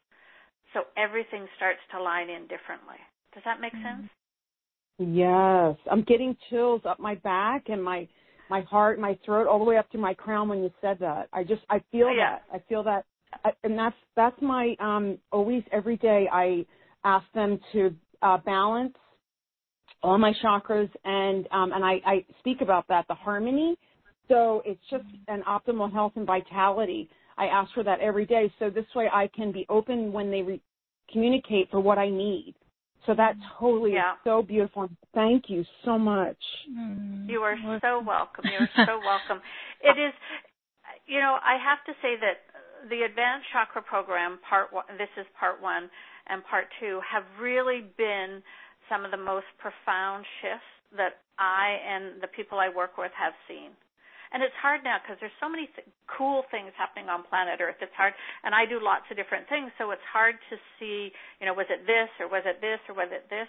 So 0.74 0.80
everything 0.96 1.46
starts 1.56 1.80
to 1.92 2.02
line 2.02 2.28
in 2.28 2.42
differently. 2.42 2.96
Does 3.34 3.42
that 3.44 3.60
make 3.60 3.72
sense? 3.82 4.08
Yes, 4.98 5.76
I'm 5.90 6.02
getting 6.02 6.36
chills 6.50 6.82
up 6.84 6.98
my 6.98 7.14
back 7.16 7.68
and 7.68 7.82
my 7.82 8.08
my 8.50 8.62
heart, 8.62 8.98
my 8.98 9.18
throat, 9.24 9.46
all 9.46 9.58
the 9.58 9.64
way 9.64 9.76
up 9.76 9.90
to 9.90 9.98
my 9.98 10.14
crown 10.14 10.48
when 10.48 10.62
you 10.62 10.72
said 10.80 10.98
that. 11.00 11.28
I 11.32 11.44
just 11.44 11.62
I 11.70 11.80
feel 11.92 12.08
Yeah. 12.16 12.38
that. 12.38 12.44
I 12.52 12.58
feel 12.68 12.82
that, 12.84 13.04
I- 13.44 13.54
and 13.62 13.78
that's 13.78 13.96
that's 14.16 14.40
my 14.42 14.74
um 14.80 15.18
always 15.30 15.62
every 15.70 15.96
day. 15.96 16.28
I 16.32 16.66
ask 17.04 17.30
them 17.32 17.60
to 17.72 17.94
uh, 18.22 18.38
balance 18.38 18.96
all 20.02 20.18
my 20.18 20.32
chakras, 20.42 20.90
and 21.04 21.46
um 21.52 21.72
and 21.72 21.84
I 21.84 22.00
I 22.04 22.24
speak 22.40 22.60
about 22.60 22.86
that 22.88 23.06
the 23.08 23.14
harmony. 23.14 23.76
So 24.28 24.62
it's 24.66 24.82
just 24.90 25.04
an 25.28 25.42
optimal 25.48 25.92
health 25.92 26.12
and 26.16 26.26
vitality. 26.26 27.08
I 27.38 27.46
ask 27.46 27.72
for 27.72 27.84
that 27.84 28.00
every 28.00 28.26
day, 28.26 28.52
so 28.58 28.68
this 28.68 28.84
way 28.94 29.08
I 29.12 29.28
can 29.28 29.52
be 29.52 29.64
open 29.68 30.12
when 30.12 30.30
they 30.30 30.42
re- 30.42 30.60
communicate 31.10 31.70
for 31.70 31.80
what 31.80 31.96
I 31.96 32.08
need. 32.10 32.54
So 33.06 33.14
that 33.14 33.36
totally 33.58 33.94
Yeah. 33.94 34.14
is 34.14 34.18
so 34.24 34.42
beautiful. 34.42 34.90
Thank 35.14 35.48
you 35.48 35.64
so 35.84 35.98
much. 35.98 36.36
Mm. 36.68 37.28
You 37.28 37.42
are 37.42 37.56
so 37.80 38.00
welcome. 38.00 38.44
You 38.46 38.58
are 38.58 38.70
so 38.86 38.98
welcome. 39.04 39.40
It 39.80 39.96
is, 39.96 40.12
you 41.06 41.20
know, 41.20 41.38
I 41.42 41.56
have 41.56 41.84
to 41.84 41.94
say 42.02 42.16
that 42.16 42.44
the 42.90 43.02
Advanced 43.02 43.46
Chakra 43.52 43.82
Program, 43.82 44.38
part 44.48 44.72
one, 44.72 44.84
this 44.98 45.08
is 45.16 45.26
part 45.38 45.62
one, 45.62 45.88
and 46.26 46.44
part 46.44 46.66
two, 46.80 47.00
have 47.08 47.24
really 47.40 47.82
been 47.96 48.42
some 48.88 49.04
of 49.04 49.10
the 49.10 49.16
most 49.16 49.46
profound 49.58 50.24
shifts 50.42 50.66
that 50.96 51.20
I 51.38 51.78
and 51.86 52.20
the 52.20 52.28
people 52.28 52.58
I 52.58 52.68
work 52.68 52.98
with 52.98 53.12
have 53.16 53.34
seen. 53.46 53.70
And 54.32 54.42
it's 54.42 54.54
hard 54.60 54.84
now 54.84 55.00
because 55.00 55.16
there's 55.20 55.34
so 55.40 55.48
many 55.48 55.68
th- 55.72 55.88
cool 56.06 56.44
things 56.50 56.72
happening 56.76 57.08
on 57.08 57.24
planet 57.24 57.60
Earth. 57.60 57.80
It's 57.80 57.94
hard, 57.96 58.12
and 58.44 58.54
I 58.54 58.66
do 58.68 58.76
lots 58.80 59.08
of 59.10 59.16
different 59.16 59.48
things, 59.48 59.72
so 59.78 59.90
it's 59.90 60.04
hard 60.04 60.36
to 60.50 60.56
see, 60.76 61.10
you 61.40 61.46
know, 61.46 61.54
was 61.54 61.66
it 61.70 61.86
this 61.88 62.12
or 62.20 62.28
was 62.28 62.44
it 62.44 62.60
this 62.60 62.80
or 62.88 62.94
was 62.94 63.08
it 63.08 63.30
this? 63.30 63.48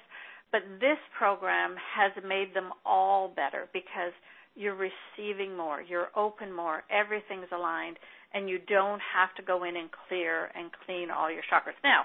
But 0.52 0.64
this 0.80 0.98
program 1.18 1.76
has 1.78 2.12
made 2.26 2.56
them 2.56 2.72
all 2.86 3.30
better 3.30 3.68
because 3.74 4.16
you're 4.56 4.76
receiving 4.76 5.56
more, 5.56 5.82
you're 5.82 6.10
open 6.16 6.52
more, 6.52 6.84
everything's 6.90 7.52
aligned, 7.52 7.98
and 8.34 8.50
you 8.50 8.60
don't 8.60 9.02
have 9.02 9.34
to 9.38 9.44
go 9.44 9.64
in 9.64 9.76
and 9.78 9.90
clear 10.08 10.50
and 10.56 10.72
clean 10.86 11.12
all 11.12 11.32
your 11.32 11.44
chakras. 11.52 11.78
Now, 11.84 12.04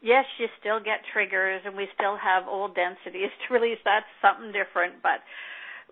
yes, 0.00 0.24
you 0.38 0.46
still 0.60 0.78
get 0.78 1.00
triggers 1.12 1.62
and 1.64 1.76
we 1.76 1.88
still 1.94 2.16
have 2.16 2.48
old 2.48 2.74
densities 2.74 3.30
to 3.48 3.54
release. 3.54 3.78
That's 3.84 4.08
something 4.20 4.52
different, 4.52 5.02
but 5.02 5.20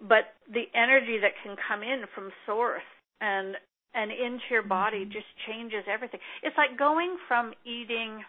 but 0.03 0.34
the 0.50 0.66
energy 0.74 1.18
that 1.22 1.32
can 1.42 1.57
come 1.68 1.82
in 1.82 2.05
from 2.14 2.30
source 2.46 2.86
and 3.20 3.55
and 3.94 4.11
into 4.11 4.48
your 4.50 4.64
body 4.64 5.05
mm-hmm. 5.05 5.12
just 5.12 5.28
changes 5.46 5.84
everything. 5.86 6.20
It's 6.42 6.57
like 6.57 6.78
going 6.78 7.16
from 7.28 7.53
eating 7.64 8.24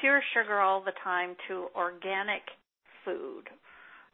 pure 0.00 0.20
sugar 0.36 0.60
all 0.60 0.84
the 0.84 0.92
time 1.02 1.34
to 1.48 1.72
organic 1.74 2.44
food, 3.04 3.48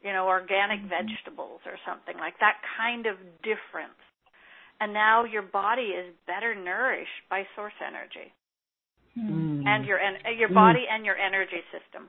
you 0.03 0.13
know, 0.13 0.27
organic 0.29 0.81
mm-hmm. 0.81 0.95
vegetables 0.95 1.61
or 1.67 1.77
something 1.85 2.17
like 2.17 2.39
that 2.39 2.63
kind 2.79 3.07
of 3.07 3.19
difference. 3.43 3.99
And 4.81 4.93
now 4.93 5.25
your 5.25 5.43
body 5.43 5.95
is 5.95 6.15
better 6.27 6.55
nourished 6.55 7.27
by 7.29 7.45
source 7.55 7.77
energy. 7.83 8.33
Mm. 9.19 9.67
And 9.67 9.85
your 9.85 9.99
and 9.99 10.17
your 10.39 10.49
mm. 10.49 10.55
body 10.55 10.85
and 10.91 11.05
your 11.05 11.17
energy 11.17 11.61
system. 11.69 12.09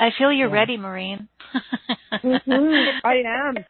I 0.00 0.08
feel 0.18 0.32
you're 0.32 0.48
yeah. 0.48 0.54
ready, 0.54 0.76
Maureen. 0.78 1.28
mm-hmm. 2.12 3.06
I 3.06 3.14
am. 3.26 3.64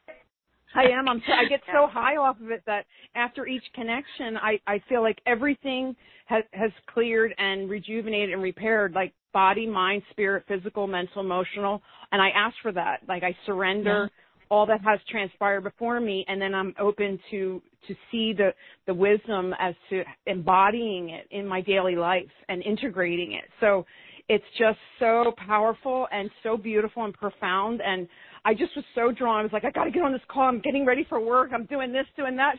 I 0.75 0.85
am. 0.85 1.09
I'm. 1.09 1.23
So, 1.27 1.33
I 1.33 1.49
get 1.49 1.61
so 1.67 1.89
high 1.89 2.17
off 2.17 2.41
of 2.41 2.51
it 2.53 2.63
that 2.67 2.87
after 3.17 3.47
each 3.47 3.65
connection, 3.75 4.37
I 4.37 4.61
I 4.67 4.81
feel 4.89 5.03
like 5.03 5.19
everything 5.27 5.97
has 6.27 6.45
has 6.53 6.71
cleared 6.87 7.35
and 7.37 7.69
rejuvenated 7.69 8.33
and 8.33 8.43
repaired, 8.43 8.93
like 8.93 9.13
body, 9.33 9.67
mind, 9.67 10.03
spirit, 10.13 10.45
physical, 10.47 10.87
mental, 10.87 11.21
emotional. 11.21 11.83
And 12.13 12.23
I 12.23 12.29
ask 12.29 12.55
for 12.63 12.73
that. 12.73 13.01
Like 13.09 13.25
I 13.25 13.37
surrender 13.45 14.09
yeah. 14.13 14.47
all 14.51 14.67
that 14.67 14.81
has 14.85 15.01
transpired 15.11 15.63
before 15.63 15.99
me, 15.99 16.25
and 16.29 16.41
then 16.41 16.55
I'm 16.55 16.75
open 16.79 17.19
to 17.33 17.61
to 17.89 17.95
see 18.13 18.33
the 18.33 18.55
the 18.87 18.95
wisdom 18.95 19.53
as 19.59 19.75
to 19.89 20.05
embodying 20.27 21.11
it 21.11 21.27
in 21.33 21.45
my 21.49 21.61
daily 21.61 21.97
life 21.97 22.31
and 22.49 22.63
integrating 22.63 23.33
it. 23.33 23.51
So 23.59 23.85
it's 24.31 24.45
just 24.57 24.79
so 25.01 25.35
powerful 25.45 26.07
and 26.13 26.31
so 26.45 26.57
beautiful 26.57 27.05
and 27.05 27.13
profound 27.13 27.81
and 27.85 28.07
I 28.45 28.55
just 28.55 28.75
was 28.77 28.85
so 28.95 29.11
drawn. 29.13 29.41
I 29.41 29.43
was 29.43 29.53
like, 29.53 29.65
I 29.65 29.71
got 29.71 29.85
to 29.85 29.91
get 29.91 30.03
on 30.03 30.13
this 30.13 30.23
call. 30.31 30.45
I'm 30.45 30.61
getting 30.61 30.87
ready 30.87 31.05
for 31.09 31.21
work. 31.21 31.51
I'm 31.53 31.67
doing 31.67 31.93
this, 31.93 32.07
doing 32.17 32.37
that. 32.37 32.57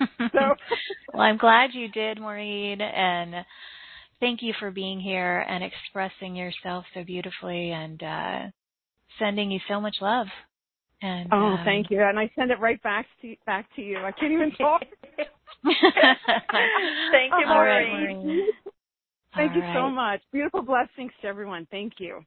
so, 0.18 0.54
well, 1.14 1.22
I'm 1.22 1.38
glad 1.38 1.70
you 1.72 1.88
did, 1.88 2.20
Maureen, 2.20 2.80
and 2.80 3.46
thank 4.20 4.42
you 4.42 4.52
for 4.58 4.70
being 4.70 5.00
here 5.00 5.46
and 5.48 5.64
expressing 5.64 6.36
yourself 6.36 6.84
so 6.94 7.04
beautifully 7.04 7.70
and 7.70 8.02
uh, 8.02 8.40
sending 9.18 9.50
you 9.50 9.60
so 9.68 9.80
much 9.80 9.96
love. 10.00 10.26
And 11.00 11.28
oh, 11.32 11.36
um, 11.36 11.60
thank 11.64 11.90
you. 11.90 12.02
And 12.02 12.18
I 12.18 12.30
send 12.36 12.50
it 12.50 12.60
right 12.60 12.80
back 12.82 13.06
to 13.22 13.34
back 13.46 13.66
to 13.76 13.82
you. 13.82 13.98
I 13.98 14.12
can't 14.12 14.32
even 14.32 14.52
talk. 14.52 14.82
thank 15.64 17.32
you, 17.38 17.46
Maureen. 17.46 17.92
Right, 17.92 18.14
Maureen. 18.14 18.48
Thank 19.36 19.52
All 19.52 19.56
you 19.58 19.62
right. 19.62 19.76
so 19.76 19.90
much. 19.90 20.20
Beautiful 20.32 20.62
blessings 20.62 21.12
to 21.22 21.28
everyone. 21.28 21.66
Thank 21.70 21.94
you. 21.98 22.20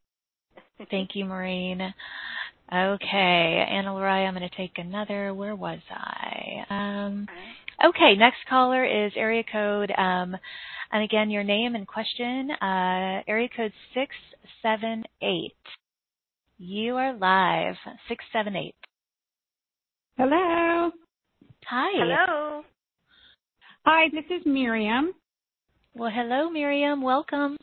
Thank 0.89 1.12
you, 1.14 1.26
Maureen. 1.26 1.82
Okay, 2.74 3.66
Anna 3.70 3.89
Lurai, 3.89 4.28
I'm 4.28 4.34
going 4.34 4.49
to 4.49 4.58
take 4.58 4.78
another. 4.78 5.34
Where 5.34 5.56
was 5.56 5.80
I? 5.91 6.66
Um, 6.70 7.28
okay, 7.86 8.16
next 8.18 8.39
caller 8.49 8.84
is 8.84 9.12
area 9.16 9.43
code, 9.51 9.91
um, 9.95 10.36
and 10.91 11.03
again, 11.03 11.30
your 11.30 11.43
name 11.43 11.76
and 11.76 11.88
question, 11.88 12.49
uh, 12.49 13.22
area 13.28 13.49
code 13.56 13.72
678. 13.93 15.53
You 16.58 16.95
are 16.95 17.14
live, 17.14 17.76
678. 18.08 18.74
Hello. 20.18 20.91
Hi. 21.68 21.91
Hello. 21.93 22.64
Hi, 23.86 24.10
this 24.12 24.26
is 24.39 24.43
Miriam. 24.45 25.12
Well, 25.98 26.12
hello, 26.14 26.50
Miriam. 26.50 27.02
Welcome. 27.02 27.56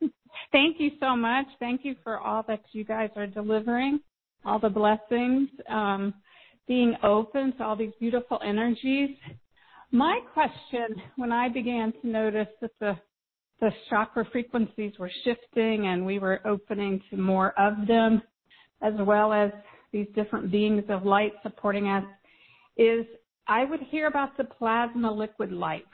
Thank 0.52 0.80
you 0.80 0.92
so 0.98 1.14
much. 1.14 1.44
Thank 1.60 1.84
you 1.84 1.94
for 2.02 2.18
all 2.18 2.42
that 2.48 2.62
you 2.72 2.82
guys 2.82 3.10
are 3.14 3.26
delivering, 3.26 4.00
all 4.46 4.58
the 4.58 4.70
blessings, 4.70 5.50
um, 5.68 6.14
being 6.66 6.96
open 7.02 7.52
to 7.58 7.62
all 7.62 7.76
these 7.76 7.92
beautiful 8.00 8.40
energies. 8.42 9.10
My 9.92 10.18
question, 10.32 10.96
when 11.16 11.30
I 11.30 11.50
began 11.50 11.92
to 12.00 12.08
notice 12.08 12.48
that 12.62 12.70
the 12.80 12.96
the 13.60 13.70
chakra 13.90 14.24
frequencies 14.32 14.92
were 14.98 15.10
shifting 15.22 15.88
and 15.88 16.06
we 16.06 16.18
were 16.18 16.40
opening 16.46 17.02
to 17.10 17.18
more 17.18 17.52
of 17.60 17.86
them, 17.86 18.22
as 18.80 18.94
well 19.00 19.34
as 19.34 19.50
these 19.92 20.06
different 20.14 20.50
beings 20.50 20.84
of 20.88 21.04
light 21.04 21.32
supporting 21.42 21.88
us, 21.88 22.04
is 22.78 23.04
I 23.46 23.64
would 23.64 23.80
hear 23.90 24.06
about 24.06 24.38
the 24.38 24.44
plasma 24.44 25.12
liquid 25.12 25.52
light 25.52 25.84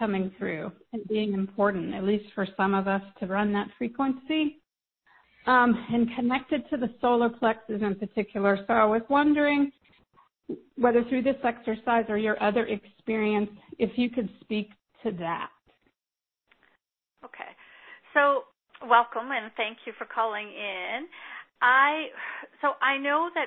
coming 0.00 0.32
through 0.38 0.72
and 0.92 1.06
being 1.06 1.34
important, 1.34 1.94
at 1.94 2.02
least 2.02 2.24
for 2.34 2.48
some 2.56 2.74
of 2.74 2.88
us, 2.88 3.02
to 3.20 3.26
run 3.26 3.52
that 3.52 3.68
frequency. 3.78 4.56
Um, 5.46 5.86
and 5.90 6.14
connected 6.14 6.68
to 6.68 6.76
the 6.76 6.92
solar 7.00 7.30
plexus 7.30 7.80
in 7.80 7.94
particular. 7.94 8.58
So 8.66 8.74
I 8.74 8.84
was 8.84 9.00
wondering 9.08 9.72
whether 10.76 11.02
through 11.04 11.22
this 11.22 11.36
exercise 11.44 12.04
or 12.08 12.18
your 12.18 12.40
other 12.42 12.66
experience, 12.66 13.50
if 13.78 13.96
you 13.96 14.10
could 14.10 14.28
speak 14.42 14.70
to 15.02 15.12
that. 15.12 15.48
Okay. 17.24 17.52
So 18.12 18.44
welcome 18.86 19.30
and 19.32 19.50
thank 19.56 19.78
you 19.86 19.92
for 19.96 20.06
calling 20.06 20.48
in. 20.48 21.06
I 21.62 22.06
so 22.60 22.72
I 22.82 22.98
know 22.98 23.30
that 23.34 23.46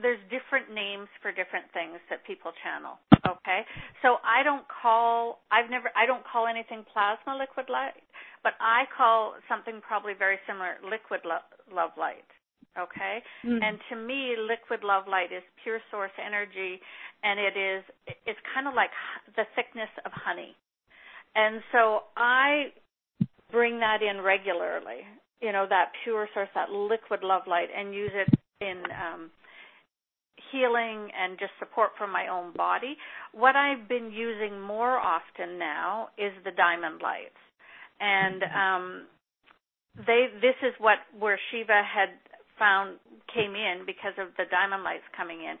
there's 0.00 0.22
different 0.30 0.70
names 0.70 1.10
for 1.20 1.34
different 1.34 1.66
things 1.74 1.98
that 2.10 2.22
people 2.24 2.52
channel. 2.62 2.98
Okay, 3.26 3.66
so 4.02 4.22
I 4.22 4.42
don't 4.46 4.64
call 4.70 5.42
I've 5.50 5.70
never 5.70 5.90
I 5.98 6.06
don't 6.06 6.22
call 6.24 6.46
anything 6.46 6.86
plasma 6.92 7.34
liquid 7.36 7.66
light, 7.68 7.98
but 8.42 8.54
I 8.62 8.86
call 8.94 9.34
something 9.50 9.82
probably 9.82 10.14
very 10.14 10.38
similar 10.46 10.78
liquid 10.86 11.26
lo- 11.26 11.46
love 11.74 11.90
light. 11.98 12.26
Okay, 12.78 13.18
mm. 13.44 13.58
and 13.58 13.78
to 13.90 13.96
me, 13.96 14.38
liquid 14.38 14.86
love 14.86 15.10
light 15.10 15.34
is 15.34 15.42
pure 15.64 15.80
source 15.90 16.14
energy, 16.14 16.78
and 17.24 17.40
it 17.40 17.58
is 17.58 17.82
it's 18.24 18.38
kind 18.54 18.68
of 18.68 18.74
like 18.74 18.90
the 19.34 19.44
thickness 19.56 19.90
of 20.06 20.12
honey, 20.14 20.54
and 21.34 21.60
so 21.72 22.06
I 22.16 22.70
bring 23.50 23.80
that 23.80 23.98
in 24.02 24.22
regularly. 24.22 25.02
You 25.42 25.50
know 25.50 25.66
that 25.68 25.90
pure 26.04 26.28
source, 26.34 26.48
that 26.54 26.70
liquid 26.70 27.20
love 27.22 27.42
light, 27.46 27.68
and 27.74 27.94
use 27.94 28.14
it 28.14 28.30
in 28.60 28.82
um, 28.94 29.30
healing 30.52 31.10
and 31.12 31.38
just 31.38 31.52
support 31.58 31.90
from 31.98 32.12
my 32.12 32.28
own 32.28 32.52
body. 32.54 32.96
What 33.32 33.56
I've 33.56 33.88
been 33.88 34.10
using 34.12 34.60
more 34.60 34.98
often 34.98 35.58
now 35.58 36.08
is 36.18 36.32
the 36.44 36.52
diamond 36.52 37.00
lights. 37.02 37.40
And 38.00 38.42
um 38.44 39.06
they 40.06 40.28
this 40.40 40.56
is 40.62 40.74
what 40.78 40.98
where 41.18 41.38
Shiva 41.50 41.82
had 41.82 42.10
found 42.58 42.98
came 43.32 43.54
in 43.54 43.86
because 43.86 44.14
of 44.18 44.34
the 44.36 44.44
diamond 44.50 44.82
lights 44.82 45.06
coming 45.16 45.40
in. 45.40 45.56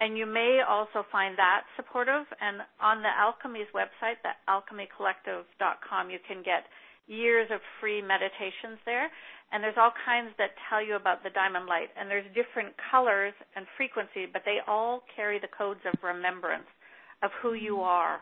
And 0.00 0.18
you 0.18 0.26
may 0.26 0.60
also 0.66 1.04
find 1.12 1.38
that 1.38 1.62
supportive 1.76 2.26
and 2.40 2.62
on 2.80 3.02
the 3.02 3.12
Alchemy's 3.12 3.70
website, 3.74 4.18
the 4.26 4.34
alchemycollective.com, 4.50 6.10
you 6.10 6.18
can 6.26 6.42
get 6.42 6.66
years 7.06 7.48
of 7.52 7.60
free 7.80 8.02
meditations 8.02 8.78
there 8.84 9.10
and 9.52 9.62
there's 9.62 9.76
all 9.76 9.92
kinds 10.04 10.32
that 10.38 10.56
tell 10.68 10.80
you 10.80 10.96
about 10.96 11.22
the 11.22 11.30
diamond 11.30 11.66
light. 11.66 11.92
And 12.00 12.08
there's 12.08 12.26
different 12.32 12.72
colors 12.90 13.34
and 13.54 13.66
frequency 13.76 14.24
but 14.24 14.42
they 14.44 14.58
all 14.66 15.04
carry 15.14 15.38
the 15.38 15.52
codes 15.52 15.80
of 15.84 15.92
remembrance 16.02 16.68
of 17.22 17.30
who 17.42 17.52
you 17.52 17.76
mm-hmm. 17.76 17.92
are. 17.92 18.20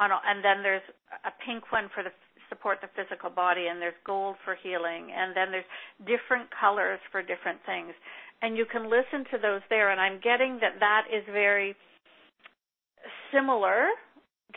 And 0.00 0.42
then 0.42 0.64
there's 0.64 0.82
a 1.24 1.30
pink 1.46 1.70
one 1.70 1.88
for 1.94 2.02
the 2.02 2.10
support 2.48 2.78
the 2.82 2.90
physical 2.96 3.30
body 3.30 3.68
and 3.68 3.80
there's 3.80 3.96
gold 4.04 4.36
for 4.44 4.56
healing 4.60 5.08
and 5.14 5.36
then 5.36 5.52
there's 5.52 5.68
different 6.04 6.48
colors 6.52 6.98
for 7.12 7.22
different 7.22 7.60
things. 7.64 7.92
And 8.42 8.56
you 8.56 8.66
can 8.66 8.90
listen 8.90 9.24
to 9.30 9.38
those 9.40 9.62
there 9.70 9.90
and 9.92 10.00
I'm 10.00 10.20
getting 10.20 10.58
that 10.60 10.80
that 10.80 11.04
is 11.12 11.22
very 11.32 11.76
similar 13.32 13.88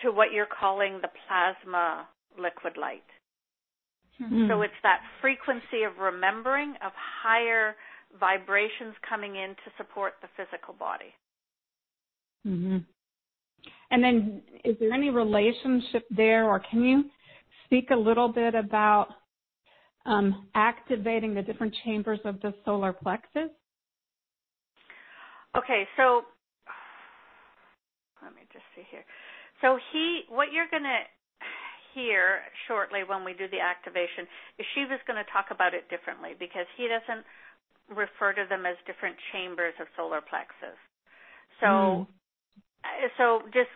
to 0.03 0.11
what 0.11 0.31
you're 0.33 0.49
calling 0.49 0.99
the 1.01 1.09
plasma 1.27 2.07
liquid 2.37 2.75
light 2.75 3.05
Mm-hmm. 4.21 4.47
So 4.49 4.61
it's 4.61 4.73
that 4.83 5.01
frequency 5.21 5.83
of 5.85 5.97
remembering 5.99 6.75
of 6.85 6.91
higher 6.95 7.75
vibrations 8.19 8.95
coming 9.07 9.35
in 9.35 9.49
to 9.49 9.71
support 9.77 10.13
the 10.21 10.27
physical 10.37 10.73
body. 10.73 11.13
Mm-hmm. 12.47 12.77
And 13.91 14.03
then, 14.03 14.41
is 14.63 14.75
there 14.79 14.93
any 14.93 15.09
relationship 15.09 16.05
there, 16.11 16.45
or 16.45 16.59
can 16.59 16.83
you 16.83 17.05
speak 17.65 17.89
a 17.91 17.95
little 17.95 18.29
bit 18.29 18.55
about 18.55 19.07
um, 20.05 20.47
activating 20.53 21.33
the 21.33 21.41
different 21.41 21.73
chambers 21.83 22.19
of 22.25 22.39
the 22.41 22.53
solar 22.63 22.93
plexus? 22.93 23.49
Okay, 25.57 25.87
so 25.97 26.23
let 28.21 28.33
me 28.35 28.41
just 28.51 28.65
see 28.75 28.83
here. 28.91 29.05
So 29.61 29.79
he, 29.91 30.23
what 30.29 30.51
you're 30.51 30.69
going 30.69 30.83
here 31.95 32.43
shortly 32.67 33.07
when 33.07 33.23
we 33.23 33.31
do 33.33 33.47
the 33.47 33.63
activation 33.63 34.27
is 34.59 34.67
Shiva's 34.75 35.01
going 35.07 35.17
to 35.17 35.25
talk 35.31 35.49
about 35.49 35.73
it 35.73 35.87
differently 35.87 36.35
because 36.37 36.67
he 36.75 36.91
doesn't 36.91 37.23
refer 37.89 38.35
to 38.35 38.43
them 38.51 38.67
as 38.67 38.75
different 38.85 39.15
chambers 39.31 39.73
of 39.79 39.87
solar 39.95 40.19
plexus. 40.19 40.77
So, 41.63 42.03
mm. 42.03 42.07
so 43.17 43.41
just 43.55 43.71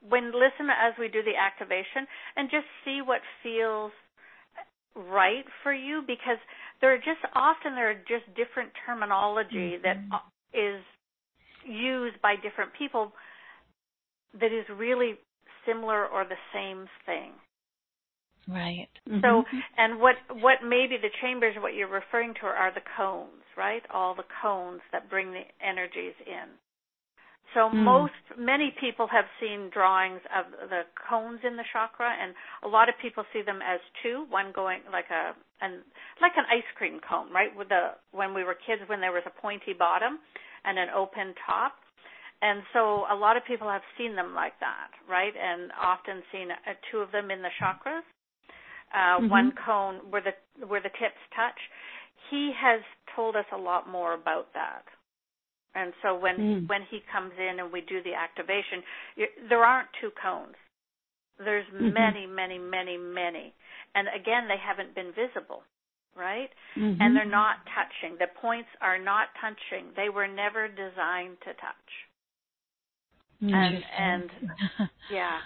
when 0.00 0.30
listen 0.30 0.70
as 0.70 0.94
we 0.98 1.08
do 1.08 1.22
the 1.22 1.34
activation 1.34 2.06
and 2.36 2.50
just 2.50 2.66
see 2.84 3.00
what 3.02 3.20
feels 3.42 3.92
right 4.94 5.44
for 5.62 5.72
you 5.72 6.02
because 6.06 6.38
there 6.80 6.92
are 6.92 6.98
just 6.98 7.22
often 7.34 7.74
there 7.74 7.90
are 7.90 8.02
just 8.06 8.26
different 8.36 8.70
terminology 8.84 9.78
mm-hmm. 9.78 9.82
that 9.82 9.96
is 10.52 10.82
used 11.64 12.20
by 12.20 12.34
different 12.36 12.72
people 12.76 13.12
that 14.38 14.52
is 14.52 14.66
really 14.76 15.14
similar 15.66 16.06
or 16.06 16.24
the 16.24 16.40
same 16.52 16.86
thing. 17.06 17.32
Right. 18.48 18.88
Mm-hmm. 19.08 19.20
So, 19.22 19.44
and 19.78 20.00
what 20.00 20.16
what 20.40 20.66
maybe 20.66 20.96
the 21.00 21.10
chambers, 21.20 21.54
what 21.58 21.74
you're 21.74 21.88
referring 21.88 22.34
to, 22.40 22.46
are 22.46 22.72
the 22.74 22.82
cones, 22.96 23.44
right? 23.56 23.82
All 23.92 24.14
the 24.14 24.26
cones 24.42 24.80
that 24.90 25.08
bring 25.08 25.30
the 25.30 25.46
energies 25.64 26.14
in. 26.26 26.50
So 27.54 27.68
mm. 27.68 27.84
most, 27.84 28.16
many 28.38 28.74
people 28.80 29.06
have 29.12 29.26
seen 29.38 29.68
drawings 29.72 30.20
of 30.32 30.70
the 30.70 30.82
cones 30.96 31.40
in 31.44 31.56
the 31.56 31.64
chakra, 31.72 32.08
and 32.08 32.34
a 32.64 32.68
lot 32.68 32.88
of 32.88 32.94
people 33.00 33.24
see 33.32 33.42
them 33.42 33.60
as 33.62 33.78
two. 34.02 34.24
One 34.30 34.52
going 34.54 34.80
like 34.90 35.10
a, 35.12 35.36
and 35.60 35.84
like 36.20 36.32
an 36.36 36.44
ice 36.50 36.66
cream 36.76 36.98
cone, 37.04 37.30
right? 37.30 37.54
With 37.54 37.68
the 37.68 37.94
when 38.10 38.34
we 38.34 38.42
were 38.42 38.56
kids, 38.56 38.82
when 38.86 39.00
there 39.00 39.12
was 39.12 39.24
a 39.26 39.40
pointy 39.40 39.74
bottom 39.78 40.18
and 40.64 40.78
an 40.78 40.88
open 40.96 41.34
top. 41.46 41.74
And 42.42 42.62
so 42.72 43.06
a 43.06 43.14
lot 43.14 43.36
of 43.36 43.44
people 43.46 43.68
have 43.70 43.86
seen 43.96 44.16
them 44.16 44.34
like 44.34 44.58
that, 44.58 44.90
right? 45.08 45.32
And 45.32 45.70
often 45.80 46.22
seen 46.32 46.50
uh, 46.50 46.74
two 46.90 46.98
of 46.98 47.12
them 47.12 47.30
in 47.30 47.40
the 47.40 47.54
chakras. 47.62 48.02
Uh, 48.92 49.22
mm-hmm. 49.22 49.30
One 49.30 49.52
cone 49.64 50.10
where 50.10 50.20
the 50.20 50.66
where 50.66 50.82
the 50.82 50.90
tips 50.90 51.22
touch. 51.34 51.56
He 52.30 52.52
has 52.58 52.82
told 53.14 53.36
us 53.36 53.46
a 53.54 53.56
lot 53.56 53.88
more 53.88 54.14
about 54.14 54.52
that. 54.54 54.82
And 55.74 55.92
so 56.02 56.18
when 56.18 56.36
mm. 56.36 56.68
when 56.68 56.82
he 56.90 57.00
comes 57.10 57.32
in 57.38 57.60
and 57.60 57.72
we 57.72 57.80
do 57.80 58.02
the 58.02 58.12
activation, 58.12 58.82
there 59.48 59.64
aren't 59.64 59.88
two 60.00 60.10
cones. 60.20 60.58
There's 61.38 61.66
mm-hmm. 61.72 61.94
many, 61.94 62.26
many, 62.26 62.58
many, 62.58 62.98
many. 62.98 63.54
And 63.94 64.08
again, 64.08 64.48
they 64.48 64.58
haven't 64.60 64.94
been 64.94 65.12
visible, 65.14 65.62
right? 66.16 66.50
Mm-hmm. 66.76 67.00
And 67.00 67.16
they're 67.16 67.24
not 67.24 67.64
touching. 67.72 68.18
The 68.18 68.28
points 68.40 68.68
are 68.80 68.98
not 68.98 69.28
touching. 69.40 69.94
They 69.96 70.08
were 70.08 70.28
never 70.28 70.68
designed 70.68 71.38
to 71.46 71.54
touch. 71.54 71.90
And 73.42 73.84
and 73.98 74.30
yeah. 75.10 75.38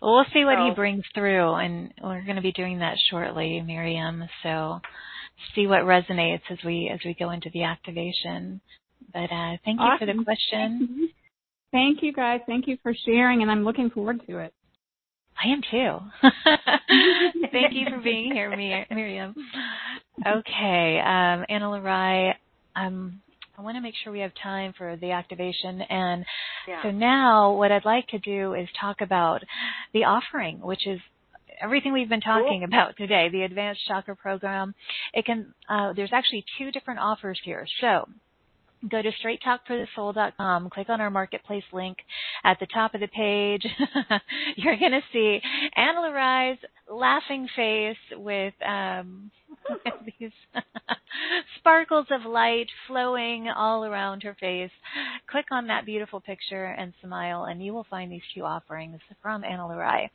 Well, 0.00 0.14
we'll 0.14 0.24
see 0.32 0.44
what 0.44 0.58
so, 0.58 0.68
he 0.68 0.74
brings 0.74 1.04
through, 1.14 1.54
and 1.54 1.92
we're 2.02 2.22
going 2.22 2.36
to 2.36 2.42
be 2.42 2.52
doing 2.52 2.78
that 2.80 2.96
shortly, 3.10 3.60
Miriam. 3.62 4.22
So, 4.42 4.80
see 5.54 5.66
what 5.66 5.80
resonates 5.80 6.42
as 6.50 6.58
we 6.64 6.90
as 6.92 7.00
we 7.04 7.16
go 7.18 7.30
into 7.30 7.50
the 7.52 7.64
activation. 7.64 8.60
But 9.12 9.32
uh, 9.32 9.56
thank 9.64 9.80
you 9.80 9.86
awesome. 9.86 9.98
for 9.98 10.14
the 10.14 10.24
question. 10.24 11.10
Thank 11.72 12.02
you, 12.02 12.12
guys. 12.12 12.40
Thank 12.46 12.66
you 12.66 12.78
for 12.82 12.92
sharing, 13.06 13.42
and 13.42 13.50
I'm 13.50 13.64
looking 13.64 13.90
forward 13.90 14.22
to 14.26 14.38
it. 14.38 14.54
I 15.42 15.48
am 15.52 15.62
too. 15.70 15.98
Thank 17.52 17.74
you 17.74 17.86
for 17.90 18.00
being 18.02 18.32
here, 18.32 18.54
Miriam. 18.56 19.34
Okay, 20.26 20.98
um, 20.98 21.44
Anna 21.48 21.66
Lurai, 21.66 22.34
um, 22.74 23.22
I 23.58 23.62
want 23.62 23.76
to 23.76 23.80
make 23.80 23.94
sure 24.04 24.12
we 24.12 24.20
have 24.20 24.30
time 24.40 24.72
for 24.78 24.96
the 24.96 25.10
activation. 25.10 25.80
And 25.82 26.24
yeah. 26.68 26.82
so 26.84 26.92
now 26.92 27.54
what 27.54 27.72
I'd 27.72 27.84
like 27.84 28.06
to 28.08 28.18
do 28.20 28.54
is 28.54 28.68
talk 28.80 29.00
about 29.00 29.42
the 29.92 30.04
offering, 30.04 30.60
which 30.60 30.86
is 30.86 31.00
everything 31.60 31.92
we've 31.92 32.08
been 32.08 32.20
talking 32.20 32.60
cool. 32.60 32.68
about 32.68 32.96
today, 32.96 33.28
the 33.32 33.42
advanced 33.42 33.80
chakra 33.88 34.14
program. 34.14 34.76
It 35.12 35.24
can, 35.24 35.54
uh, 35.68 35.92
there's 35.92 36.12
actually 36.12 36.44
two 36.56 36.70
different 36.70 37.00
offers 37.00 37.40
here. 37.42 37.66
So 37.80 38.08
go 38.88 39.02
to 39.02 39.10
straighttalkforthesoul.com, 39.10 40.70
click 40.70 40.88
on 40.88 41.00
our 41.00 41.10
marketplace 41.10 41.64
link 41.72 41.98
at 42.44 42.60
the 42.60 42.66
top 42.72 42.94
of 42.94 43.00
the 43.00 43.08
page. 43.08 43.66
You're 44.56 44.78
going 44.78 44.92
to 44.92 45.02
see 45.12 45.40
Lurai's 45.76 46.58
laughing 46.90 47.48
face 47.54 47.96
with 48.16 48.54
um, 48.66 49.30
these 50.18 50.30
sparkles 51.58 52.06
of 52.10 52.24
light 52.24 52.68
flowing 52.86 53.48
all 53.48 53.84
around 53.84 54.22
her 54.22 54.36
face. 54.40 54.70
Click 55.30 55.46
on 55.50 55.66
that 55.66 55.84
beautiful 55.84 56.20
picture 56.20 56.66
and 56.66 56.92
smile, 57.02 57.44
and 57.44 57.64
you 57.64 57.72
will 57.72 57.86
find 57.90 58.10
these 58.10 58.22
two 58.34 58.44
offerings 58.44 59.00
from 59.22 59.44
Anna 59.44 59.62
Lurai. 59.62 60.08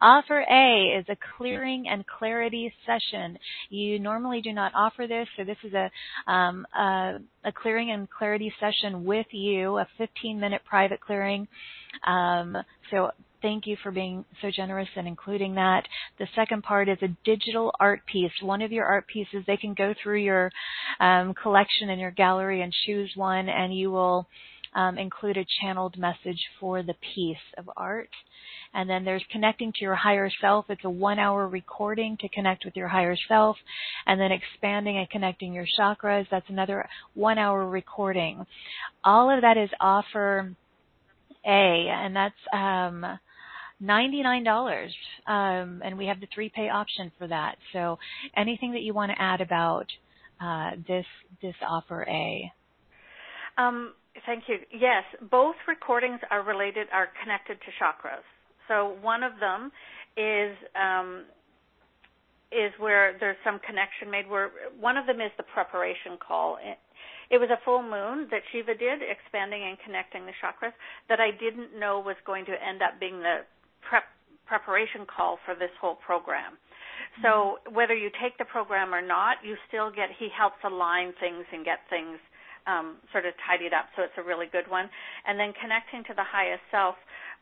Offer 0.00 0.44
A 0.50 0.98
is 0.98 1.06
a 1.08 1.16
clearing 1.36 1.88
and 1.88 2.04
clarity 2.06 2.72
session. 2.86 3.38
You 3.70 3.98
normally 3.98 4.40
do 4.40 4.52
not 4.52 4.72
offer 4.74 5.06
this, 5.06 5.28
so 5.36 5.44
this 5.44 5.58
is 5.64 5.72
a, 5.74 5.90
um, 6.30 6.66
a, 6.76 7.18
a 7.44 7.52
clearing 7.52 7.90
and 7.90 8.08
clarity 8.10 8.52
session 8.60 9.04
with 9.04 9.26
you, 9.30 9.78
a 9.78 9.86
15 9.96 10.38
minute 10.38 10.62
private 10.68 11.00
clearing. 11.00 11.48
Um, 12.06 12.56
so 12.90 13.10
Thank 13.40 13.66
you 13.66 13.76
for 13.82 13.92
being 13.92 14.24
so 14.42 14.50
generous 14.50 14.88
and 14.96 15.06
including 15.06 15.54
that. 15.54 15.84
The 16.18 16.26
second 16.34 16.62
part 16.64 16.88
is 16.88 16.98
a 17.02 17.16
digital 17.24 17.72
art 17.78 18.04
piece. 18.06 18.32
One 18.42 18.62
of 18.62 18.72
your 18.72 18.84
art 18.84 19.06
pieces, 19.06 19.44
they 19.46 19.56
can 19.56 19.74
go 19.74 19.94
through 20.02 20.22
your 20.22 20.50
um, 20.98 21.34
collection 21.34 21.88
in 21.88 22.00
your 22.00 22.10
gallery 22.10 22.62
and 22.62 22.72
choose 22.84 23.12
one, 23.14 23.48
and 23.48 23.72
you 23.72 23.92
will 23.92 24.26
um, 24.74 24.98
include 24.98 25.36
a 25.36 25.46
channeled 25.60 25.96
message 25.98 26.40
for 26.58 26.82
the 26.82 26.94
piece 27.14 27.36
of 27.56 27.70
art. 27.76 28.10
And 28.74 28.90
then 28.90 29.04
there's 29.04 29.24
connecting 29.30 29.72
to 29.72 29.78
your 29.80 29.94
higher 29.94 30.30
self. 30.40 30.66
It's 30.68 30.84
a 30.84 30.90
one 30.90 31.18
hour 31.18 31.48
recording 31.48 32.16
to 32.20 32.28
connect 32.28 32.64
with 32.64 32.76
your 32.76 32.88
higher 32.88 33.16
self. 33.28 33.56
And 34.06 34.20
then 34.20 34.30
expanding 34.32 34.98
and 34.98 35.08
connecting 35.08 35.54
your 35.54 35.66
chakras. 35.78 36.26
That's 36.30 36.48
another 36.48 36.88
one 37.14 37.38
hour 37.38 37.66
recording. 37.66 38.44
All 39.04 39.30
of 39.30 39.42
that 39.42 39.56
is 39.56 39.70
offer 39.80 40.54
A, 41.46 41.88
and 41.88 42.14
that's 42.14 42.34
um, 42.52 43.18
$99 43.82 44.88
um, 45.26 45.82
and 45.84 45.96
we 45.96 46.06
have 46.06 46.20
the 46.20 46.28
three 46.34 46.50
pay 46.54 46.68
option 46.68 47.12
for 47.18 47.26
that. 47.28 47.56
So 47.72 47.98
anything 48.36 48.72
that 48.72 48.82
you 48.82 48.94
want 48.94 49.12
to 49.12 49.20
add 49.20 49.40
about 49.40 49.86
uh, 50.40 50.70
this 50.86 51.06
this 51.42 51.54
offer 51.66 52.06
a? 52.08 52.52
Um, 53.56 53.92
thank 54.26 54.44
you. 54.48 54.58
Yes 54.72 55.04
both 55.30 55.56
recordings 55.66 56.20
are 56.30 56.42
related 56.42 56.88
are 56.92 57.08
connected 57.22 57.58
to 57.60 57.70
chakras. 57.82 58.24
So 58.68 58.96
one 59.00 59.22
of 59.22 59.32
them 59.40 59.72
is 60.16 60.56
um, 60.74 61.24
is 62.50 62.72
where 62.78 63.16
there's 63.20 63.36
some 63.44 63.58
connection 63.60 64.10
made 64.10 64.28
where 64.28 64.50
one 64.80 64.96
of 64.96 65.06
them 65.06 65.20
is 65.20 65.30
the 65.36 65.44
preparation 65.54 66.16
call. 66.16 66.56
It, 66.56 66.78
it 67.30 67.36
was 67.36 67.50
a 67.52 67.60
full 67.64 67.82
moon 67.82 68.28
that 68.30 68.40
Shiva 68.52 68.72
did, 68.72 69.04
expanding 69.04 69.62
and 69.62 69.76
connecting 69.84 70.24
the 70.24 70.32
chakras, 70.40 70.72
that 71.10 71.20
I 71.20 71.30
didn't 71.30 71.78
know 71.78 72.00
was 72.00 72.16
going 72.24 72.46
to 72.46 72.56
end 72.56 72.80
up 72.80 72.98
being 72.98 73.20
the 73.20 73.44
prep 73.82 74.04
preparation 74.46 75.04
call 75.04 75.38
for 75.44 75.54
this 75.54 75.72
whole 75.80 75.96
program. 76.00 76.56
So 77.22 77.58
whether 77.70 77.94
you 77.94 78.10
take 78.22 78.38
the 78.38 78.48
program 78.48 78.94
or 78.94 79.02
not, 79.02 79.38
you 79.44 79.56
still 79.68 79.90
get 79.90 80.08
he 80.18 80.28
helps 80.32 80.56
align 80.64 81.12
things 81.20 81.44
and 81.52 81.64
get 81.64 81.84
things 81.90 82.18
um, 82.66 82.96
sort 83.12 83.24
of 83.24 83.34
tidied 83.48 83.72
up. 83.72 83.88
So 83.96 84.02
it's 84.02 84.16
a 84.18 84.22
really 84.22 84.46
good 84.50 84.68
one. 84.68 84.88
And 85.26 85.38
then 85.38 85.52
connecting 85.60 86.04
to 86.08 86.14
the 86.14 86.24
highest 86.24 86.62
self 86.70 86.96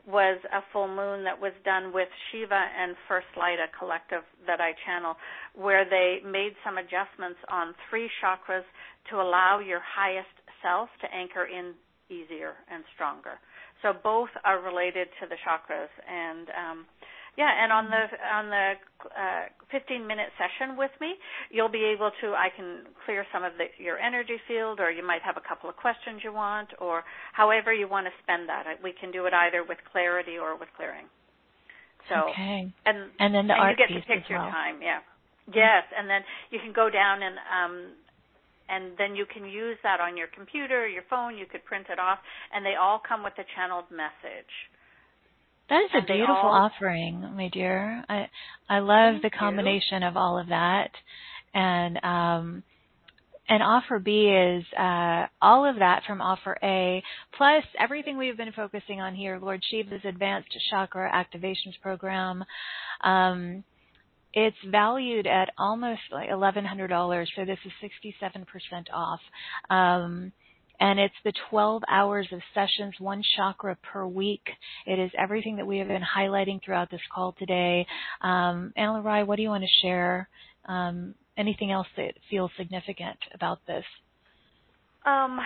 was 0.06 0.38
a 0.54 0.62
full 0.72 0.86
moon 0.86 1.24
that 1.26 1.34
was 1.34 1.52
done 1.64 1.92
with 1.92 2.08
Shiva 2.30 2.54
and 2.54 2.94
First 3.08 3.26
Light, 3.36 3.58
a 3.58 3.66
collective 3.76 4.22
that 4.46 4.60
I 4.60 4.70
channel, 4.86 5.18
where 5.54 5.84
they 5.84 6.22
made 6.22 6.54
some 6.64 6.78
adjustments 6.78 7.42
on 7.50 7.74
three 7.90 8.08
chakras 8.22 8.62
to 9.10 9.16
allow 9.18 9.58
your 9.58 9.82
highest 9.82 10.30
self 10.62 10.88
to 11.02 11.06
anchor 11.10 11.50
in 11.50 11.74
easier 12.08 12.54
and 12.70 12.84
stronger. 12.94 13.42
So 13.82 13.92
both 13.92 14.30
are 14.44 14.60
related 14.60 15.08
to 15.20 15.28
the 15.28 15.36
chakras, 15.44 15.92
and 16.08 16.48
um, 16.50 16.86
yeah, 17.36 17.52
and 17.52 17.72
on 17.72 17.90
the 17.92 18.04
on 18.32 18.48
the 18.48 18.72
uh, 19.12 19.44
15 19.70 20.06
minute 20.06 20.32
session 20.40 20.76
with 20.76 20.90
me, 21.00 21.14
you'll 21.50 21.70
be 21.70 21.84
able 21.84 22.10
to 22.22 22.32
I 22.32 22.48
can 22.54 22.88
clear 23.04 23.26
some 23.32 23.44
of 23.44 23.52
the, 23.60 23.68
your 23.76 23.98
energy 23.98 24.40
field, 24.48 24.80
or 24.80 24.90
you 24.90 25.06
might 25.06 25.20
have 25.22 25.36
a 25.36 25.44
couple 25.46 25.68
of 25.68 25.76
questions 25.76 26.22
you 26.24 26.32
want, 26.32 26.68
or 26.80 27.04
however 27.32 27.72
you 27.72 27.88
want 27.88 28.06
to 28.06 28.12
spend 28.22 28.48
that. 28.48 28.64
We 28.82 28.94
can 28.98 29.12
do 29.12 29.26
it 29.26 29.34
either 29.34 29.62
with 29.62 29.78
clarity 29.92 30.38
or 30.40 30.56
with 30.56 30.68
clearing. 30.76 31.06
So 32.08 32.32
okay. 32.32 32.72
and 32.86 33.12
and 33.20 33.34
then 33.34 33.46
the 33.46 33.54
and 33.54 33.62
art 33.62 33.76
you 33.76 33.84
get 33.84 33.92
piece 33.92 34.00
to 34.00 34.08
pick 34.08 34.30
your 34.30 34.40
well. 34.40 34.50
time, 34.50 34.80
yeah. 34.80 35.00
Yes, 35.52 35.84
and 35.96 36.10
then 36.10 36.22
you 36.50 36.58
can 36.58 36.72
go 36.72 36.90
down 36.90 37.22
and 37.22 37.36
um, 37.46 37.74
and 38.68 38.92
then 38.98 39.14
you 39.14 39.26
can 39.26 39.44
use 39.44 39.78
that 39.82 40.00
on 40.00 40.16
your 40.16 40.28
computer, 40.28 40.86
your 40.86 41.04
phone. 41.08 41.36
You 41.36 41.46
could 41.46 41.64
print 41.64 41.86
it 41.90 41.98
off, 41.98 42.18
and 42.52 42.64
they 42.64 42.74
all 42.80 43.00
come 43.06 43.22
with 43.22 43.34
a 43.38 43.44
channeled 43.54 43.90
message. 43.90 44.52
That 45.68 45.82
is 45.82 45.90
and 45.94 46.04
a 46.04 46.06
beautiful 46.06 46.34
all, 46.36 46.70
offering, 46.70 47.20
my 47.36 47.48
dear. 47.52 48.04
I 48.08 48.28
I 48.68 48.78
love 48.78 49.22
the 49.22 49.30
combination 49.30 50.02
you. 50.02 50.08
of 50.08 50.16
all 50.16 50.38
of 50.38 50.48
that, 50.48 50.90
and 51.54 51.98
um, 52.04 52.62
and 53.48 53.62
offer 53.62 53.98
B 53.98 54.28
is 54.28 54.64
uh, 54.78 55.26
all 55.42 55.68
of 55.68 55.76
that 55.76 56.02
from 56.06 56.20
offer 56.20 56.56
A, 56.62 57.02
plus 57.36 57.64
everything 57.80 58.16
we've 58.16 58.36
been 58.36 58.52
focusing 58.52 59.00
on 59.00 59.14
here. 59.14 59.38
Lord 59.40 59.62
Shiva's 59.70 60.04
Advanced 60.04 60.48
Chakra 60.70 61.10
Activations 61.10 61.80
Program. 61.82 62.44
Um, 63.02 63.64
it's 64.36 64.56
valued 64.70 65.26
at 65.26 65.48
almost 65.56 66.02
like 66.12 66.28
$1,100, 66.28 67.26
so 67.34 67.44
this 67.46 67.58
is 67.64 67.72
67% 68.22 68.44
off. 68.92 69.20
Um, 69.70 70.30
and 70.78 71.00
it's 71.00 71.14
the 71.24 71.32
12 71.48 71.82
hours 71.88 72.28
of 72.32 72.40
sessions, 72.52 72.94
one 72.98 73.22
chakra 73.34 73.76
per 73.76 74.06
week. 74.06 74.46
It 74.84 74.98
is 74.98 75.10
everything 75.18 75.56
that 75.56 75.66
we 75.66 75.78
have 75.78 75.88
been 75.88 76.02
highlighting 76.02 76.62
throughout 76.62 76.90
this 76.90 77.00
call 77.14 77.34
today. 77.38 77.86
Um, 78.20 78.74
Anna 78.76 79.00
Rai, 79.00 79.24
what 79.24 79.36
do 79.36 79.42
you 79.42 79.48
want 79.48 79.64
to 79.64 79.86
share? 79.86 80.28
Um, 80.66 81.14
anything 81.38 81.72
else 81.72 81.88
that 81.96 82.12
feels 82.28 82.50
significant 82.58 83.16
about 83.32 83.60
this? 83.66 83.84
Um, 85.06 85.40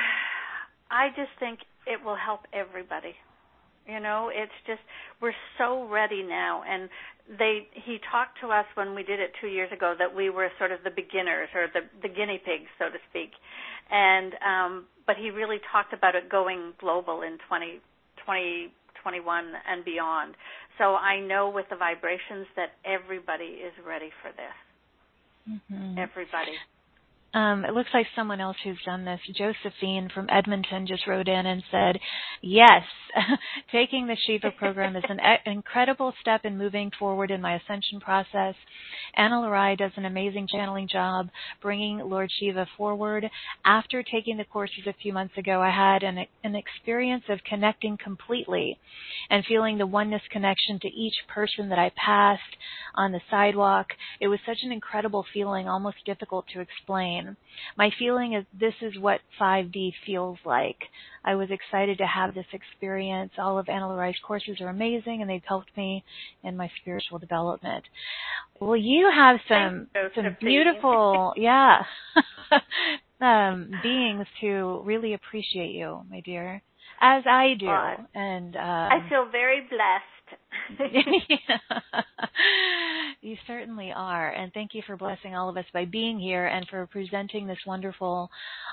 I 0.90 1.10
just 1.10 1.30
think 1.38 1.60
it 1.86 2.04
will 2.04 2.16
help 2.16 2.40
everybody. 2.52 3.14
You 3.90 4.00
know, 4.00 4.30
it's 4.32 4.52
just 4.66 4.80
we're 5.20 5.34
so 5.58 5.88
ready 5.88 6.22
now, 6.22 6.62
and 6.68 6.88
they 7.38 7.68
he 7.72 7.98
talked 8.10 8.38
to 8.42 8.48
us 8.48 8.66
when 8.74 8.94
we 8.94 9.02
did 9.02 9.18
it 9.20 9.32
two 9.40 9.48
years 9.48 9.70
ago 9.72 9.94
that 9.98 10.14
we 10.14 10.30
were 10.30 10.48
sort 10.58 10.72
of 10.72 10.80
the 10.84 10.90
beginners 10.90 11.48
or 11.54 11.66
the 11.72 11.80
the 12.02 12.08
guinea 12.08 12.38
pigs, 12.38 12.70
so 12.78 12.86
to 12.86 12.98
speak, 13.10 13.30
and 13.90 14.34
um, 14.46 14.86
but 15.06 15.16
he 15.16 15.30
really 15.30 15.58
talked 15.72 15.92
about 15.92 16.14
it 16.14 16.30
going 16.30 16.72
global 16.78 17.22
in 17.22 17.38
20, 17.48 17.82
2021 18.22 19.44
and 19.66 19.84
beyond. 19.84 20.34
So 20.78 20.94
I 20.94 21.18
know 21.20 21.50
with 21.50 21.66
the 21.68 21.76
vibrations 21.76 22.46
that 22.54 22.78
everybody 22.84 23.58
is 23.58 23.72
ready 23.84 24.10
for 24.22 24.30
this. 24.30 24.56
Mm-hmm. 25.50 25.98
Everybody. 25.98 26.54
Um, 27.32 27.64
it 27.64 27.74
looks 27.74 27.90
like 27.94 28.06
someone 28.16 28.40
else 28.40 28.56
who's 28.64 28.80
done 28.84 29.04
this, 29.04 29.20
Josephine 29.36 30.08
from 30.12 30.26
Edmonton, 30.30 30.84
just 30.88 31.06
wrote 31.06 31.28
in 31.28 31.46
and 31.46 31.62
said, 31.70 32.00
"Yes, 32.42 32.82
taking 33.72 34.08
the 34.08 34.16
Shiva 34.26 34.50
program 34.50 34.96
is 34.96 35.04
an 35.08 35.20
e- 35.20 35.50
incredible 35.50 36.12
step 36.20 36.44
in 36.44 36.58
moving 36.58 36.90
forward 36.98 37.30
in 37.30 37.40
my 37.40 37.54
ascension 37.54 38.00
process. 38.00 38.56
Anna 39.14 39.36
Lurai 39.36 39.78
does 39.78 39.92
an 39.94 40.06
amazing 40.06 40.48
channeling 40.50 40.88
job 40.88 41.28
bringing 41.62 41.98
Lord 41.98 42.30
Shiva 42.40 42.66
forward. 42.76 43.30
After 43.64 44.02
taking 44.02 44.36
the 44.36 44.44
courses 44.44 44.88
a 44.88 44.94
few 45.00 45.12
months 45.12 45.38
ago, 45.38 45.62
I 45.62 45.70
had 45.70 46.02
an, 46.02 46.26
an 46.42 46.56
experience 46.56 47.24
of 47.28 47.38
connecting 47.48 47.96
completely 48.02 48.76
and 49.30 49.44
feeling 49.46 49.78
the 49.78 49.86
oneness 49.86 50.22
connection 50.32 50.80
to 50.80 50.88
each 50.88 51.14
person 51.32 51.68
that 51.68 51.78
I 51.78 51.92
passed 51.94 52.56
on 52.96 53.12
the 53.12 53.20
sidewalk. 53.30 53.86
It 54.20 54.26
was 54.26 54.40
such 54.44 54.58
an 54.64 54.72
incredible 54.72 55.24
feeling, 55.32 55.68
almost 55.68 55.98
difficult 56.04 56.46
to 56.54 56.60
explain." 56.60 57.19
My 57.76 57.90
feeling 57.98 58.34
is 58.34 58.44
this 58.58 58.74
is 58.80 58.98
what 58.98 59.20
5D 59.40 59.92
feels 60.06 60.38
like. 60.44 60.78
I 61.24 61.34
was 61.34 61.48
excited 61.50 61.98
to 61.98 62.06
have 62.06 62.34
this 62.34 62.46
experience. 62.52 63.32
All 63.38 63.58
of 63.58 63.68
Anna 63.68 64.12
courses 64.26 64.60
are 64.60 64.68
amazing 64.68 65.20
and 65.20 65.30
they've 65.30 65.42
helped 65.46 65.76
me 65.76 66.04
in 66.42 66.56
my 66.56 66.70
spiritual 66.80 67.18
development. 67.18 67.84
Well, 68.58 68.76
you 68.76 69.10
have 69.14 69.38
some 69.48 69.88
some 70.14 70.36
beautiful, 70.40 71.32
yeah, 71.36 71.82
um, 73.20 73.70
beings 73.82 74.26
who 74.40 74.82
really 74.84 75.14
appreciate 75.14 75.74
you, 75.74 76.02
my 76.10 76.20
dear, 76.20 76.62
as 77.00 77.24
I 77.26 77.54
do. 77.58 77.68
and 78.14 78.56
um, 78.56 78.62
I 78.62 79.08
feel 79.08 79.26
very 79.30 79.60
blessed 79.60 80.19
you 83.20 83.36
certainly 83.46 83.92
are. 83.94 84.30
And 84.30 84.52
thank 84.52 84.74
you 84.74 84.82
for 84.86 84.96
blessing 84.96 85.34
all 85.34 85.48
of 85.48 85.56
us 85.56 85.64
by 85.72 85.84
being 85.84 86.18
here 86.18 86.46
and 86.46 86.66
for 86.68 86.86
presenting 86.86 87.46
this 87.46 87.58
wonderful 87.66 88.30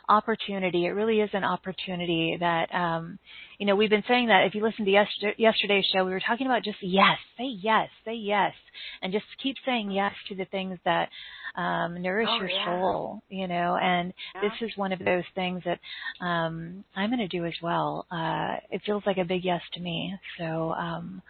opportunity. 0.08 0.86
It 0.86 0.92
really 0.92 1.20
is 1.20 1.30
an 1.34 1.44
opportunity 1.44 2.38
that, 2.40 2.74
um, 2.74 3.20
you 3.58 3.66
know, 3.66 3.76
we've 3.76 3.90
been 3.90 4.04
saying 4.08 4.28
that 4.28 4.46
if 4.46 4.56
you 4.56 4.64
listen 4.64 4.86
to 4.86 4.92
yesterday, 4.92 5.36
yesterday's 5.38 5.86
show, 5.94 6.06
we 6.06 6.12
were 6.12 6.22
talking 6.26 6.48
about 6.48 6.64
just 6.64 6.78
yes, 6.82 7.18
say 7.38 7.50
yes, 7.62 7.90
say 8.06 8.16
yes, 8.16 8.54
and 9.02 9.12
just 9.12 9.26
keep 9.42 9.56
saying 9.66 9.92
yes 9.92 10.14
to 10.30 10.36
the 10.36 10.46
things 10.46 10.78
that 10.86 11.10
um, 11.58 12.02
nourish 12.02 12.30
oh, 12.30 12.38
your 12.38 12.50
yeah. 12.50 12.66
soul, 12.66 13.22
you 13.30 13.48
know, 13.48 13.78
and 13.82 14.14
yeah. 14.36 14.42
this 14.42 14.70
is 14.70 14.78
one 14.78 14.94
of 14.94 15.00
those 15.00 15.24
things 15.36 15.62
that 15.66 15.80
um, 16.24 16.84
I'm 16.96 17.10
going 17.10 17.20
to 17.20 17.28
do 17.28 17.46
as 17.46 17.56
well. 17.62 18.06
Uh, 18.12 18.58
it 18.72 18.82
feels 18.86 19.04
like 19.06 19.18
a 19.18 19.26
big 19.26 19.44
yes 19.44 19.62
to 19.74 19.80
me. 19.82 20.16
So, 20.38 20.72
um, 20.72 21.22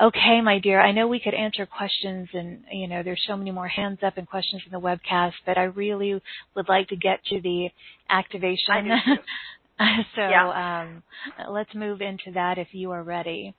Okay, 0.00 0.40
my 0.40 0.60
dear. 0.60 0.80
I 0.80 0.92
know 0.92 1.08
we 1.08 1.18
could 1.18 1.34
answer 1.34 1.66
questions 1.66 2.28
and, 2.32 2.62
you 2.70 2.86
know, 2.86 3.02
there's 3.02 3.24
so 3.26 3.36
many 3.36 3.50
more 3.50 3.66
hands 3.66 3.98
up 4.04 4.16
and 4.16 4.28
questions 4.28 4.62
in 4.64 4.70
the 4.70 4.78
webcast, 4.78 5.32
but 5.44 5.58
I 5.58 5.64
really 5.64 6.20
would 6.54 6.68
like 6.68 6.88
to 6.90 6.96
get 6.96 7.24
to 7.26 7.40
the 7.40 7.70
activation. 8.08 8.90
So, 9.80 10.22
yeah. 10.22 10.82
um, 10.82 11.04
let's 11.52 11.72
move 11.72 12.00
into 12.00 12.32
that 12.34 12.58
if 12.58 12.66
you 12.72 12.90
are 12.90 13.02
ready. 13.04 13.54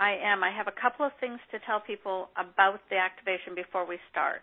I 0.00 0.14
am. 0.22 0.44
I 0.44 0.50
have 0.50 0.68
a 0.68 0.76
couple 0.80 1.04
of 1.04 1.12
things 1.20 1.38
to 1.50 1.58
tell 1.66 1.80
people 1.80 2.30
about 2.38 2.80
the 2.90 2.96
activation 2.96 3.54
before 3.54 3.86
we 3.86 3.98
start. 4.10 4.42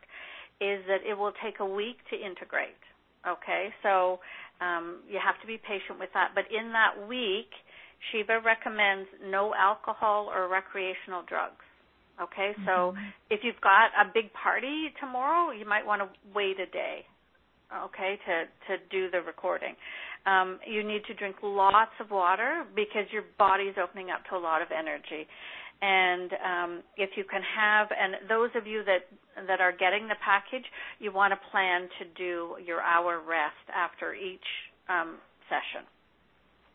Is 0.61 0.83
that 0.87 1.03
it 1.03 1.15
will 1.17 1.33
take 1.43 1.59
a 1.59 1.65
week 1.65 1.99
to 2.11 2.15
integrate. 2.15 2.79
Okay, 3.27 3.73
so 3.83 4.19
um, 4.61 5.01
you 5.09 5.19
have 5.19 5.39
to 5.41 5.47
be 5.47 5.57
patient 5.57 5.99
with 5.99 6.09
that. 6.13 6.31
But 6.35 6.45
in 6.47 6.71
that 6.71 7.07
week, 7.07 7.51
Shiva 8.11 8.39
recommends 8.39 9.09
no 9.23 9.53
alcohol 9.55 10.31
or 10.31 10.47
recreational 10.47 11.23
drugs. 11.27 11.63
Okay, 12.21 12.55
mm-hmm. 12.55 12.65
so 12.65 12.95
if 13.29 13.41
you've 13.43 13.59
got 13.59 13.91
a 13.99 14.07
big 14.13 14.31
party 14.31 14.93
tomorrow, 14.99 15.51
you 15.51 15.67
might 15.67 15.85
want 15.85 16.01
to 16.01 16.07
wait 16.33 16.59
a 16.59 16.69
day. 16.71 17.03
Okay, 17.73 18.19
to 18.27 18.45
to 18.69 18.83
do 18.91 19.09
the 19.09 19.19
recording. 19.25 19.75
Um, 20.25 20.59
you 20.65 20.83
need 20.83 21.05
to 21.05 21.13
drink 21.13 21.37
lots 21.43 21.93
of 21.99 22.09
water 22.09 22.65
because 22.75 23.05
your 23.11 23.23
body 23.37 23.65
is 23.65 23.75
opening 23.81 24.09
up 24.09 24.21
to 24.29 24.35
a 24.35 24.41
lot 24.41 24.61
of 24.61 24.69
energy. 24.71 25.27
And 25.81 26.31
um, 26.41 26.83
if 26.97 27.11
you 27.15 27.25
can 27.29 27.41
have, 27.43 27.87
and 27.91 28.27
those 28.29 28.49
of 28.55 28.65
you 28.65 28.83
that 28.85 29.05
that 29.47 29.59
are 29.59 29.71
getting 29.71 30.07
the 30.07 30.15
package, 30.23 30.65
you 30.99 31.11
want 31.11 31.33
to 31.33 31.39
plan 31.51 31.89
to 31.99 32.05
do 32.15 32.55
your 32.65 32.81
hour 32.81 33.19
rest 33.19 33.67
after 33.75 34.15
each 34.15 34.47
um, 34.87 35.17
session. 35.51 35.85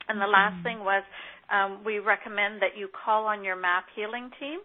And 0.09 0.21
the 0.21 0.27
last 0.27 0.61
mm-hmm. 0.61 0.63
thing 0.63 0.79
was 0.81 1.03
um, 1.51 1.83
we 1.85 1.99
recommend 1.99 2.61
that 2.61 2.77
you 2.77 2.89
call 2.93 3.25
on 3.27 3.43
your 3.43 3.57
MAP 3.57 3.87
healing 3.97 4.31
team. 4.39 4.61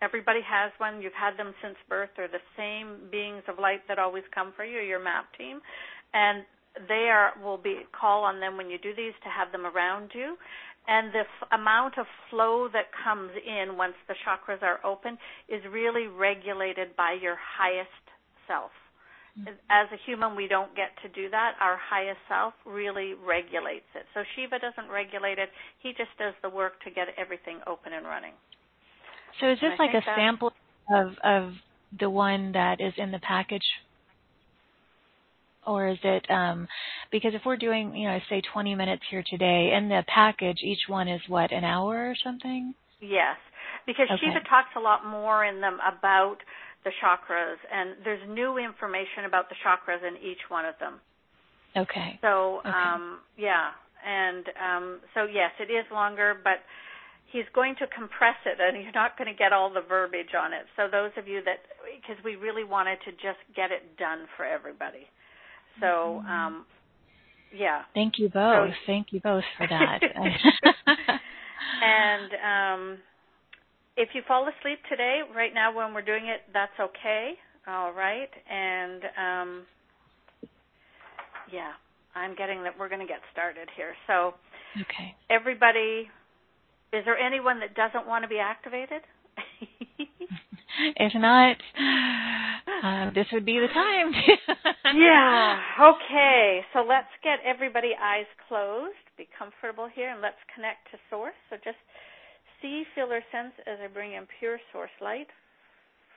Everybody 0.00 0.40
has 0.40 0.72
one. 0.78 1.02
You've 1.02 1.18
had 1.18 1.36
them 1.36 1.52
since 1.60 1.76
birth. 1.88 2.08
They're 2.16 2.28
the 2.28 2.40
same 2.56 3.10
beings 3.10 3.42
of 3.48 3.58
light 3.58 3.84
that 3.88 3.98
always 3.98 4.24
come 4.34 4.52
for 4.56 4.64
you, 4.64 4.80
your 4.80 5.02
MAP 5.02 5.26
team. 5.36 5.60
And 6.14 6.44
they 6.88 7.08
are 7.10 7.32
will 7.42 7.58
be 7.58 7.80
call 7.98 8.24
on 8.24 8.40
them 8.40 8.56
when 8.56 8.70
you 8.70 8.78
do 8.78 8.94
these 8.94 9.14
to 9.24 9.28
have 9.28 9.52
them 9.52 9.66
around 9.66 10.10
you 10.14 10.36
and 10.88 11.12
the 11.12 11.20
f- 11.20 11.48
amount 11.52 11.98
of 11.98 12.06
flow 12.30 12.68
that 12.72 12.86
comes 13.04 13.30
in 13.46 13.76
once 13.76 13.94
the 14.08 14.14
chakras 14.26 14.62
are 14.62 14.84
open 14.84 15.18
is 15.48 15.60
really 15.70 16.06
regulated 16.06 16.96
by 16.96 17.16
your 17.20 17.36
highest 17.36 18.04
self 18.46 18.70
mm-hmm. 19.38 19.54
as 19.70 19.86
a 19.92 19.98
human, 20.06 20.36
we 20.36 20.48
don't 20.48 20.74
get 20.74 20.90
to 21.02 21.08
do 21.08 21.30
that. 21.30 21.54
Our 21.60 21.78
highest 21.78 22.20
self 22.28 22.54
really 22.64 23.14
regulates 23.14 23.88
it. 23.94 24.04
So 24.14 24.22
Shiva 24.34 24.58
doesn't 24.58 24.90
regulate 24.90 25.38
it. 25.38 25.50
He 25.78 25.90
just 25.90 26.10
does 26.18 26.34
the 26.42 26.50
work 26.50 26.82
to 26.84 26.90
get 26.90 27.08
everything 27.16 27.60
open 27.66 27.92
and 27.92 28.06
running. 28.06 28.32
So 29.40 29.52
is 29.52 29.58
this 29.60 29.78
like 29.78 29.94
a 29.94 30.02
sample 30.16 30.52
of 30.92 31.14
of 31.22 31.52
the 31.98 32.10
one 32.10 32.52
that 32.52 32.80
is 32.80 32.92
in 32.96 33.10
the 33.10 33.20
package? 33.20 33.66
Or 35.66 35.88
is 35.88 35.98
it 36.02 36.24
um 36.30 36.66
because 37.10 37.32
if 37.34 37.42
we're 37.44 37.56
doing, 37.56 37.94
you 37.94 38.08
know, 38.08 38.18
say 38.28 38.42
20 38.52 38.74
minutes 38.74 39.02
here 39.10 39.24
today 39.28 39.72
in 39.76 39.88
the 39.88 40.04
package, 40.12 40.58
each 40.62 40.88
one 40.88 41.08
is 41.08 41.20
what, 41.28 41.52
an 41.52 41.64
hour 41.64 42.08
or 42.08 42.14
something? 42.22 42.74
Yes. 43.00 43.36
Because 43.86 44.08
okay. 44.12 44.20
Shiva 44.20 44.40
talks 44.48 44.70
a 44.76 44.80
lot 44.80 45.06
more 45.06 45.44
in 45.44 45.60
them 45.60 45.78
about 45.80 46.36
the 46.84 46.90
chakras, 47.02 47.60
and 47.72 47.96
there's 48.04 48.22
new 48.28 48.56
information 48.56 49.24
about 49.26 49.48
the 49.48 49.56
chakras 49.64 50.06
in 50.06 50.16
each 50.16 50.40
one 50.48 50.64
of 50.64 50.74
them. 50.80 51.00
Okay. 51.76 52.18
So, 52.22 52.60
okay. 52.60 52.68
um, 52.68 53.20
yeah, 53.36 53.70
and 54.04 54.44
um, 54.56 55.00
so 55.14 55.24
yes, 55.24 55.52
it 55.60 55.70
is 55.70 55.84
longer, 55.92 56.36
but 56.42 56.64
he's 57.32 57.44
going 57.54 57.74
to 57.78 57.86
compress 57.86 58.36
it, 58.46 58.58
and 58.58 58.82
you're 58.82 58.96
not 58.96 59.16
going 59.16 59.28
to 59.28 59.36
get 59.36 59.52
all 59.52 59.72
the 59.72 59.84
verbiage 59.86 60.34
on 60.34 60.52
it. 60.52 60.64
So 60.76 60.88
those 60.90 61.12
of 61.16 61.28
you 61.28 61.42
that, 61.44 61.60
because 62.00 62.22
we 62.24 62.36
really 62.36 62.64
wanted 62.64 62.98
to 63.04 63.12
just 63.12 63.40
get 63.54 63.70
it 63.70 63.96
done 63.98 64.26
for 64.36 64.44
everybody. 64.44 65.06
So, 65.80 66.22
um, 66.28 66.66
yeah. 67.56 67.82
Thank 67.94 68.18
you 68.18 68.28
both. 68.28 68.70
So, 68.70 68.74
Thank 68.86 69.08
you 69.10 69.20
both 69.20 69.44
for 69.56 69.66
that. 69.66 70.00
and 71.82 72.32
um, 72.32 72.98
if 73.96 74.10
you 74.14 74.22
fall 74.26 74.48
asleep 74.48 74.78
today, 74.88 75.20
right 75.34 75.52
now 75.54 75.74
when 75.74 75.94
we're 75.94 76.02
doing 76.02 76.26
it, 76.26 76.40
that's 76.52 76.78
okay. 76.80 77.32
All 77.66 77.92
right. 77.92 78.30
And 78.50 79.02
um, 79.04 79.62
yeah, 81.52 81.72
I'm 82.14 82.34
getting 82.34 82.62
that 82.62 82.78
we're 82.78 82.88
going 82.88 83.00
to 83.00 83.06
get 83.06 83.20
started 83.32 83.68
here. 83.76 83.94
So, 84.06 84.34
okay. 84.80 85.14
Everybody, 85.28 86.08
is 86.92 87.04
there 87.04 87.18
anyone 87.18 87.60
that 87.60 87.74
doesn't 87.74 88.06
want 88.06 88.24
to 88.24 88.28
be 88.28 88.38
activated? 88.38 89.02
if 90.96 91.12
not, 91.14 91.56
uh, 92.82 93.10
this 93.14 93.26
would 93.32 93.44
be 93.44 93.58
the 93.58 93.68
time. 93.68 94.12
yeah. 94.96 95.58
Okay. 95.80 96.60
So 96.72 96.80
let's 96.86 97.10
get 97.22 97.38
everybody 97.44 97.92
eyes 98.00 98.28
closed. 98.48 99.00
Be 99.16 99.28
comfortable 99.36 99.88
here, 99.92 100.10
and 100.10 100.20
let's 100.20 100.40
connect 100.54 100.90
to 100.92 100.98
Source. 101.08 101.36
So 101.50 101.56
just 101.62 101.78
see, 102.62 102.84
feel, 102.94 103.12
or 103.12 103.22
sense 103.32 103.52
as 103.66 103.78
I 103.82 103.88
bring 103.88 104.12
in 104.12 104.26
pure 104.38 104.58
source 104.72 104.94
light 105.00 105.28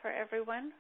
for 0.01 0.11
everyone. 0.11 0.71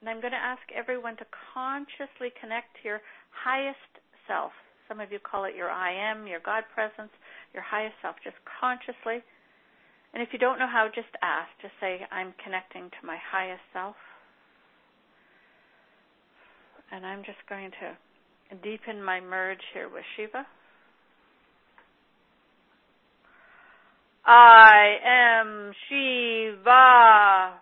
And 0.00 0.10
I'm 0.10 0.20
going 0.20 0.34
to 0.34 0.42
ask 0.42 0.62
everyone 0.74 1.16
to 1.18 1.26
consciously 1.54 2.34
connect 2.40 2.74
to 2.82 2.88
your 2.88 3.00
highest 3.30 3.92
self. 4.26 4.52
Some 4.88 5.00
of 5.00 5.12
you 5.12 5.18
call 5.22 5.44
it 5.44 5.54
your 5.54 5.70
I 5.70 5.94
am, 5.94 6.26
your 6.26 6.40
God 6.44 6.64
presence, 6.74 7.12
your 7.54 7.62
highest 7.62 7.94
self, 8.02 8.16
just 8.24 8.36
consciously. 8.44 9.22
And 10.12 10.22
if 10.22 10.28
you 10.32 10.38
don't 10.38 10.58
know 10.58 10.68
how, 10.70 10.88
just 10.94 11.08
ask. 11.22 11.48
Just 11.62 11.74
say, 11.80 12.00
I'm 12.10 12.34
connecting 12.44 12.90
to 12.90 13.06
my 13.06 13.16
highest 13.30 13.62
self. 13.72 13.96
And 16.90 17.06
I'm 17.06 17.24
just 17.24 17.38
going 17.48 17.70
to 17.80 18.56
deepen 18.62 19.02
my 19.02 19.20
merge 19.20 19.62
here 19.72 19.88
with 19.88 20.04
Shiva. 20.16 20.46
I 24.26 24.96
am 25.04 25.72
Shiva. 25.88 27.58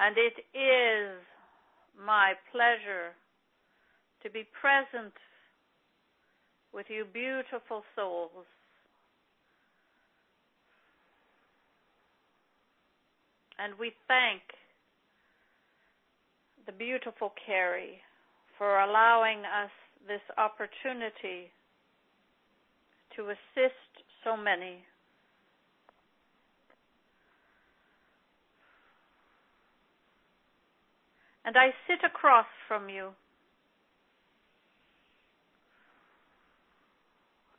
And 0.00 0.16
it 0.18 0.58
is 0.58 1.22
my 2.04 2.32
pleasure 2.50 3.14
to 4.24 4.30
be 4.30 4.42
present 4.60 5.12
with 6.72 6.86
you 6.88 7.04
beautiful 7.12 7.84
souls. 7.94 8.46
And 13.62 13.74
we 13.78 13.92
thank 14.08 14.42
the 16.66 16.72
beautiful 16.72 17.32
Carrie 17.46 18.00
for 18.58 18.80
allowing 18.80 19.38
us 19.40 19.70
this 20.08 20.20
opportunity 20.36 21.52
to 23.14 23.30
assist 23.30 24.02
so 24.24 24.36
many. 24.36 24.82
And 31.44 31.56
I 31.56 31.70
sit 31.86 32.04
across 32.04 32.46
from 32.66 32.88
you 32.88 33.10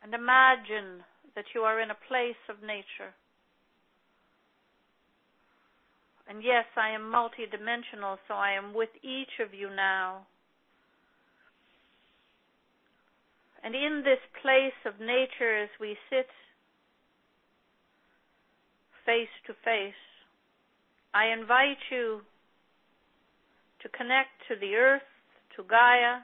and 0.04 0.14
imagine 0.14 1.04
that 1.36 1.46
you 1.56 1.62
are 1.62 1.80
in 1.80 1.92
a 1.92 1.98
place 2.10 2.40
of 2.50 2.62
nature. 2.62 3.14
And 6.28 6.44
yes, 6.44 6.66
I 6.78 6.92
am 6.92 7.02
multidimensional, 7.02 8.18
so 8.28 8.34
I 8.34 8.52
am 8.52 8.74
with 8.74 8.90
each 9.04 9.40
of 9.40 9.54
you 9.54 9.70
now. 9.70 10.26
And 13.64 13.76
in 13.76 14.04
this 14.04 14.20
place 14.42 14.80
of 14.86 15.00
nature, 15.00 15.64
as 15.64 15.70
we 15.80 15.98
sit 16.10 16.28
face 19.06 19.32
to 19.48 19.54
face, 19.64 19.94
I 21.14 21.28
invite 21.28 21.78
you 21.92 22.22
to 23.82 23.90
connect 23.90 24.32
to 24.48 24.56
the 24.60 24.76
earth, 24.76 25.08
to 25.56 25.64
Gaia, 25.64 26.24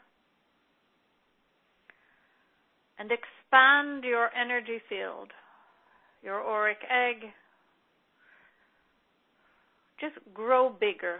and 2.97 3.12
expand 3.12 4.04
your 4.04 4.30
energy 4.36 4.80
field, 4.89 5.32
your 6.24 6.41
auric 6.41 6.80
egg. 6.89 7.32
Just 10.00 10.16
grow 10.34 10.70
bigger. 10.70 11.20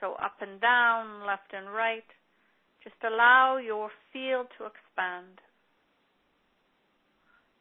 So 0.00 0.14
up 0.14 0.36
and 0.40 0.60
down, 0.60 1.26
left 1.26 1.52
and 1.52 1.72
right. 1.72 2.04
Just 2.82 2.96
allow 3.04 3.56
your 3.56 3.90
field 4.12 4.46
to 4.58 4.66
expand. 4.66 5.40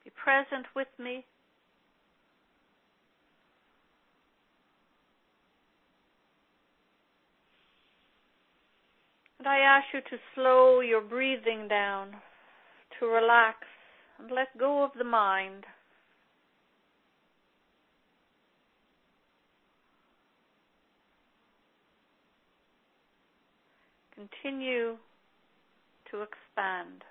Be 0.04 0.12
present 0.12 0.68
with 0.76 0.88
me. 1.00 1.26
And 9.40 9.48
I 9.48 9.60
ask 9.60 9.86
you 9.94 10.02
to 10.02 10.18
slow 10.34 10.80
your 10.82 11.02
breathing 11.02 11.68
down, 11.68 12.16
to 13.00 13.06
relax 13.06 13.58
and 14.20 14.32
let 14.32 14.58
go 14.58 14.84
of 14.84 14.92
the 14.98 15.04
mind. 15.04 15.66
Continue 24.16 24.96
to 26.12 26.22
expand. 26.22 27.04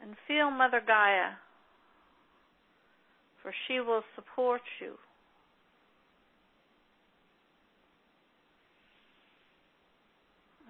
And 0.00 0.14
feel 0.28 0.50
Mother 0.50 0.80
Gaia, 0.84 1.32
for 3.42 3.52
she 3.66 3.80
will 3.80 4.02
support 4.14 4.62
you. 4.80 4.94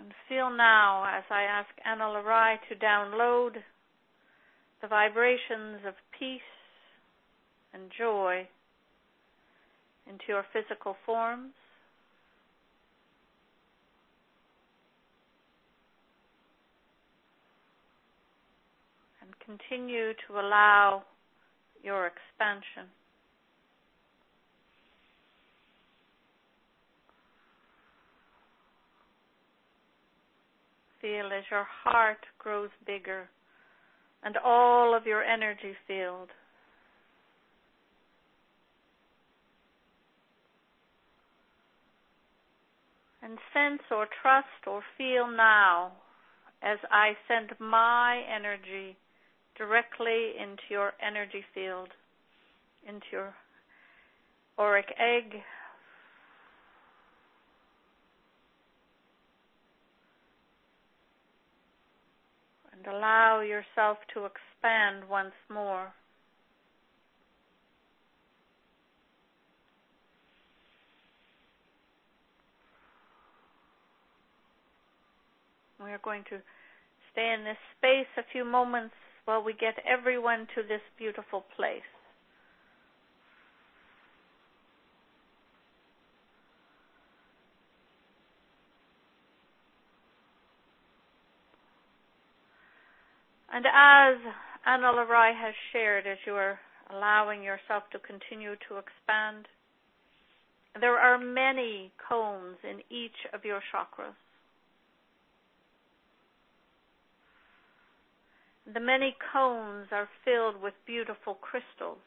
And 0.00 0.12
feel 0.28 0.50
now 0.50 1.04
as 1.16 1.24
I 1.30 1.42
ask 1.42 1.68
Anna 1.84 2.04
Lurai 2.04 2.56
to 2.68 2.74
download 2.74 3.56
the 4.80 4.88
vibrations 4.88 5.80
of 5.86 5.94
peace 6.18 6.40
and 7.74 7.90
joy 7.96 8.46
into 10.08 10.24
your 10.28 10.44
physical 10.52 10.96
forms. 11.06 11.52
And 19.22 19.58
continue 19.58 20.12
to 20.28 20.40
allow 20.40 21.04
your 21.82 22.06
expansion. 22.06 22.90
Feel 31.00 31.26
as 31.26 31.42
your 31.50 31.66
heart 31.82 32.18
grows 32.38 32.70
bigger 32.86 33.28
and 34.22 34.36
all 34.44 34.94
of 34.94 35.04
your 35.04 35.22
energy 35.24 35.74
field 35.88 36.28
and 43.22 43.38
sense 43.52 43.82
or 43.90 44.06
trust 44.20 44.66
or 44.66 44.82
feel 44.98 45.28
now 45.28 45.92
as 46.62 46.78
I 46.90 47.12
send 47.28 47.50
my 47.58 48.22
energy 48.34 48.96
directly 49.56 50.32
into 50.40 50.62
your 50.70 50.92
energy 51.00 51.44
field, 51.54 51.88
into 52.86 53.06
your 53.12 53.34
auric 54.58 54.86
egg. 54.98 55.40
And 62.72 62.86
allow 62.86 63.40
yourself 63.40 63.98
to 64.14 64.24
expand 64.26 65.08
once 65.08 65.34
more. 65.48 65.92
We 75.82 75.90
are 75.90 76.00
going 76.02 76.24
to 76.30 76.38
stay 77.12 77.34
in 77.36 77.44
this 77.44 77.56
space 77.76 78.06
a 78.16 78.22
few 78.32 78.44
moments 78.44 78.94
while 79.24 79.42
we 79.42 79.52
get 79.52 79.74
everyone 79.86 80.46
to 80.54 80.62
this 80.62 80.80
beautiful 80.98 81.44
place. 81.56 81.82
And 93.52 93.66
as 93.66 94.16
Anna 94.64 94.92
Lurai 94.92 95.38
has 95.38 95.54
shared, 95.72 96.06
as 96.06 96.16
you 96.26 96.32
are 96.34 96.58
allowing 96.90 97.42
yourself 97.42 97.82
to 97.92 97.98
continue 97.98 98.54
to 98.68 98.78
expand, 98.78 99.46
there 100.80 100.96
are 100.96 101.18
many 101.18 101.92
cones 102.08 102.56
in 102.64 102.80
each 102.88 103.26
of 103.34 103.44
your 103.44 103.60
chakras. 103.72 104.14
The 108.66 108.80
many 108.80 109.16
cones 109.32 109.88
are 109.90 110.08
filled 110.24 110.62
with 110.62 110.74
beautiful 110.86 111.34
crystals. 111.34 111.98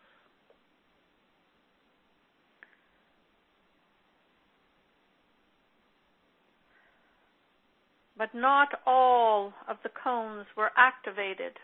But 8.18 8.34
not 8.34 8.70
all 8.86 9.53
of 9.68 9.78
the 9.84 9.89
cones 9.89 10.45
were 10.56 10.72
activated. 10.78 11.60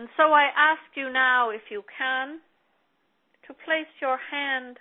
And 0.00 0.08
so 0.16 0.32
I 0.32 0.48
ask 0.56 0.80
you 0.96 1.12
now, 1.12 1.50
if 1.50 1.60
you 1.70 1.84
can, 1.98 2.40
to 3.46 3.52
place 3.52 3.92
your 4.00 4.16
hand 4.16 4.78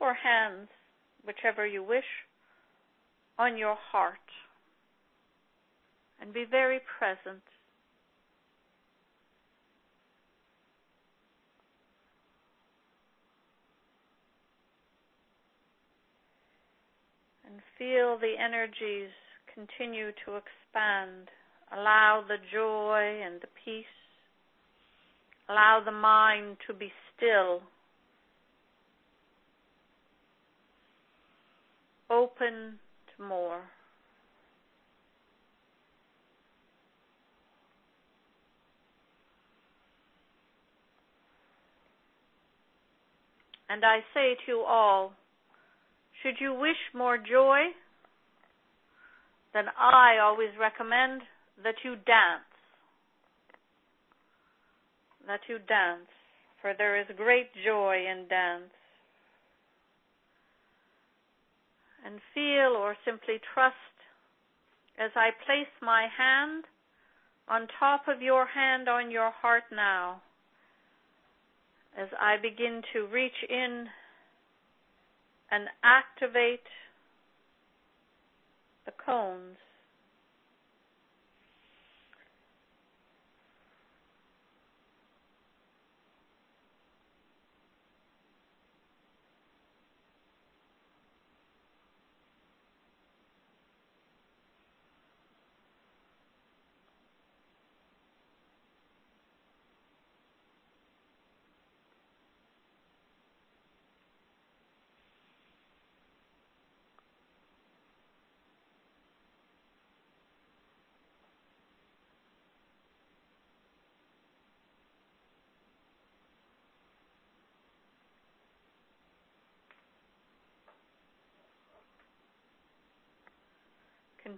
or 0.00 0.14
hands, 0.14 0.70
whichever 1.22 1.66
you 1.66 1.82
wish, 1.82 2.08
on 3.38 3.58
your 3.58 3.76
heart 3.76 4.16
and 6.18 6.32
be 6.32 6.46
very 6.50 6.80
present. 6.98 7.42
And 17.44 17.60
feel 17.76 18.16
the 18.16 18.32
energies 18.42 19.10
continue 19.54 20.12
to 20.24 20.36
expand. 20.36 21.28
Allow 21.70 22.24
the 22.26 22.38
joy 22.50 23.20
and 23.26 23.38
the 23.42 23.48
peace. 23.62 23.84
Allow 25.48 25.82
the 25.84 25.92
mind 25.92 26.56
to 26.66 26.74
be 26.74 26.92
still. 27.16 27.60
Open 32.10 32.78
to 33.16 33.22
more. 33.22 33.62
And 43.68 43.86
I 43.86 44.00
say 44.12 44.34
to 44.34 44.52
you 44.52 44.60
all, 44.60 45.14
should 46.22 46.34
you 46.38 46.52
wish 46.52 46.76
more 46.94 47.16
joy, 47.16 47.72
then 49.54 49.64
I 49.78 50.18
always 50.22 50.50
recommend 50.60 51.22
that 51.64 51.76
you 51.82 51.96
dance. 51.96 52.51
That 55.26 55.40
you 55.48 55.58
dance, 55.58 56.10
for 56.60 56.74
there 56.76 57.00
is 57.00 57.06
great 57.16 57.48
joy 57.64 58.04
in 58.10 58.26
dance. 58.28 58.72
And 62.04 62.20
feel 62.34 62.76
or 62.76 62.96
simply 63.04 63.40
trust 63.54 63.76
as 64.98 65.10
I 65.14 65.30
place 65.46 65.70
my 65.80 66.08
hand 66.16 66.64
on 67.48 67.68
top 67.78 68.08
of 68.08 68.20
your 68.20 68.46
hand 68.46 68.88
on 68.88 69.10
your 69.10 69.30
heart 69.30 69.64
now 69.72 70.22
as 71.96 72.08
I 72.18 72.36
begin 72.40 72.82
to 72.92 73.06
reach 73.06 73.44
in 73.48 73.86
and 75.50 75.68
activate 75.84 76.66
the 78.86 78.92
cones. 79.04 79.56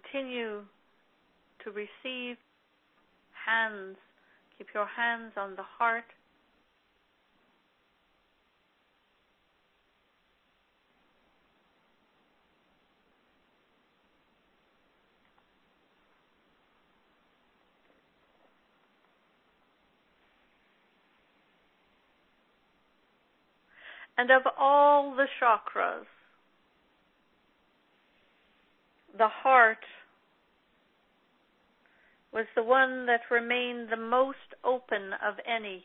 Continue 0.03 0.63
to 1.63 1.71
receive 1.71 2.37
hands. 3.47 3.97
Keep 4.59 4.69
your 4.75 4.87
hands 4.87 5.33
on 5.37 5.55
the 5.57 5.63
heart. 5.63 6.05
And 24.17 24.31
of 24.31 24.43
all 24.59 25.15
the 25.17 25.27
chakras, 25.41 26.05
the 29.17 29.29
heart 29.29 29.85
was 32.33 32.47
the 32.57 32.63
one 32.63 33.07
that 33.07 33.21
remained 33.31 33.89
the 33.91 33.97
most 33.97 34.39
open 34.65 35.13
of 35.25 35.35
any. 35.47 35.85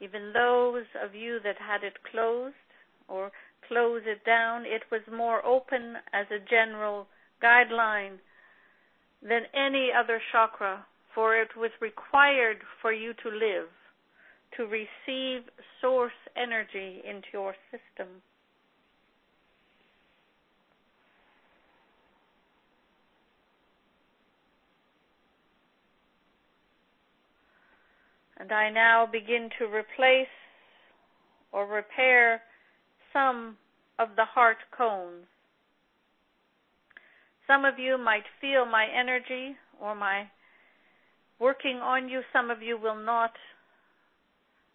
Even 0.00 0.32
those 0.34 0.84
of 1.02 1.14
you 1.14 1.38
that 1.42 1.56
had 1.56 1.82
it 1.82 1.94
closed 2.10 2.54
or 3.08 3.32
close 3.66 4.02
it 4.04 4.22
down, 4.26 4.66
it 4.66 4.82
was 4.92 5.00
more 5.10 5.44
open 5.46 5.96
as 6.12 6.26
a 6.30 6.44
general 6.50 7.06
guideline 7.42 8.18
than 9.22 9.42
any 9.54 9.88
other 9.98 10.20
chakra, 10.30 10.84
for 11.14 11.34
it 11.40 11.56
was 11.56 11.70
required 11.80 12.58
for 12.82 12.92
you 12.92 13.14
to 13.22 13.30
live 13.30 13.68
to 14.56 14.64
receive 14.64 15.42
source 15.80 16.12
energy 16.36 17.02
into 17.08 17.28
your 17.32 17.54
system. 17.70 18.08
And 28.38 28.52
I 28.52 28.70
now 28.70 29.06
begin 29.10 29.48
to 29.58 29.64
replace 29.64 30.26
or 31.52 31.66
repair 31.66 32.42
some 33.12 33.56
of 33.98 34.10
the 34.16 34.24
heart 34.24 34.58
cones. 34.76 35.24
Some 37.46 37.64
of 37.64 37.78
you 37.78 37.96
might 37.96 38.24
feel 38.40 38.66
my 38.66 38.86
energy 38.86 39.56
or 39.80 39.94
my 39.94 40.28
working 41.38 41.76
on 41.76 42.08
you. 42.08 42.22
Some 42.32 42.50
of 42.50 42.62
you 42.62 42.76
will 42.76 43.02
not 43.02 43.32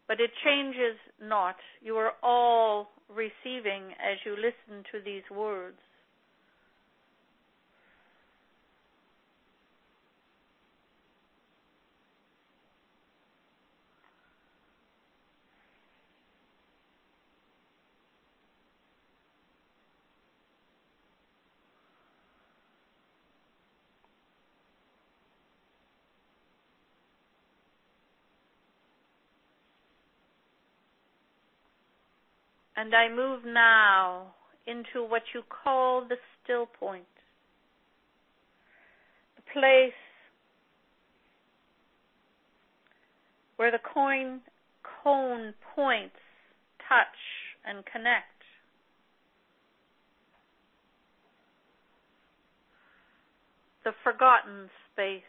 but 0.08 0.20
it 0.20 0.32
changes 0.43 0.97
not. 1.22 1.56
You 1.82 1.95
are 1.97 2.14
all 2.24 2.89
receiving 3.10 3.91
as 3.99 4.18
you 4.26 4.36
listen 4.36 4.84
to 4.91 4.99
these 5.04 5.24
words. 5.30 5.78
And 32.82 32.95
I 32.95 33.09
move 33.15 33.41
now 33.45 34.34
into 34.65 35.07
what 35.07 35.21
you 35.36 35.43
call 35.63 36.03
the 36.09 36.15
still 36.43 36.65
point. 36.65 37.05
The 39.36 39.43
place 39.53 39.93
where 43.57 43.69
the 43.69 43.77
coin 43.77 44.39
cone 45.03 45.53
points 45.75 46.15
touch 46.89 47.05
and 47.67 47.86
connect. 47.86 48.25
The 53.84 53.91
forgotten 54.03 54.71
space. 54.91 55.21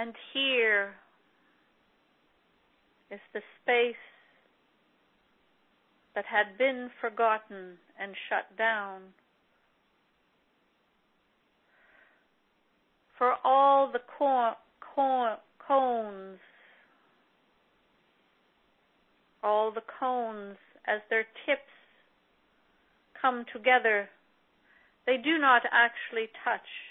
And 0.00 0.14
here 0.32 0.94
is 3.10 3.20
the 3.34 3.42
space 3.60 3.94
that 6.14 6.24
had 6.24 6.56
been 6.56 6.88
forgotten 7.02 7.76
and 8.00 8.14
shut 8.30 8.56
down. 8.56 9.12
For 13.18 13.34
all 13.44 13.92
the 13.92 14.00
cones, 14.16 14.56
all 19.42 19.70
the 19.70 19.82
cones 19.98 20.56
as 20.88 21.02
their 21.10 21.26
tips 21.44 21.60
come 23.20 23.44
together, 23.52 24.08
they 25.04 25.18
do 25.18 25.36
not 25.36 25.62
actually 25.70 26.30
touch. 26.42 26.89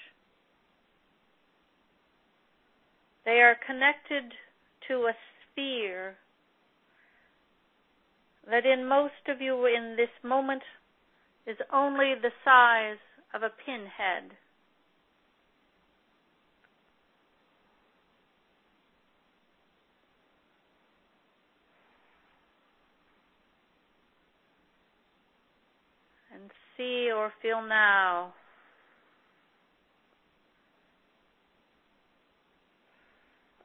They 3.29 3.41
are 3.41 3.57
connected 3.63 4.33
to 4.87 5.05
a 5.05 5.13
sphere 5.43 6.15
that 8.49 8.65
in 8.65 8.87
most 8.87 9.27
of 9.27 9.39
you 9.39 9.67
in 9.67 9.95
this 9.95 10.09
moment 10.23 10.63
is 11.45 11.57
only 11.71 12.15
the 12.19 12.31
size 12.43 12.97
of 13.35 13.43
a 13.43 13.51
pinhead. 13.63 14.31
And 26.33 26.49
see 26.75 27.11
or 27.15 27.31
feel 27.43 27.61
now 27.61 28.33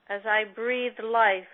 as 0.08 0.20
I 0.26 0.44
breathe 0.54 0.98
life 1.02 1.44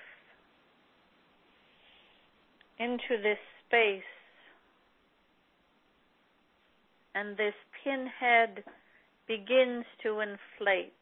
into 2.78 3.22
this 3.22 3.38
space 3.66 4.02
and 7.14 7.36
this 7.36 7.54
pinhead 7.84 8.64
begins 9.26 9.84
to 10.02 10.20
inflate. 10.20 10.94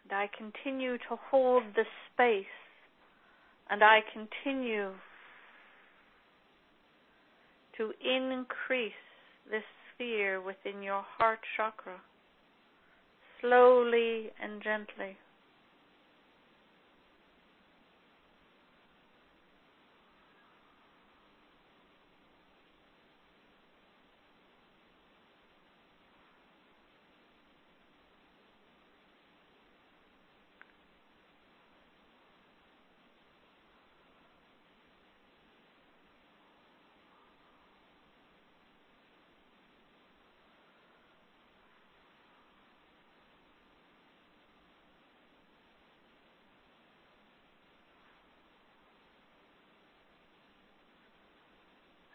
And 0.00 0.06
I 0.18 0.28
continue 0.36 0.98
to 0.98 1.16
hold 1.30 1.62
the 1.76 1.84
space 2.12 2.44
and 3.70 3.84
I 3.84 4.00
continue 4.12 4.90
to 7.76 7.92
increase 8.04 9.04
this 9.48 9.62
sphere 9.94 10.40
within 10.40 10.82
your 10.82 11.04
heart 11.18 11.38
chakra 11.56 12.00
slowly 13.40 14.30
and 14.42 14.60
gently. 14.60 15.16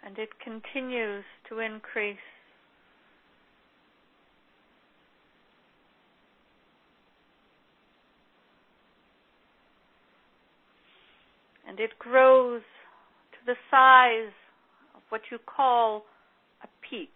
And 0.06 0.18
it 0.20 0.30
continues 0.44 1.24
to 1.50 1.60
increase. 1.60 2.18
And 11.68 11.80
it 11.80 11.98
grows 11.98 12.62
to 13.32 13.38
the 13.46 13.56
size 13.72 14.34
of 14.96 15.02
what 15.10 15.22
you 15.32 15.38
call 15.40 16.04
a 16.64 16.68
peach. 16.88 17.10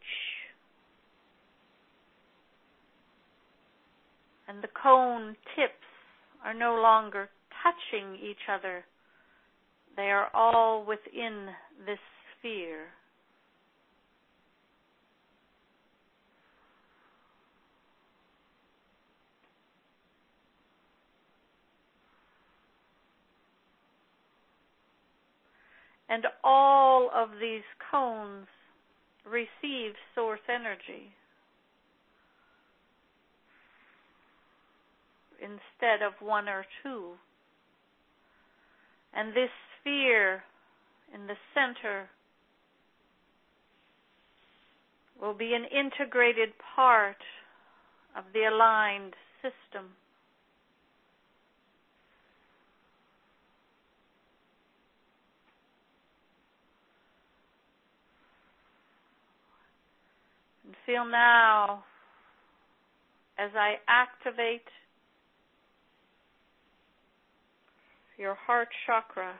And 4.47 4.63
the 4.63 4.69
cone 4.81 5.35
tips 5.55 5.73
are 6.43 6.53
no 6.53 6.79
longer 6.81 7.29
touching 7.61 8.15
each 8.15 8.47
other. 8.49 8.85
They 9.97 10.09
are 10.09 10.29
all 10.33 10.85
within 10.85 11.47
this 11.85 11.99
sphere. 12.47 12.87
And 26.09 26.23
all 26.43 27.09
of 27.13 27.29
these 27.41 27.63
cones 27.91 28.47
receive 29.29 29.93
source 30.15 30.39
energy 30.49 31.11
instead 35.41 36.01
of 36.01 36.13
one 36.25 36.47
or 36.47 36.65
two. 36.81 37.11
And 39.13 39.31
this 39.31 39.49
sphere 39.81 40.43
in 41.13 41.27
the 41.27 41.35
center 41.53 42.09
will 45.22 45.34
be 45.34 45.53
an 45.53 45.65
integrated 45.65 46.49
part 46.76 47.18
of 48.15 48.24
the 48.34 48.45
aligned 48.45 49.13
system. 49.41 49.91
And 60.65 60.76
feel 60.86 61.05
now 61.05 61.84
as 63.38 63.52
I 63.56 63.76
activate 63.88 64.65
your 68.18 68.35
heart 68.35 68.69
chakra 68.85 69.35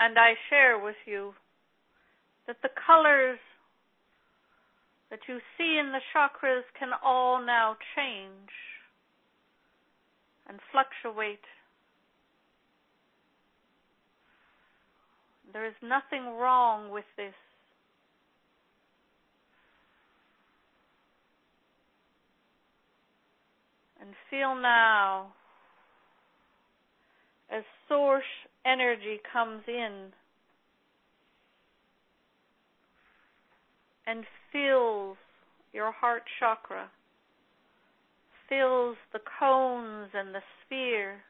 and 0.00 0.18
I 0.18 0.34
share 0.48 0.78
with 0.78 0.96
you 1.06 1.34
that 2.46 2.56
the 2.62 2.70
colors 2.86 3.38
that 5.10 5.20
you 5.28 5.38
see 5.56 5.78
in 5.78 5.92
the 5.92 6.00
chakras 6.14 6.62
can 6.78 6.90
all 7.04 7.44
now 7.44 7.76
change 7.96 8.50
and 10.48 10.58
fluctuate. 10.70 11.44
There 15.52 15.66
is 15.66 15.74
nothing 15.82 16.24
wrong 16.38 16.90
with 16.90 17.04
this. 17.16 17.34
And 24.00 24.10
feel 24.30 24.54
now 24.54 25.32
as 27.50 27.64
source 27.88 28.22
energy 28.66 29.20
comes 29.32 29.62
in 29.66 30.12
and 34.06 34.24
fills 34.52 35.16
your 35.72 35.92
heart 35.92 36.22
chakra, 36.40 36.88
fills 38.48 38.96
the 39.12 39.20
cones 39.38 40.10
and 40.14 40.34
the 40.34 40.42
sphere. 40.64 41.20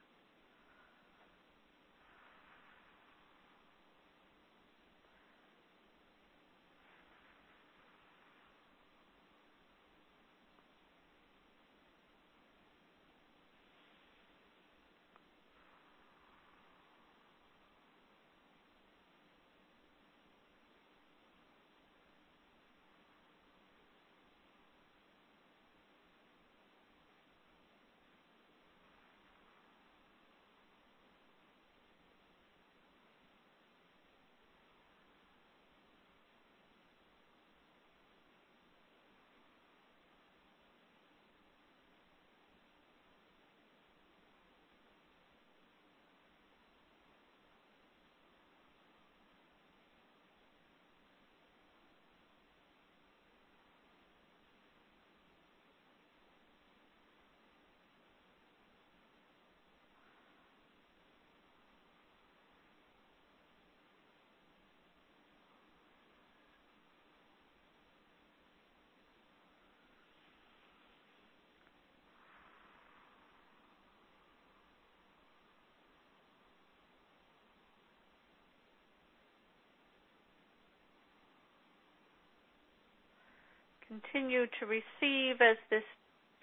Continue 83.88 84.44
to 84.60 84.66
receive 84.66 85.40
as 85.40 85.56
this 85.70 85.82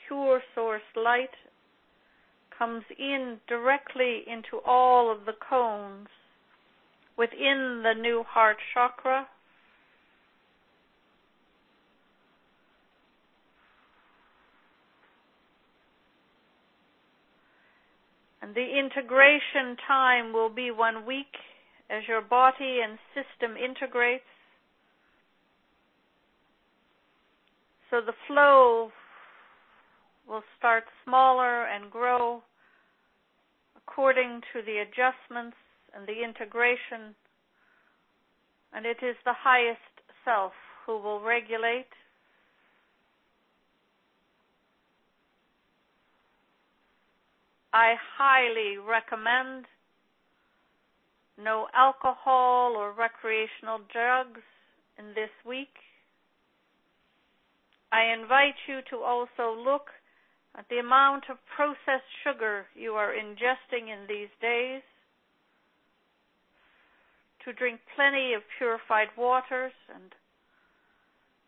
pure 0.07 0.41
source 0.55 0.81
light 0.95 1.29
comes 2.57 2.83
in 2.97 3.37
directly 3.47 4.23
into 4.27 4.59
all 4.65 5.11
of 5.11 5.25
the 5.25 5.33
cones 5.47 6.07
within 7.17 7.83
the 7.83 7.93
new 7.93 8.23
heart 8.27 8.57
chakra. 8.73 9.27
And 18.41 18.55
the 18.55 18.79
integration 18.79 19.77
time 19.87 20.33
will 20.33 20.49
be 20.49 20.71
one 20.71 21.05
week 21.05 21.33
as 21.89 22.03
your 22.07 22.21
body 22.21 22.79
and 22.83 22.97
system 23.13 23.55
integrates. 23.57 24.23
So 27.95 28.01
the 28.01 28.13
flow 28.27 28.91
will 30.27 30.43
start 30.57 30.83
smaller 31.05 31.65
and 31.65 31.89
grow 31.89 32.43
according 33.77 34.41
to 34.51 34.61
the 34.61 34.79
adjustments 34.79 35.55
and 35.95 36.05
the 36.05 36.21
integration. 36.21 37.15
And 38.73 38.85
it 38.85 38.97
is 39.01 39.15
the 39.23 39.31
highest 39.33 39.79
self 40.25 40.51
who 40.85 40.97
will 40.97 41.21
regulate. 41.21 41.87
I 47.71 47.93
highly 48.17 48.77
recommend 48.77 49.67
no 51.41 51.67
alcohol 51.73 52.73
or 52.75 52.91
recreational 52.91 53.79
drugs 53.89 54.41
in 54.99 55.13
this 55.15 55.31
week. 55.47 55.84
I 57.95 58.11
invite 58.11 58.59
you 58.67 58.81
to 58.89 58.97
also 58.97 59.55
look 59.55 59.87
at 60.57 60.67
the 60.69 60.79
amount 60.79 61.29
of 61.29 61.37
processed 61.55 62.11
sugar 62.25 62.65
you 62.75 62.91
are 62.91 63.13
ingesting 63.13 63.87
in 63.87 64.03
these 64.09 64.27
days, 64.41 64.81
to 67.45 67.53
drink 67.53 67.79
plenty 67.95 68.33
of 68.33 68.41
purified 68.57 69.07
waters, 69.17 69.71
and 69.93 70.11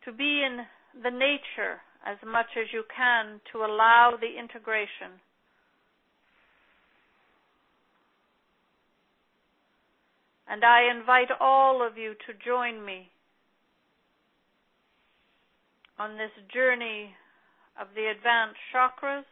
to 0.06 0.12
be 0.12 0.42
in 0.42 0.64
the 1.02 1.10
nature 1.10 1.82
as 2.06 2.16
much 2.24 2.56
as 2.56 2.72
you 2.72 2.82
can 2.96 3.42
to 3.52 3.58
allow 3.58 4.16
the 4.18 4.38
integration. 4.38 5.20
And 10.48 10.64
I 10.64 10.88
invite 10.96 11.28
all 11.40 11.86
of 11.86 11.98
you 11.98 12.14
to 12.26 12.32
join 12.42 12.82
me 12.86 13.10
on 15.98 16.16
this 16.16 16.30
journey 16.52 17.10
of 17.80 17.88
the 17.94 18.06
advanced 18.06 18.58
chakras. 18.74 19.24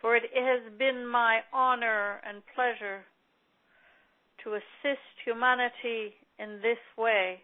For 0.00 0.16
it 0.16 0.24
has 0.34 0.62
been 0.78 1.06
my 1.06 1.40
honor 1.52 2.20
and 2.28 2.42
pleasure 2.54 3.04
to 4.44 4.54
assist 4.54 5.00
humanity 5.24 6.14
in 6.38 6.60
this 6.62 6.78
way. 6.96 7.40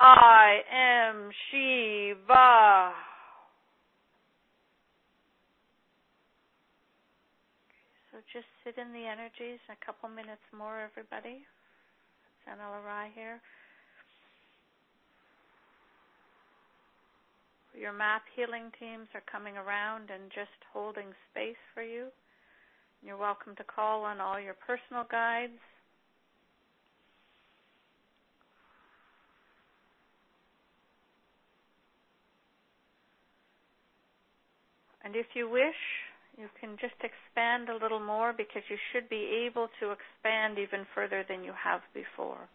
I 0.00 0.60
am 0.72 1.30
Shiva. 1.50 2.92
Just 8.32 8.48
sit 8.64 8.80
in 8.80 8.92
the 8.96 9.04
energies 9.04 9.60
a 9.68 9.76
couple 9.84 10.08
minutes 10.08 10.42
more, 10.56 10.80
everybody. 10.80 11.44
Sanal 12.48 12.80
Arai 12.80 13.12
here. 13.14 13.40
Your 17.78 17.92
map 17.92 18.22
healing 18.34 18.72
teams 18.80 19.08
are 19.14 19.22
coming 19.30 19.56
around 19.56 20.08
and 20.08 20.32
just 20.34 20.56
holding 20.72 21.12
space 21.30 21.60
for 21.74 21.82
you. 21.82 22.08
You're 23.04 23.16
welcome 23.16 23.54
to 23.56 23.64
call 23.64 24.04
on 24.04 24.20
all 24.20 24.40
your 24.40 24.54
personal 24.54 25.04
guides. 25.10 25.60
And 35.04 35.16
if 35.16 35.26
you 35.34 35.50
wish, 35.50 35.76
you 36.42 36.50
can 36.60 36.76
just 36.80 36.98
expand 37.06 37.68
a 37.68 37.78
little 37.78 38.00
more 38.02 38.34
because 38.36 38.62
you 38.68 38.76
should 38.90 39.08
be 39.08 39.46
able 39.46 39.68
to 39.78 39.94
expand 39.94 40.58
even 40.58 40.84
further 40.92 41.24
than 41.28 41.44
you 41.44 41.52
have 41.54 41.82
before. 41.94 42.48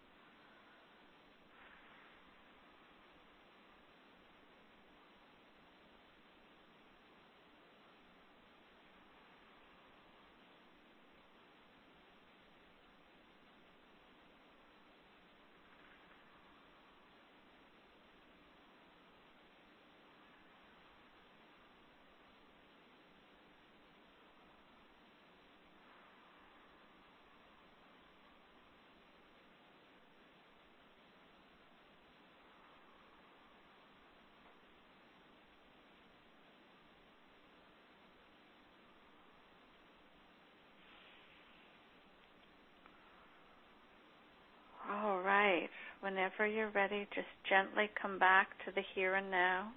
Whenever 46.08 46.48
you're 46.48 46.70
ready, 46.70 47.06
just 47.14 47.28
gently 47.50 47.90
come 48.02 48.18
back 48.18 48.48
to 48.64 48.72
the 48.74 48.82
here 48.96 49.16
and 49.16 49.30
now. 49.30 49.68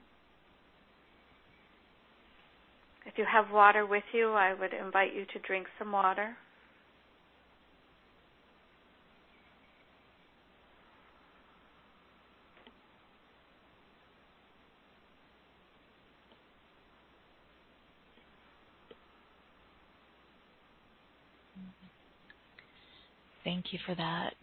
If 3.04 3.14
you 3.18 3.24
have 3.24 3.50
water 3.52 3.84
with 3.84 4.04
you, 4.12 4.30
I 4.30 4.54
would 4.54 4.72
invite 4.72 5.12
you 5.12 5.24
to 5.32 5.38
drink 5.40 5.66
some 5.76 5.90
water. 5.90 6.36
Thank 23.42 23.72
you 23.72 23.80
for 23.84 23.96
that. 23.96 24.34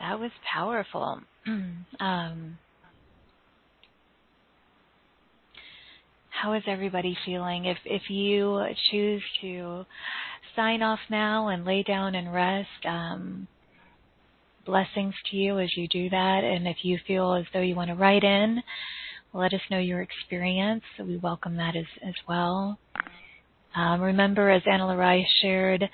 That 0.00 0.18
was 0.18 0.30
powerful. 0.52 1.20
um, 1.46 2.58
how 6.30 6.54
is 6.54 6.62
everybody 6.66 7.16
feeling? 7.26 7.66
If 7.66 7.76
if 7.84 8.02
you 8.08 8.64
choose 8.90 9.22
to 9.42 9.84
sign 10.56 10.82
off 10.82 11.00
now 11.10 11.48
and 11.48 11.64
lay 11.64 11.82
down 11.82 12.14
and 12.14 12.32
rest, 12.32 12.86
um, 12.86 13.46
blessings 14.64 15.14
to 15.30 15.36
you 15.36 15.58
as 15.58 15.76
you 15.76 15.86
do 15.88 16.08
that. 16.08 16.44
And 16.44 16.66
if 16.66 16.78
you 16.82 16.98
feel 17.06 17.34
as 17.34 17.44
though 17.52 17.60
you 17.60 17.74
want 17.74 17.90
to 17.90 17.94
write 17.94 18.24
in, 18.24 18.62
let 19.34 19.52
us 19.52 19.60
know 19.70 19.78
your 19.78 20.00
experience. 20.00 20.82
We 20.98 21.18
welcome 21.18 21.56
that 21.56 21.76
as 21.76 21.86
as 22.06 22.14
well. 22.26 22.78
Um, 23.76 24.00
remember, 24.00 24.50
as 24.50 24.62
Anna 24.66 24.84
Lurai 24.84 25.22
shared, 25.42 25.88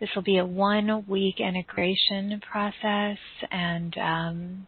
this 0.00 0.08
will 0.14 0.22
be 0.22 0.38
a 0.38 0.44
one 0.44 1.04
week 1.08 1.36
integration 1.40 2.40
process 2.50 3.18
and 3.50 3.96
um, 3.98 4.66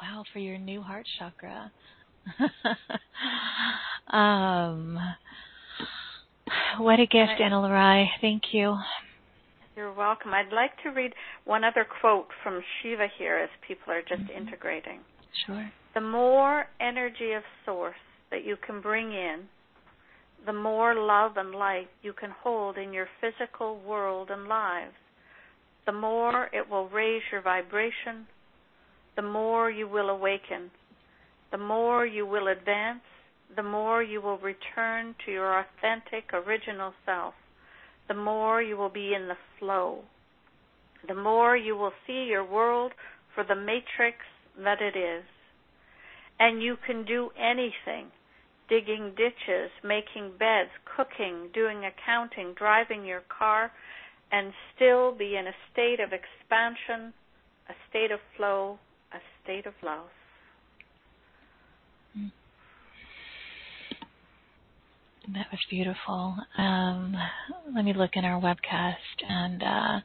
wow 0.00 0.24
for 0.32 0.38
your 0.38 0.58
new 0.58 0.82
heart 0.82 1.06
chakra. 1.18 1.70
um, 4.16 4.98
what 6.78 7.00
a 7.00 7.06
gift, 7.06 7.40
Anna 7.42 7.56
Lurai. 7.56 8.06
Thank 8.20 8.42
you. 8.52 8.76
You're 9.76 9.92
welcome. 9.92 10.32
I'd 10.34 10.52
like 10.52 10.72
to 10.82 10.90
read 10.90 11.14
one 11.44 11.64
other 11.64 11.86
quote 12.00 12.28
from 12.42 12.62
Shiva 12.82 13.06
here 13.18 13.38
as 13.38 13.48
people 13.66 13.92
are 13.92 14.02
just 14.02 14.22
mm-hmm. 14.22 14.36
integrating. 14.36 15.00
Sure. 15.46 15.70
The 15.94 16.00
more 16.00 16.66
energy 16.80 17.32
of 17.32 17.42
source 17.64 17.94
that 18.30 18.44
you 18.44 18.56
can 18.64 18.80
bring 18.80 19.12
in, 19.12 19.48
the 20.46 20.52
more 20.52 20.94
love 20.94 21.32
and 21.36 21.54
light 21.54 21.88
you 22.02 22.12
can 22.12 22.30
hold 22.30 22.78
in 22.78 22.92
your 22.92 23.08
physical 23.20 23.78
world 23.80 24.30
and 24.30 24.48
lives, 24.48 24.94
the 25.86 25.92
more 25.92 26.48
it 26.52 26.68
will 26.70 26.88
raise 26.88 27.22
your 27.30 27.42
vibration, 27.42 28.26
the 29.16 29.22
more 29.22 29.70
you 29.70 29.88
will 29.88 30.08
awaken, 30.08 30.70
the 31.50 31.58
more 31.58 32.06
you 32.06 32.26
will 32.26 32.48
advance, 32.48 33.00
the 33.56 33.62
more 33.62 34.02
you 34.02 34.20
will 34.20 34.38
return 34.38 35.14
to 35.24 35.32
your 35.32 35.58
authentic 35.58 36.32
original 36.32 36.92
self, 37.04 37.34
the 38.08 38.14
more 38.14 38.62
you 38.62 38.76
will 38.76 38.88
be 38.90 39.12
in 39.14 39.28
the 39.28 39.36
flow, 39.58 39.98
the 41.06 41.14
more 41.14 41.56
you 41.56 41.76
will 41.76 41.92
see 42.06 42.26
your 42.28 42.44
world 42.44 42.92
for 43.34 43.44
the 43.44 43.54
matrix 43.54 44.18
that 44.62 44.80
it 44.80 44.96
is. 44.96 45.24
And 46.38 46.62
you 46.62 46.76
can 46.86 47.04
do 47.04 47.30
anything 47.38 48.10
digging 48.70 49.12
ditches, 49.16 49.70
making 49.84 50.30
beds, 50.38 50.70
cooking, 50.96 51.48
doing 51.52 51.82
accounting, 51.84 52.54
driving 52.56 53.04
your 53.04 53.22
car, 53.28 53.70
and 54.32 54.52
still 54.74 55.12
be 55.12 55.36
in 55.36 55.46
a 55.46 55.54
state 55.72 56.00
of 56.00 56.12
expansion, 56.12 57.12
a 57.68 57.74
state 57.90 58.12
of 58.12 58.20
flow, 58.36 58.78
a 59.12 59.18
state 59.42 59.66
of 59.66 59.74
love. 59.82 60.08
That 65.34 65.46
was 65.52 65.60
beautiful. 65.68 66.36
Um, 66.58 67.14
let 67.74 67.84
me 67.84 67.92
look 67.92 68.12
in 68.14 68.24
our 68.24 68.40
webcast 68.40 68.94
and 69.28 69.62
uh, 69.62 70.00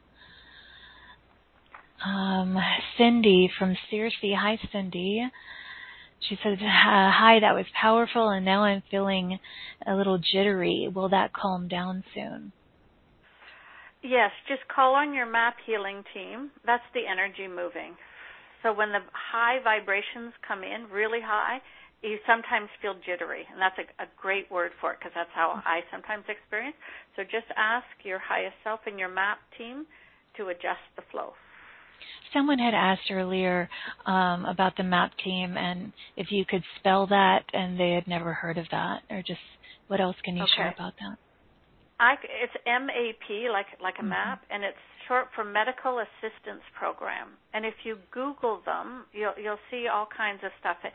um, 2.06 2.56
Cindy 2.96 3.50
from 3.58 3.76
Searcy. 3.90 4.36
Hi, 4.36 4.58
Cindy. 4.70 5.28
She 6.28 6.38
said, 6.42 6.58
Hi, 6.60 7.38
that 7.40 7.54
was 7.54 7.66
powerful, 7.80 8.30
and 8.30 8.44
now 8.44 8.64
I'm 8.64 8.82
feeling 8.90 9.38
a 9.86 9.94
little 9.94 10.18
jittery. 10.18 10.90
Will 10.92 11.08
that 11.10 11.32
calm 11.32 11.68
down 11.68 12.02
soon? 12.14 12.52
Yes, 14.02 14.30
just 14.48 14.66
call 14.68 14.94
on 14.94 15.14
your 15.14 15.26
map 15.26 15.56
healing 15.66 16.02
team. 16.14 16.50
That's 16.64 16.82
the 16.94 17.06
energy 17.06 17.48
moving. 17.48 17.96
So 18.62 18.72
when 18.72 18.90
the 18.90 19.02
high 19.12 19.58
vibrations 19.62 20.32
come 20.46 20.62
in, 20.62 20.90
really 20.90 21.20
high, 21.20 21.58
you 22.02 22.18
sometimes 22.26 22.68
feel 22.82 22.94
jittery, 23.06 23.46
and 23.50 23.60
that's 23.60 23.78
a, 23.78 23.86
a 24.02 24.06
great 24.16 24.50
word 24.50 24.72
for 24.80 24.92
it 24.92 24.98
because 24.98 25.12
that's 25.14 25.32
how 25.34 25.62
I 25.64 25.80
sometimes 25.90 26.24
experience. 26.28 26.76
So 27.16 27.22
just 27.22 27.46
ask 27.56 27.86
your 28.04 28.18
highest 28.18 28.54
self 28.62 28.80
and 28.86 28.98
your 28.98 29.08
map 29.08 29.38
team 29.56 29.86
to 30.36 30.48
adjust 30.48 30.82
the 30.96 31.02
flow. 31.10 31.32
Someone 32.32 32.58
had 32.58 32.74
asked 32.74 33.10
earlier 33.10 33.68
um, 34.04 34.44
about 34.44 34.76
the 34.76 34.82
MAP 34.82 35.12
team 35.24 35.56
and 35.56 35.92
if 36.16 36.28
you 36.30 36.44
could 36.44 36.62
spell 36.78 37.06
that, 37.08 37.44
and 37.52 37.78
they 37.78 37.92
had 37.92 38.06
never 38.06 38.32
heard 38.32 38.58
of 38.58 38.66
that, 38.70 39.02
or 39.10 39.22
just 39.22 39.40
what 39.88 40.00
else 40.00 40.16
can 40.24 40.36
you 40.36 40.42
okay. 40.42 40.52
share 40.56 40.74
about 40.74 40.94
that? 41.00 41.18
I, 41.98 42.14
it's 42.42 42.52
MAP, 42.66 43.52
like 43.52 43.66
like 43.80 43.94
a 43.98 43.98
mm-hmm. 44.00 44.10
map, 44.10 44.42
and 44.50 44.64
it's 44.64 44.76
short 45.08 45.28
for 45.34 45.44
Medical 45.44 46.00
Assistance 46.00 46.62
Program. 46.78 47.28
And 47.54 47.64
if 47.64 47.74
you 47.84 47.96
Google 48.10 48.60
them, 48.66 49.04
you'll 49.12 49.34
you'll 49.42 49.62
see 49.70 49.86
all 49.88 50.06
kinds 50.14 50.40
of 50.44 50.50
stuff. 50.60 50.76
It, 50.84 50.92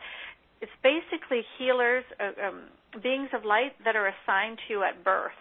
it's 0.60 0.72
basically 0.82 1.42
healers, 1.58 2.04
uh, 2.20 2.46
um, 2.46 2.70
beings 3.02 3.30
of 3.34 3.44
light 3.44 3.72
that 3.84 3.96
are 3.96 4.06
assigned 4.06 4.58
to 4.68 4.74
you 4.74 4.84
at 4.84 5.02
birth 5.02 5.34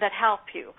that 0.00 0.12
help 0.12 0.40
you 0.54 0.72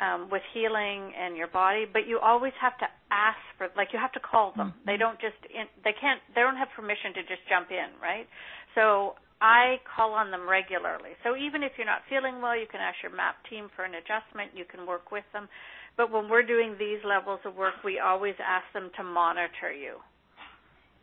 um, 0.00 0.28
with 0.30 0.42
healing 0.54 1.12
and 1.12 1.36
your 1.36 1.48
body, 1.48 1.84
but 1.84 2.08
you 2.08 2.18
always 2.18 2.52
have 2.60 2.76
to 2.78 2.88
ask 3.12 3.38
for, 3.58 3.68
like, 3.76 3.88
you 3.92 3.98
have 4.00 4.12
to 4.12 4.20
call 4.20 4.52
them. 4.56 4.72
Mm-hmm. 4.72 4.86
They 4.86 4.96
don't 4.96 5.20
just, 5.20 5.36
in, 5.52 5.68
they 5.84 5.92
can't, 5.92 6.20
they 6.34 6.40
don't 6.40 6.56
have 6.56 6.68
permission 6.74 7.12
to 7.14 7.22
just 7.22 7.44
jump 7.48 7.70
in, 7.70 7.92
right? 8.00 8.26
So 8.74 9.14
I 9.40 9.76
call 9.84 10.12
on 10.12 10.30
them 10.30 10.48
regularly. 10.48 11.16
So 11.24 11.36
even 11.36 11.62
if 11.62 11.72
you're 11.76 11.86
not 11.86 12.02
feeling 12.08 12.40
well, 12.40 12.56
you 12.56 12.66
can 12.70 12.80
ask 12.80 12.96
your 13.02 13.12
MAP 13.12 13.36
team 13.48 13.68
for 13.76 13.84
an 13.84 13.92
adjustment. 13.94 14.56
You 14.56 14.64
can 14.64 14.86
work 14.86 15.12
with 15.12 15.24
them. 15.32 15.48
But 15.96 16.10
when 16.12 16.28
we're 16.28 16.46
doing 16.46 16.76
these 16.78 17.00
levels 17.04 17.40
of 17.44 17.56
work, 17.56 17.74
we 17.84 17.98
always 17.98 18.34
ask 18.40 18.64
them 18.72 18.90
to 18.96 19.02
monitor 19.04 19.72
you, 19.72 19.96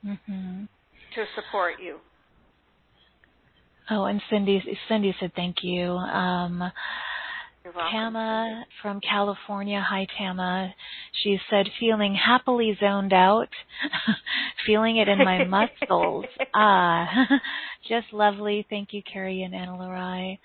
mm-hmm. 0.06 0.64
to 0.66 1.22
support 1.36 1.76
you. 1.84 1.98
Oh, 3.90 4.06
and 4.06 4.22
Cindy, 4.30 4.62
Cindy 4.90 5.16
said 5.20 5.32
thank 5.36 5.58
you. 5.62 5.92
Um, 5.92 6.72
Tama 7.74 8.66
from 8.82 9.02
California. 9.02 9.84
Hi, 9.88 10.08
Tama. 10.18 10.74
She 11.24 11.38
said, 11.50 11.68
feeling 11.80 12.16
happily 12.16 12.78
zoned 12.80 13.14
out, 13.14 13.50
feeling 14.66 14.98
it 14.98 15.08
in 15.08 15.20
my 15.20 15.44
muscles. 15.46 16.26
ah, 16.56 17.08
just 17.90 18.08
lovely. 18.12 18.66
Thank 18.70 18.94
you, 18.94 19.02
Carrie 19.12 19.44
and 19.44 19.56
Anna 19.56 19.72
Lurai. 19.74 20.40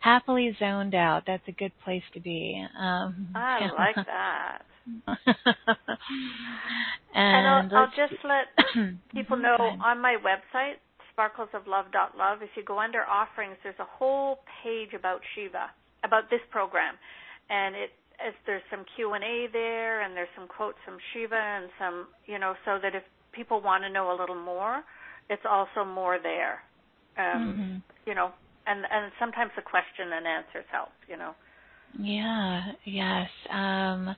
Happily 0.00 0.56
zoned 0.58 0.94
out. 0.94 1.22
That's 1.26 1.46
a 1.46 1.52
good 1.52 1.72
place 1.84 2.02
to 2.14 2.20
be. 2.20 2.64
Um, 2.78 3.28
I 3.34 3.58
Tama. 3.60 3.74
like 3.74 4.06
that. 4.06 4.58
and, 5.06 5.26
and 7.14 7.72
I'll, 7.72 7.78
I'll 7.78 7.92
just 7.96 8.20
let 8.24 8.94
people 9.14 9.36
know 9.36 9.56
on 9.84 10.00
my 10.00 10.16
website, 10.16 10.74
sparklesoflove.love, 11.16 12.42
if 12.42 12.50
you 12.56 12.64
go 12.64 12.80
under 12.80 13.02
offerings, 13.04 13.56
there's 13.62 13.78
a 13.78 13.86
whole 13.98 14.40
page 14.64 14.92
about 14.92 15.20
Shiva 15.34 15.70
about 16.04 16.30
this 16.30 16.40
program, 16.50 16.94
and 17.50 17.74
it 17.74 17.90
as 18.24 18.34
there's 18.46 18.62
some 18.70 18.84
Q 18.94 19.14
and 19.14 19.24
A 19.24 19.46
there, 19.52 20.02
and 20.02 20.16
there's 20.16 20.28
some 20.36 20.46
quotes 20.46 20.78
from 20.84 20.98
Shiva, 21.12 21.34
and 21.34 21.68
some 21.78 22.06
you 22.26 22.38
know, 22.38 22.54
so 22.64 22.78
that 22.82 22.94
if 22.94 23.02
people 23.32 23.60
want 23.60 23.82
to 23.84 23.90
know 23.90 24.10
a 24.10 24.16
little 24.18 24.40
more, 24.40 24.82
it's 25.30 25.42
also 25.48 25.84
more 25.84 26.18
there. 26.22 26.62
Um, 27.18 27.42
mm-hmm. 27.42 27.76
You 28.08 28.14
know, 28.14 28.30
and 28.66 28.84
and 28.90 29.12
sometimes 29.18 29.50
the 29.56 29.62
question 29.62 30.12
and 30.12 30.26
answers 30.26 30.66
help. 30.70 30.90
You 31.08 31.16
know. 31.16 31.34
Yeah. 31.98 32.72
Yes. 32.84 33.28
Um, 33.50 34.14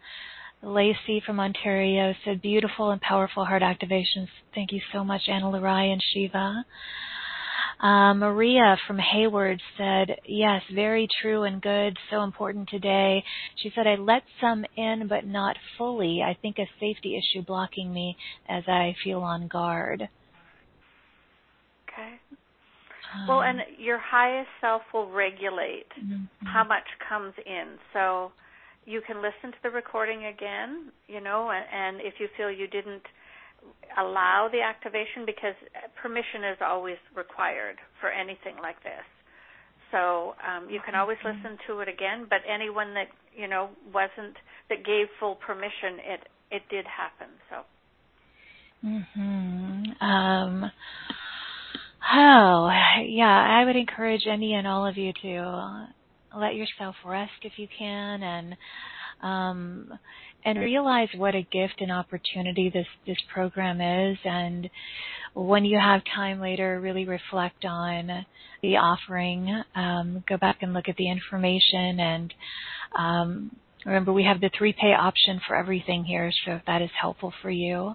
Lacey 0.63 1.23
from 1.27 1.41
Ontario 1.41 2.15
said, 2.25 2.41
beautiful 2.41 2.91
and 2.91 3.01
powerful 3.01 3.45
heart 3.45 3.63
activations. 3.63 4.29
Thank 4.55 4.73
you 4.73 4.81
so 4.93 5.05
much, 5.05 5.23
Anna 5.29 5.47
Lurai 5.47 5.93
and 5.93 6.03
Shiva. 6.13 6.65
Uh, 7.85 8.15
Maria 8.15 8.79
from 8.87 8.99
Hayward 8.99 9.61
said, 9.77 10.17
yes, 10.27 10.63
very 10.75 11.07
true 11.21 11.43
and 11.43 11.61
good, 11.61 11.95
so 12.11 12.23
important 12.23 12.67
today. 12.71 13.23
She 13.57 13.71
said, 13.75 13.87
I 13.87 13.97
let 13.97 14.23
some 14.41 14.65
in, 14.75 15.07
but 15.07 15.27
not 15.27 15.59
fully. 15.77 16.23
I 16.23 16.35
think 16.41 16.57
a 16.59 16.65
safety 16.81 17.15
issue 17.19 17.45
blocking 17.45 17.93
me 17.93 18.17
as 18.49 18.65
I 18.69 18.97
feel 19.05 19.21
on 19.21 19.49
guard. 19.49 20.09
Okay. 21.93 22.15
Um, 23.15 23.29
well, 23.29 23.43
and 23.43 23.59
your 23.79 23.99
highest 23.99 24.49
self 24.63 24.81
will 24.95 25.11
regulate 25.11 25.93
mm-hmm. 26.03 26.47
how 26.47 26.65
much 26.65 26.87
comes 27.07 27.35
in. 27.45 27.77
So 27.93 28.33
you 28.87 29.03
can 29.07 29.19
listen 29.19 29.53
to 29.53 29.59
the 29.63 29.69
recording 29.69 30.25
again, 30.25 30.91
you 31.07 31.21
know, 31.21 31.51
and, 31.51 31.67
and 31.71 32.01
if 32.01 32.15
you 32.19 32.29
feel 32.35 32.51
you 32.51 32.67
didn't 32.67 33.03
allow 33.99 34.49
the 34.51 34.61
activation 34.61 35.25
because 35.27 35.55
permission 36.01 36.45
is 36.45 36.59
always 36.61 36.99
required 37.15 37.77
for 38.01 38.11
anything 38.11 38.57
like 38.61 38.83
this. 38.83 39.05
So 39.91 40.35
um, 40.43 40.69
you 40.71 40.81
can 40.85 40.95
always 40.97 41.19
listen 41.25 41.57
to 41.69 41.81
it 41.81 41.89
again, 41.89 42.27
but 42.29 42.39
anyone 42.49 42.95
that 42.95 43.09
you 43.37 43.47
know 43.47 43.71
wasn't 43.93 44.35
that 44.69 44.85
gave 44.85 45.07
full 45.21 45.37
permission, 45.37 46.01
it 46.03 46.21
it 46.51 46.63
did 46.69 46.85
happen. 46.87 47.29
So. 47.49 47.57
Mhm. 48.85 50.03
Um. 50.03 50.71
Oh, 52.13 52.71
yeah. 53.07 53.61
I 53.61 53.65
would 53.65 53.77
encourage 53.77 54.27
any 54.27 54.55
and 54.55 54.67
all 54.67 54.87
of 54.87 54.97
you 54.99 55.13
to 55.23 55.87
let 56.37 56.55
yourself 56.55 56.97
rest 57.05 57.33
if 57.43 57.53
you 57.57 57.69
can, 57.79 58.23
and 58.23 58.57
um, 59.23 59.99
and 60.45 60.59
realize 60.59 61.09
what 61.17 61.35
a 61.35 61.43
gift 61.43 61.81
and 61.81 61.91
opportunity 61.91 62.71
this 62.73 62.87
this 63.07 63.19
program 63.33 63.81
is 63.81 64.19
and 64.25 64.69
when 65.35 65.65
you 65.65 65.79
have 65.79 66.03
time 66.15 66.41
later 66.41 66.81
really 66.81 67.05
reflect 67.05 67.65
on 67.65 68.25
the 68.63 68.77
offering 68.77 69.63
um, 69.75 70.23
go 70.29 70.37
back 70.37 70.59
and 70.63 70.73
look 70.73 70.89
at 70.89 70.97
the 70.97 71.11
information 71.11 72.01
and 72.01 72.35
um, 72.99 73.57
remember 73.85 74.13
we 74.13 74.25
have 74.25 74.41
the 74.41 74.51
three 74.57 74.73
pay 74.73 74.93
option 74.93 75.41
for 75.47 75.57
everything 75.57 76.05
here 76.05 76.31
so 76.45 76.53
if 76.53 76.63
that 76.67 76.83
is 76.83 76.91
helpful 77.01 77.33
for 77.43 77.51
you 77.51 77.95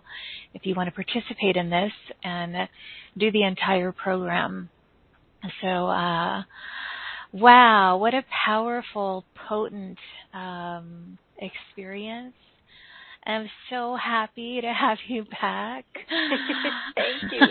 if 0.53 0.65
you 0.65 0.75
want 0.75 0.87
to 0.87 1.03
participate 1.03 1.55
in 1.55 1.69
this 1.69 1.93
and 2.23 2.67
do 3.17 3.31
the 3.31 3.43
entire 3.43 3.91
program. 3.91 4.69
So 5.61 5.67
uh, 5.67 6.43
wow 7.31 7.97
what 7.97 8.13
a 8.13 8.23
powerful 8.45 9.23
potent 9.47 9.97
um, 10.33 11.17
experience. 11.39 12.35
I'm 13.25 13.49
so 13.69 13.95
happy 13.95 14.61
to 14.61 14.73
have 14.73 14.97
you 15.07 15.25
back. 15.41 15.85
Thank 16.95 17.31
you. 17.31 17.41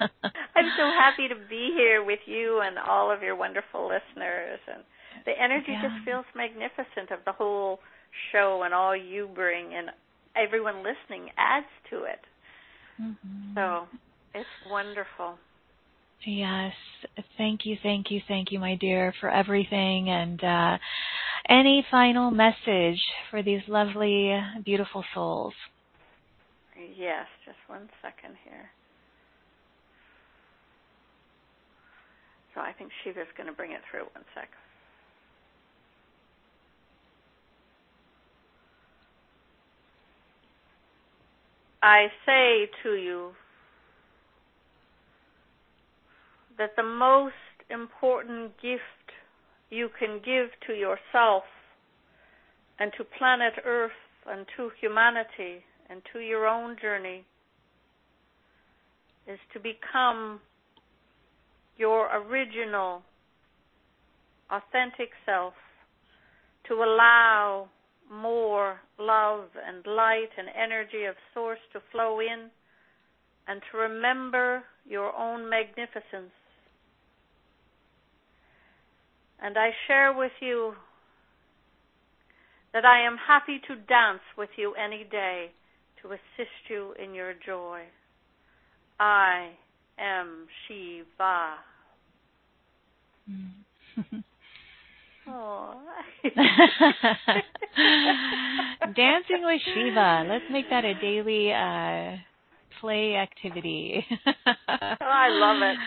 I'm 0.00 0.70
so 0.76 0.84
happy 0.84 1.28
to 1.28 1.34
be 1.48 1.72
here 1.74 2.04
with 2.04 2.20
you 2.26 2.60
and 2.64 2.78
all 2.78 3.10
of 3.10 3.22
your 3.22 3.34
wonderful 3.34 3.88
listeners. 3.88 4.60
And 4.72 4.84
the 5.24 5.32
energy 5.40 5.72
yeah. 5.72 5.82
just 5.82 6.04
feels 6.04 6.24
magnificent 6.36 7.10
of 7.10 7.20
the 7.24 7.32
whole 7.32 7.80
show 8.32 8.62
and 8.64 8.74
all 8.74 8.96
you 8.96 9.28
bring, 9.34 9.74
and 9.74 9.88
everyone 10.36 10.78
listening 10.78 11.30
adds 11.36 11.66
to 11.90 12.04
it. 12.04 12.20
Mm-hmm. 13.00 13.54
So 13.54 13.86
it's 14.34 14.48
wonderful. 14.70 15.38
Yes. 16.26 16.72
Thank 17.36 17.60
you, 17.64 17.76
thank 17.82 18.10
you, 18.10 18.20
thank 18.26 18.50
you, 18.50 18.58
my 18.58 18.74
dear, 18.74 19.14
for 19.20 19.30
everything. 19.30 20.10
And 20.10 20.42
uh, 20.42 20.78
any 21.48 21.84
final 21.90 22.30
message 22.30 23.00
for 23.30 23.42
these 23.42 23.62
lovely, 23.68 24.38
beautiful 24.64 25.04
souls? 25.14 25.54
Yes, 26.96 27.26
just 27.44 27.58
one 27.66 27.88
second 28.02 28.36
here. 28.44 28.70
So 32.54 32.60
I 32.60 32.72
think 32.72 32.90
Shiva's 33.02 33.26
going 33.36 33.46
to 33.46 33.52
bring 33.52 33.72
it 33.72 33.80
through. 33.90 34.04
One 34.14 34.24
sec. 34.34 34.48
I 41.82 42.08
say 42.26 42.68
to 42.82 42.94
you 42.96 43.30
that 46.58 46.70
the 46.76 46.82
most 46.82 47.34
important 47.70 48.60
gift 48.60 48.82
you 49.70 49.88
can 49.98 50.20
give 50.24 50.48
to 50.66 50.72
yourself 50.72 51.44
and 52.78 52.92
to 52.96 53.04
planet 53.04 53.54
Earth 53.64 53.90
and 54.26 54.46
to 54.56 54.70
humanity 54.80 55.64
and 55.90 56.02
to 56.12 56.20
your 56.20 56.46
own 56.46 56.76
journey 56.80 57.24
is 59.26 59.38
to 59.52 59.60
become 59.60 60.40
your 61.76 62.08
original, 62.16 63.02
authentic 64.50 65.10
self, 65.26 65.54
to 66.66 66.74
allow 66.74 67.68
more 68.10 68.80
love 68.98 69.44
and 69.66 69.86
light 69.86 70.30
and 70.36 70.48
energy 70.56 71.04
of 71.04 71.14
Source 71.34 71.58
to 71.72 71.80
flow 71.92 72.20
in, 72.20 72.48
and 73.46 73.60
to 73.70 73.78
remember 73.78 74.62
your 74.86 75.14
own 75.16 75.48
magnificence 75.48 76.32
and 79.42 79.56
I 79.56 79.70
share 79.86 80.16
with 80.16 80.32
you 80.40 80.74
that 82.72 82.84
I 82.84 83.06
am 83.06 83.16
happy 83.16 83.60
to 83.68 83.74
dance 83.74 84.20
with 84.36 84.50
you 84.56 84.74
any 84.74 85.04
day 85.10 85.50
to 86.02 86.08
assist 86.08 86.68
you 86.68 86.94
in 87.02 87.14
your 87.14 87.32
joy. 87.46 87.82
I 89.00 89.50
am 89.98 90.46
Shiva. 90.66 91.54
Dancing 98.94 99.42
with 99.44 99.60
Shiva. 99.74 100.24
Let's 100.28 100.44
make 100.50 100.70
that 100.70 100.84
a 100.84 100.94
daily 100.94 101.52
uh, 101.52 102.16
play 102.80 103.16
activity. 103.16 104.06
oh, 104.26 104.32
I 105.00 105.28
love 105.30 105.62
it. 105.62 105.78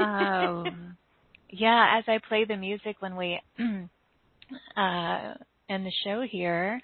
um, 0.00 0.96
yeah, 1.50 1.98
as 1.98 2.04
I 2.08 2.18
play 2.26 2.44
the 2.44 2.56
music 2.56 2.96
when 3.00 3.16
we 3.16 3.40
uh 4.76 5.34
end 5.68 5.84
the 5.84 5.92
show 6.04 6.22
here, 6.28 6.80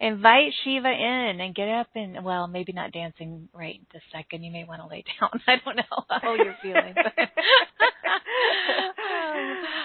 invite 0.00 0.52
Shiva 0.64 0.88
in 0.88 1.40
and 1.40 1.54
get 1.54 1.68
up 1.68 1.88
and 1.94 2.24
well, 2.24 2.46
maybe 2.46 2.72
not 2.72 2.92
dancing 2.92 3.48
right 3.52 3.80
this 3.92 4.02
second. 4.12 4.44
You 4.44 4.52
may 4.52 4.64
want 4.64 4.80
to 4.82 4.88
lay 4.88 5.04
down. 5.20 5.30
I 5.46 5.56
don't 5.64 5.76
know 5.76 5.82
how 6.22 6.34
you're 6.34 6.56
feeling. 6.62 6.94
But 6.94 7.12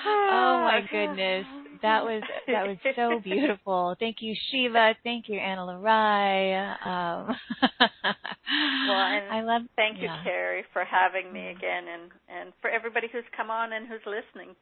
oh 0.06 0.62
my 0.64 0.82
goodness. 0.92 1.46
That 1.82 2.04
was 2.04 2.24
that 2.48 2.68
was 2.68 2.78
so 2.96 3.20
beautiful. 3.24 3.96
Thank 4.00 4.18
you, 4.22 4.36
Shiva. 4.52 4.96
Thank 5.04 5.30
you, 5.30 5.40
Anna 5.40 5.62
Lurai. 5.62 6.86
Um, 6.86 7.36
well, 7.80 8.98
I 9.32 9.42
love. 9.44 9.64
Thank 9.76 9.98
you, 9.98 10.06
yeah. 10.06 10.24
Carrie, 10.24 10.64
for 10.74 10.84
having 10.84 11.32
me 11.32 11.50
again, 11.50 11.86
and 11.88 12.12
and 12.30 12.54
for 12.62 12.70
everybody 12.70 13.08
who's 13.12 13.24
come 13.36 13.50
on 13.50 13.74
and 13.74 13.88
who's 13.88 14.02
listening 14.06 14.56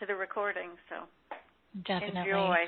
to 0.00 0.06
the 0.06 0.14
recording. 0.14 0.70
So 0.88 1.06
definitely 1.84 2.20
enjoy. 2.20 2.64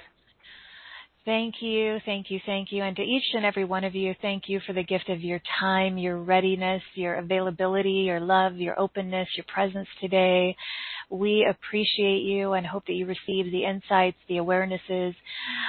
Thank 1.28 1.56
you, 1.60 1.98
thank 2.06 2.30
you, 2.30 2.40
thank 2.46 2.72
you. 2.72 2.82
And 2.82 2.96
to 2.96 3.02
each 3.02 3.34
and 3.34 3.44
every 3.44 3.66
one 3.66 3.84
of 3.84 3.94
you, 3.94 4.14
thank 4.22 4.44
you 4.48 4.60
for 4.66 4.72
the 4.72 4.82
gift 4.82 5.10
of 5.10 5.20
your 5.20 5.42
time, 5.60 5.98
your 5.98 6.16
readiness, 6.16 6.80
your 6.94 7.16
availability, 7.16 8.06
your 8.06 8.18
love, 8.18 8.56
your 8.56 8.80
openness, 8.80 9.28
your 9.36 9.44
presence 9.46 9.88
today. 10.00 10.56
We 11.10 11.46
appreciate 11.46 12.22
you 12.22 12.55
and 12.55 12.66
hope 12.66 12.86
that 12.86 12.94
you 12.94 13.05
receive 13.05 13.52
the 13.52 13.66
insights, 13.66 14.16
the 14.26 14.36
awarenesses, 14.36 15.14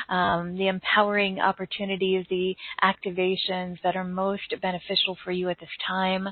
um, 0.07 0.57
the 0.57 0.67
empowering 0.67 1.41
opportunities, 1.41 2.25
the 2.29 2.55
activations 2.81 3.79
that 3.83 3.97
are 3.97 4.05
most 4.05 4.55
beneficial 4.61 5.17
for 5.25 5.31
you 5.31 5.49
at 5.49 5.59
this 5.59 5.67
time. 5.85 6.29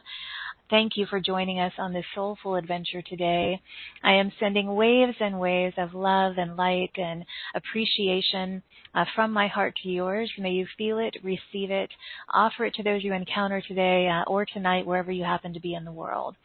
Thank 0.69 0.97
you 0.97 1.05
for 1.05 1.21
joining 1.21 1.61
us 1.61 1.71
on 1.77 1.93
this 1.93 2.03
soulful 2.13 2.55
adventure 2.55 3.01
today. 3.01 3.61
I 4.03 4.15
am 4.15 4.33
sending 4.37 4.75
waves 4.75 5.15
and 5.21 5.39
waves 5.39 5.75
of 5.77 5.93
love 5.93 6.33
and 6.37 6.57
light 6.57 6.91
and 6.97 7.23
appreciation 7.55 8.61
uh, 8.93 9.05
from 9.15 9.31
my 9.31 9.47
heart 9.47 9.77
to 9.83 9.89
yours. 9.89 10.29
May 10.37 10.51
you 10.51 10.67
feel 10.77 10.99
it, 10.99 11.15
receive 11.23 11.71
it, 11.71 11.89
offer 12.33 12.65
it 12.65 12.73
to 12.73 12.83
those 12.83 13.01
you 13.01 13.13
encounter 13.13 13.61
today 13.61 14.09
uh, 14.09 14.29
or 14.29 14.45
tonight, 14.45 14.85
wherever 14.85 15.09
you 15.09 15.23
happen 15.23 15.53
to 15.53 15.61
be 15.61 15.73
in 15.73 15.85
the 15.85 15.91
world. 15.93 16.35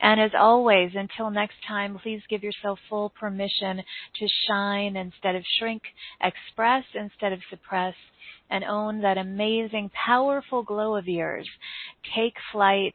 And 0.00 0.18
as 0.18 0.30
always, 0.38 0.92
until 0.94 1.28
next 1.28 1.56
time, 1.66 1.98
please 2.02 2.22
give 2.30 2.42
yourself 2.42 2.78
full 2.88 3.10
permission 3.10 3.82
to 4.18 4.28
shine 4.46 4.96
instead 4.96 5.34
of 5.34 5.42
shrink, 5.58 5.82
express 6.22 6.84
instead 6.94 7.34
of 7.34 7.40
suppress, 7.50 7.94
and 8.50 8.64
own 8.64 9.00
that 9.02 9.18
amazing, 9.18 9.90
powerful 10.06 10.62
glow 10.62 10.96
of 10.96 11.06
yours. 11.06 11.48
Take 12.16 12.34
flight, 12.52 12.94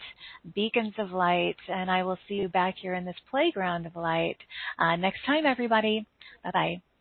beacons 0.55 0.93
of 0.97 1.11
light, 1.11 1.57
and 1.67 1.89
I 1.89 2.03
will 2.03 2.17
see 2.27 2.35
you 2.35 2.47
back 2.47 2.75
here 2.77 2.93
in 2.93 3.05
this 3.05 3.15
playground 3.29 3.85
of 3.85 3.95
light 3.95 4.37
uh, 4.79 4.95
next 4.95 5.25
time, 5.25 5.45
everybody. 5.45 6.05
Bye 6.43 6.51
bye. 6.53 6.92